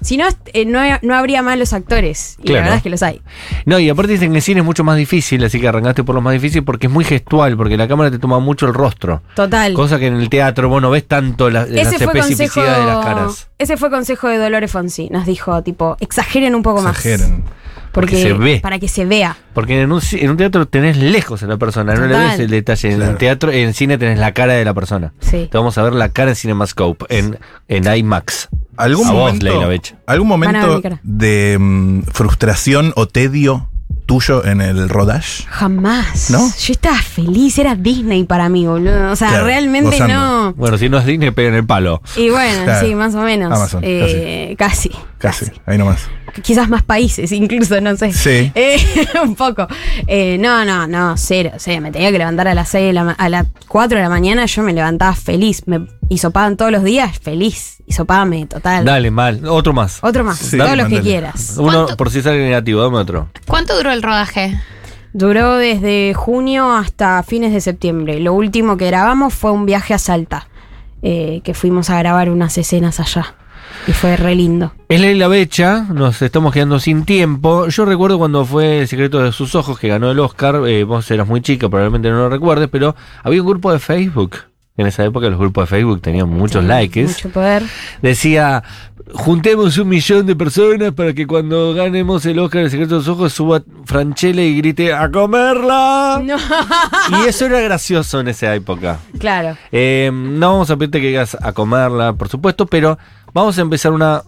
Si 0.00 0.16
no, 0.16 0.26
eh, 0.54 0.64
no, 0.64 0.80
no 1.02 1.14
habría 1.16 1.42
malos 1.42 1.72
actores. 1.72 2.36
Y 2.38 2.42
Claro. 2.44 2.54
la 2.54 2.60
verdad 2.62 2.76
es 2.76 2.82
que 2.84 2.90
los 2.90 3.02
hay. 3.02 3.20
No, 3.66 3.80
y 3.80 3.90
aparte 3.90 4.12
dicen 4.12 4.30
que 4.30 4.36
el 4.38 4.42
cine 4.42 4.60
es 4.60 4.64
mucho 4.64 4.84
más 4.84 4.96
difícil, 4.96 5.42
así 5.44 5.60
que 5.60 5.66
arrancaste 5.66 6.04
por 6.04 6.14
lo 6.14 6.20
más 6.20 6.32
difícil 6.34 6.62
porque 6.62 6.86
es 6.86 6.92
muy 6.92 7.04
gestual, 7.04 7.56
porque 7.56 7.76
la 7.76 7.88
cámara 7.88 8.12
te 8.12 8.20
toma 8.20 8.38
mucho 8.38 8.66
el 8.66 8.74
rostro. 8.74 9.22
Total. 9.34 9.74
Cosa 9.74 9.98
que 9.98 10.06
en 10.06 10.14
el 10.14 10.28
teatro 10.28 10.68
vos 10.68 10.80
no 10.80 10.88
ves 10.90 11.06
tanto 11.08 11.50
la, 11.50 11.66
las 11.66 11.88
ese 11.88 11.98
fue 12.04 12.12
consejo. 12.20 12.28
especificidades 12.30 12.78
de 12.78 12.86
las 12.86 13.04
caras. 13.04 13.48
Ese 13.58 13.76
fue 13.76 13.90
consejo 13.90 14.28
de 14.28 14.38
Dolores 14.38 14.70
Fonsi. 14.70 15.08
Nos 15.10 15.26
dijo, 15.26 15.60
tipo, 15.64 15.96
exageren 15.98 16.54
un 16.54 16.62
poco 16.62 16.80
más. 16.80 16.96
Exageren. 16.96 17.42
Porque, 17.92 18.12
Porque 18.16 18.22
se 18.22 18.32
ve. 18.32 18.60
Para 18.62 18.78
que 18.78 18.88
se 18.88 19.04
vea. 19.04 19.36
Porque 19.52 19.80
en 19.82 19.92
un, 19.92 20.00
en 20.12 20.36
teatro 20.36 20.66
tenés 20.66 20.96
lejos 20.96 21.42
a 21.42 21.46
la 21.46 21.56
persona, 21.58 21.94
no 21.94 22.06
le 22.06 22.16
ves 22.16 22.38
el 22.40 22.48
detalle. 22.50 22.90
En 22.90 22.96
Claro. 22.96 23.12
el 23.12 23.18
teatro, 23.18 23.52
en 23.52 23.74
cine 23.74 23.98
tenés 23.98 24.18
la 24.18 24.32
cara 24.32 24.54
de 24.54 24.64
la 24.64 24.72
persona. 24.74 25.12
Sí. 25.20 25.48
Te 25.50 25.58
vamos 25.58 25.76
a 25.78 25.82
ver 25.82 25.92
la 25.92 26.08
cara 26.08 26.30
en 26.30 26.36
CinemaScope, 26.36 27.04
en, 27.08 27.38
en 27.68 27.94
IMAX. 27.96 28.48
¿Algún 28.78 29.06
A 29.06 29.12
vos, 29.12 29.34
momento. 29.34 29.94
¿algún 30.06 30.28
momento 30.28 30.80
de 31.02 31.58
mm, 31.60 32.02
frustración 32.12 32.92
o 32.96 33.06
tedio 33.06 33.68
tuyo 34.06 34.44
en 34.44 34.60
el 34.60 34.88
rodage? 34.88 35.44
Jamás. 35.48 36.30
¿No? 36.30 36.38
Yo 36.40 36.72
estaba 36.72 36.98
feliz, 37.00 37.58
era 37.58 37.74
Disney 37.74 38.24
para 38.24 38.48
mí, 38.48 38.66
boludo. 38.66 39.10
O 39.12 39.16
sea, 39.16 39.28
Claro, 39.28 39.44
realmente 39.46 39.90
gozando. 39.90 40.14
no. 40.14 40.52
Bueno, 40.54 40.78
si 40.78 40.88
no 40.88 40.98
es 40.98 41.06
Disney, 41.06 41.30
pega 41.30 41.48
en 41.50 41.54
el 41.54 41.66
palo. 41.66 42.02
Y 42.16 42.30
bueno, 42.30 42.64
Claro. 42.64 42.86
sí, 42.86 42.94
más 42.94 43.14
o 43.14 43.20
menos. 43.22 43.52
Amazon, 43.52 43.80
Eh, 43.84 44.54
casi. 44.58 44.90
Casi, 45.18 45.46
ahí 45.66 45.78
nomás. 45.78 46.00
Quizás 46.42 46.68
más 46.68 46.82
países, 46.82 47.30
incluso, 47.30 47.80
no 47.80 47.94
sé. 47.96 48.12
Sí. 48.12 48.50
Eh, 48.54 48.76
un 49.22 49.34
poco. 49.36 49.66
Eh, 50.06 50.36
no, 50.40 50.64
no, 50.64 50.86
no, 50.86 51.16
cero. 51.16 51.50
O 51.54 51.58
sea, 51.58 51.80
me 51.80 51.92
tenía 51.92 52.10
que 52.10 52.18
levantar 52.18 52.48
a 52.48 52.54
las 52.54 52.70
6 52.70 52.86
de 52.86 52.92
la 52.94 53.10
a 53.12 53.28
las 53.28 53.46
4 53.68 53.98
de 53.98 54.02
la 54.02 54.08
mañana, 54.08 54.46
yo 54.46 54.62
me 54.62 54.72
levantaba 54.72 55.14
feliz. 55.14 55.62
Me 55.66 55.86
hisopaban 56.08 56.56
todos 56.56 56.72
los 56.72 56.82
días, 56.82 57.18
feliz. 57.20 57.81
Hisopame, 57.92 58.46
total. 58.46 58.86
Dale, 58.86 59.10
mal. 59.10 59.46
Otro 59.46 59.74
más. 59.74 59.98
Otro 60.02 60.24
más, 60.24 60.38
Sí, 60.38 60.56
todos 60.56 60.78
los 60.78 60.88
que 60.88 61.02
quieras. 61.02 61.56
Uno 61.58 61.84
¿Cuánto? 61.84 61.96
por 61.98 62.10
si 62.10 62.22
sale 62.22 62.38
negativo, 62.42 62.80
dame 62.80 62.96
otro. 62.96 63.28
¿Cuánto 63.46 63.76
duró 63.76 63.92
el 63.92 64.02
rodaje? 64.02 64.58
Duró 65.12 65.56
desde 65.56 66.14
junio 66.14 66.72
hasta 66.72 67.22
fines 67.22 67.52
de 67.52 67.60
septiembre. 67.60 68.18
Lo 68.18 68.32
último 68.32 68.78
que 68.78 68.86
grabamos 68.86 69.34
fue 69.34 69.50
un 69.50 69.66
viaje 69.66 69.92
a 69.92 69.98
Salta, 69.98 70.48
eh, 71.02 71.42
que 71.44 71.52
fuimos 71.52 71.90
a 71.90 71.98
grabar 71.98 72.30
unas 72.30 72.56
escenas 72.56 72.98
allá. 72.98 73.34
Y 73.86 73.92
fue 73.92 74.16
re 74.16 74.34
lindo. 74.34 74.72
Es 74.88 74.98
Leila 74.98 75.28
Becha, 75.28 75.82
nos 75.92 76.22
estamos 76.22 76.54
quedando 76.54 76.80
sin 76.80 77.04
tiempo. 77.04 77.68
Yo 77.68 77.84
recuerdo 77.84 78.16
cuando 78.16 78.46
fue 78.46 78.80
El 78.80 78.88
secreto 78.88 79.22
de 79.22 79.32
sus 79.32 79.54
ojos 79.54 79.78
que 79.78 79.88
ganó 79.88 80.10
el 80.10 80.18
Oscar, 80.18 80.62
eh, 80.66 80.84
vos 80.84 81.10
eras 81.10 81.28
muy 81.28 81.42
chica, 81.42 81.68
probablemente 81.68 82.08
no 82.08 82.16
lo 82.16 82.28
recuerdes, 82.30 82.70
pero 82.72 82.96
había 83.22 83.42
un 83.42 83.48
grupo 83.48 83.70
de 83.70 83.78
Facebook. 83.80 84.36
En 84.76 84.86
esa 84.86 85.04
época 85.04 85.28
los 85.28 85.38
grupos 85.38 85.64
de 85.64 85.76
Facebook 85.76 86.00
tenían 86.00 86.28
muchos 86.30 86.64
likes. 86.64 87.04
Mucho 87.04 87.28
poder. 87.28 87.62
Decía, 88.00 88.62
juntemos 89.12 89.76
un 89.76 89.88
millón 89.88 90.24
de 90.24 90.34
personas 90.34 90.92
para 90.92 91.12
que 91.12 91.26
cuando 91.26 91.74
ganemos 91.74 92.24
el 92.24 92.38
Oscar 92.38 92.62
El 92.62 92.70
secreto 92.70 92.94
de 92.98 93.00
sus 93.02 93.08
ojos 93.10 93.32
suba 93.34 93.62
Franchella 93.84 94.42
y 94.42 94.56
grite 94.56 94.94
¡A 94.94 95.10
comerla! 95.10 96.22
No. 96.24 96.36
Y 97.22 97.28
eso 97.28 97.44
era 97.46 97.60
gracioso 97.60 98.20
en 98.20 98.28
esa 98.28 98.54
época. 98.54 98.98
claro. 99.18 99.56
Eh, 99.70 100.10
no 100.12 100.52
vamos 100.52 100.70
a 100.70 100.76
pedirte 100.76 101.00
que 101.02 101.10
llegas 101.10 101.36
a 101.40 101.52
comerla, 101.52 102.14
por 102.14 102.28
supuesto, 102.28 102.64
pero 102.66 102.98
vamos 103.34 103.58
a 103.58 103.60
empezar 103.60 103.92
una 103.92 104.22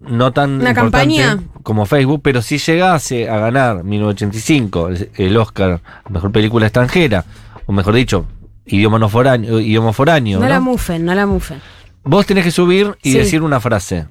no 0.00 0.32
tan 0.32 0.60
¿Una 0.62 0.70
importante 0.70 1.16
campaña? 1.18 1.38
como 1.62 1.84
Facebook, 1.84 2.22
pero 2.24 2.40
si 2.40 2.56
llegase 2.56 3.28
a 3.28 3.36
ganar 3.36 3.84
1985 3.84 4.88
el, 4.88 5.10
el 5.16 5.36
Oscar 5.36 5.82
mejor 6.08 6.32
película 6.32 6.64
extranjera, 6.66 7.26
o 7.66 7.72
mejor 7.72 7.92
dicho, 7.94 8.24
idioma 8.66 8.98
no 8.98 9.08
foráneo, 9.08 9.60
idioma 9.60 9.92
foráneo, 9.92 10.38
No, 10.38 10.44
¿no? 10.44 10.50
la 10.50 10.60
mufen, 10.60 11.04
no 11.04 11.14
la 11.14 11.26
mufen. 11.26 11.60
vos 12.04 12.24
tenés 12.26 12.44
que 12.44 12.50
subir 12.50 12.96
y 13.02 13.12
Sí. 13.12 13.18
decir 13.18 13.42
una 13.42 13.60
frase. 13.60 14.06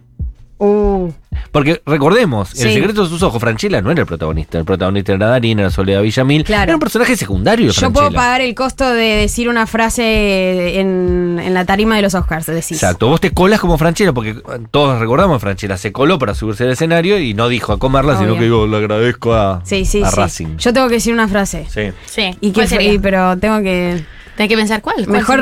Uh, 0.61 1.09
Porque 1.53 1.81
recordemos, 1.85 2.53
El 2.59 2.73
secreto 2.73 3.03
de 3.03 3.07
sus 3.09 3.23
ojos, 3.23 3.39
Franchella 3.39 3.81
no 3.81 3.91
era 3.91 4.01
el 4.01 4.05
protagonista, 4.05 4.57
el 4.59 4.65
protagonista 4.65 5.13
era 5.13 5.27
Darín, 5.27 5.57
era 5.59 5.69
Soledad 5.69 6.01
Villamil, 6.01 6.43
Claro. 6.43 6.63
era 6.63 6.73
un 6.75 6.81
personaje 6.81 7.15
secundario 7.15 7.71
yo 7.71 7.91
puedo 7.93 8.11
pagar 8.11 8.41
el 8.41 8.53
costo 8.55 8.89
de 8.89 9.05
decir 9.21 9.47
una 9.47 9.65
frase 9.65 10.79
en, 10.81 11.39
en 11.41 11.53
la 11.53 11.63
tarima 11.63 11.95
de 11.95 12.01
los 12.01 12.13
Oscars, 12.13 12.45
decís. 12.47 12.73
Exacto, 12.73 13.07
vos 13.07 13.21
te 13.21 13.31
colas 13.31 13.61
como 13.61 13.77
Franchella, 13.77 14.11
porque 14.11 14.35
todos 14.69 14.99
recordamos 14.99 15.37
a 15.37 15.39
Franchella, 15.39 15.77
se 15.77 15.93
coló 15.93 16.19
para 16.19 16.35
subirse 16.35 16.65
al 16.65 16.71
escenario 16.71 17.17
y 17.19 17.33
no 17.33 17.47
dijo 17.47 17.71
a 17.71 17.79
comerla, 17.79 18.17
sino 18.19 18.35
que 18.35 18.41
digo, 18.43 18.67
le 18.67 18.75
agradezco 18.77 19.33
a, 19.33 19.61
Sí, 19.63 19.85
sí, 19.85 20.03
a 20.03 20.09
sí. 20.09 20.15
Racing. 20.17 20.57
Yo 20.57 20.73
tengo 20.73 20.89
que 20.89 20.95
decir 20.95 21.13
una 21.13 21.29
frase. 21.29 21.67
Sí. 21.69 21.91
Sí. 22.05 22.35
Y 22.41 22.47
que 22.49 22.53
¿Cuál 22.55 22.67
sería? 22.67 22.93
y- 22.93 22.99
pero 22.99 23.37
tengo 23.37 23.61
que 23.61 24.03
Tenés 24.39 24.51
que 24.51 24.55
pensar 24.55 24.81
cuál. 24.81 24.95
cuál 25.05 25.09
mejor 25.09 25.39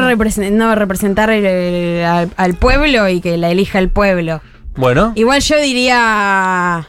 no, 0.52 0.74
representar 0.74 1.30
el- 1.30 1.46
el- 1.46 2.04
al, 2.04 2.32
al 2.36 2.56
pueblo 2.56 3.08
y 3.08 3.22
que 3.22 3.38
la 3.38 3.52
elija 3.52 3.78
el 3.78 3.90
pueblo. 3.92 4.42
Bueno, 4.76 5.12
Igual 5.14 5.40
yo 5.42 5.56
diría. 5.62 6.88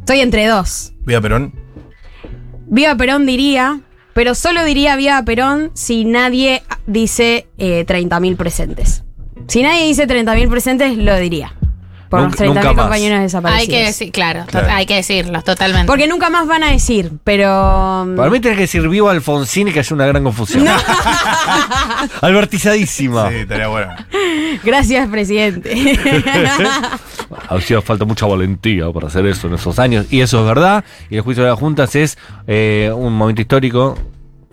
Estoy 0.00 0.18
entre 0.18 0.48
dos. 0.48 0.92
Viva 1.04 1.20
Perón. 1.20 1.54
Viva 2.66 2.96
Perón 2.96 3.26
diría, 3.26 3.78
pero 4.12 4.34
solo 4.34 4.64
diría 4.64 4.96
Viva 4.96 5.22
Perón 5.22 5.70
si 5.74 6.04
nadie 6.04 6.64
dice 6.88 7.46
eh, 7.58 7.86
30.000 7.86 8.36
presentes. 8.36 9.04
Si 9.46 9.62
nadie 9.62 9.86
dice 9.86 10.08
30.000 10.08 10.48
presentes, 10.50 10.96
lo 10.96 11.14
diría. 11.16 11.54
Por 12.12 12.20
Nunca- 12.20 12.44
los 12.44 12.54
nunca 12.54 12.60
30.000 12.60 12.74
más. 12.76 12.84
compañeros 12.84 13.20
desaparecidos. 13.22 13.60
Hay 13.62 13.68
que 13.80 13.86
decir, 13.86 14.12
claro, 14.12 14.44
to- 14.52 14.58
hay 14.68 14.84
que 14.84 14.96
decirlo, 14.96 15.40
totalmente. 15.40 15.86
Porque 15.86 16.06
nunca 16.06 16.28
más 16.28 16.46
van 16.46 16.62
a 16.62 16.70
decir, 16.70 17.10
pero. 17.24 18.06
para 18.14 18.28
mí 18.30 18.38
tenés 18.38 18.56
que 18.58 18.62
decir 18.64 18.86
vivo 18.86 19.08
Alfonsín 19.08 19.68
y 19.68 19.72
que 19.72 19.78
haya 19.78 19.94
una 19.94 20.04
gran 20.04 20.22
confusión. 20.22 20.66
Albertizadísima. 22.20 23.30
Sí, 23.30 23.36
estaría 23.36 23.68
bueno. 23.68 23.94
Gracias, 24.64 25.08
presidente. 25.08 25.98
Hacía 27.48 27.80
falta 27.80 28.04
mucha 28.04 28.26
valentía 28.26 28.90
para 28.92 29.06
hacer 29.06 29.24
eso 29.26 29.46
en 29.46 29.54
esos 29.54 29.78
años. 29.78 30.06
Y 30.10 30.20
eso 30.20 30.40
es 30.40 30.46
verdad. 30.46 30.84
Y 31.08 31.16
el 31.16 31.22
juicio 31.22 31.44
de 31.44 31.50
las 31.50 31.58
juntas 31.58 31.94
es 31.96 32.18
eh, 32.46 32.90
un 32.94 33.14
momento 33.14 33.40
histórico. 33.40 33.96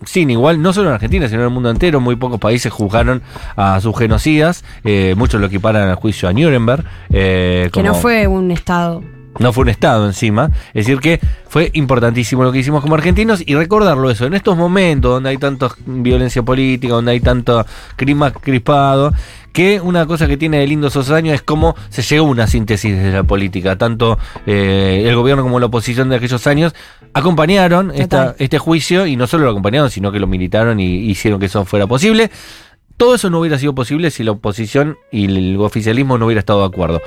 Sin 0.04 0.30
igual, 0.30 0.62
no 0.62 0.72
solo 0.72 0.88
en 0.88 0.94
Argentina, 0.94 1.28
sino 1.28 1.40
en 1.40 1.48
el 1.48 1.52
mundo 1.52 1.70
entero, 1.70 2.00
muy 2.00 2.16
pocos 2.16 2.40
países 2.40 2.72
juzgaron 2.72 3.22
a 3.56 3.80
sus 3.80 3.96
genocidas, 3.98 4.64
eh, 4.84 5.14
muchos 5.16 5.40
lo 5.40 5.46
equiparan 5.46 5.88
al 5.88 5.96
juicio 5.96 6.28
a 6.28 6.32
Nuremberg. 6.32 6.84
eh, 7.10 7.68
que 7.72 7.82
no 7.82 7.94
fue 7.94 8.26
un 8.26 8.50
estado. 8.50 9.02
No 9.40 9.52
fue 9.52 9.62
un 9.62 9.70
Estado 9.70 10.06
encima. 10.06 10.50
Es 10.72 10.86
decir, 10.86 11.00
que 11.00 11.18
fue 11.48 11.70
importantísimo 11.74 12.44
lo 12.44 12.52
que 12.52 12.58
hicimos 12.60 12.80
como 12.82 12.94
argentinos 12.94 13.42
y 13.44 13.54
recordarlo 13.56 14.08
eso. 14.10 14.26
En 14.26 14.34
estos 14.34 14.56
momentos 14.56 15.10
donde 15.12 15.30
hay 15.30 15.38
tanta 15.38 15.68
violencia 15.86 16.42
política, 16.42 16.94
donde 16.94 17.10
hay 17.12 17.20
tanto 17.20 17.66
clima 17.96 18.30
crispado, 18.32 19.12
que 19.52 19.80
una 19.80 20.06
cosa 20.06 20.28
que 20.28 20.36
tiene 20.36 20.58
de 20.58 20.66
lindo 20.68 20.86
esos 20.86 21.10
años 21.10 21.34
es 21.34 21.42
cómo 21.42 21.74
se 21.88 22.02
llegó 22.02 22.26
a 22.28 22.30
una 22.30 22.46
síntesis 22.46 22.96
de 22.96 23.10
la 23.10 23.24
política. 23.24 23.76
Tanto 23.76 24.16
eh, 24.46 25.04
el 25.08 25.16
gobierno 25.16 25.42
como 25.42 25.58
la 25.58 25.66
oposición 25.66 26.08
de 26.08 26.16
aquellos 26.16 26.46
años 26.46 26.72
acompañaron 27.14 27.90
esta- 27.90 28.36
este 28.38 28.58
juicio 28.58 29.06
y 29.06 29.16
no 29.16 29.26
solo 29.26 29.44
lo 29.44 29.50
acompañaron, 29.50 29.90
sino 29.90 30.12
que 30.12 30.20
lo 30.20 30.28
militaron 30.28 30.78
y 30.78 31.10
hicieron 31.10 31.40
que 31.40 31.46
eso 31.46 31.64
fuera 31.64 31.86
posible. 31.88 32.30
Todo 33.00 33.14
eso 33.14 33.30
no 33.30 33.40
hubiera 33.40 33.58
sido 33.58 33.74
posible 33.74 34.10
si 34.10 34.22
la 34.24 34.32
oposición 34.32 34.98
y 35.10 35.24
el 35.24 35.58
oficialismo 35.58 36.18
no 36.18 36.26
hubiera 36.26 36.40
estado 36.40 36.60
de 36.60 36.66
acuerdo. 36.66 37.00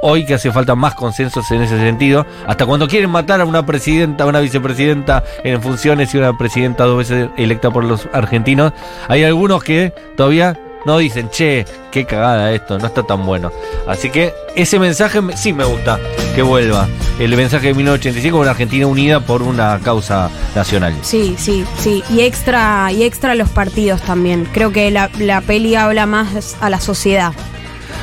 Hoy 0.00 0.24
que 0.24 0.34
hace 0.34 0.52
falta 0.52 0.76
más 0.76 0.94
consensos 0.94 1.50
en 1.50 1.60
ese 1.60 1.76
sentido, 1.76 2.24
hasta 2.46 2.66
cuando 2.66 2.86
quieren 2.86 3.10
matar 3.10 3.40
a 3.40 3.44
una 3.44 3.66
presidenta, 3.66 4.22
a 4.22 4.26
una 4.28 4.38
vicepresidenta 4.38 5.24
en 5.42 5.60
funciones 5.60 6.14
y 6.14 6.18
una 6.18 6.38
presidenta 6.38 6.84
dos 6.84 6.98
veces 6.98 7.30
electa 7.36 7.72
por 7.72 7.82
los 7.82 8.08
argentinos, 8.12 8.72
hay 9.08 9.24
algunos 9.24 9.64
que 9.64 9.92
todavía 10.16 10.56
no 10.86 10.98
dicen, 10.98 11.28
che, 11.30 11.64
qué 11.90 12.04
cagada 12.06 12.52
esto, 12.52 12.78
no 12.78 12.86
está 12.86 13.02
tan 13.02 13.24
bueno. 13.26 13.50
Así 13.86 14.10
que 14.10 14.32
ese 14.56 14.78
mensaje 14.78 15.20
me- 15.20 15.36
sí 15.36 15.52
me 15.52 15.64
gusta 15.64 15.98
que 16.34 16.42
vuelva. 16.42 16.88
El 17.18 17.36
mensaje 17.36 17.68
de 17.68 17.74
1985 17.74 18.38
una 18.38 18.50
Argentina 18.52 18.86
unida 18.86 19.20
por 19.20 19.42
una 19.42 19.78
causa 19.84 20.30
nacional. 20.54 20.94
Sí, 21.02 21.34
sí, 21.38 21.64
sí. 21.78 22.02
Y 22.10 22.20
extra, 22.22 22.90
y 22.92 23.02
extra 23.02 23.34
los 23.34 23.50
partidos 23.50 24.00
también. 24.02 24.48
Creo 24.52 24.72
que 24.72 24.90
la, 24.90 25.10
la 25.18 25.40
peli 25.42 25.74
habla 25.74 26.06
más 26.06 26.56
a 26.60 26.70
la 26.70 26.80
sociedad. 26.80 27.32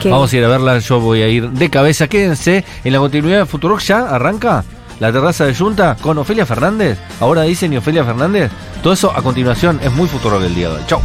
Que 0.02 0.10
Vamos 0.12 0.32
a 0.32 0.38
ir 0.38 0.44
a 0.46 0.48
verla, 0.48 0.78
yo 0.78 1.00
voy 1.00 1.24
a 1.24 1.28
ir 1.28 1.50
de 1.50 1.70
cabeza. 1.72 2.08
Quédense 2.08 2.64
en 2.84 2.94
la 2.94 3.00
continuidad 3.00 3.40
de 3.40 3.46
Futurock 3.48 3.80
ya 3.82 4.02
arranca 4.08 4.64
la 5.00 5.12
terraza 5.12 5.46
de 5.46 5.56
Junta 5.56 5.98
con 6.00 6.18
Ofelia 6.20 6.46
Fernández. 6.46 7.00
Ahora 7.20 7.42
dicen 7.44 7.74
y 7.74 7.78
Ofelia 7.78 8.04
Fernández. 8.04 8.52
Todo 8.84 8.94
eso 8.94 9.12
a 9.16 9.24
continuación 9.24 9.80
es 9.84 9.92
muy 9.92 10.08
Futurock 10.08 10.44
el 10.44 10.54
día 10.54 10.70
de 10.70 10.76
hoy. 10.76 10.82
Chau. 10.86 11.02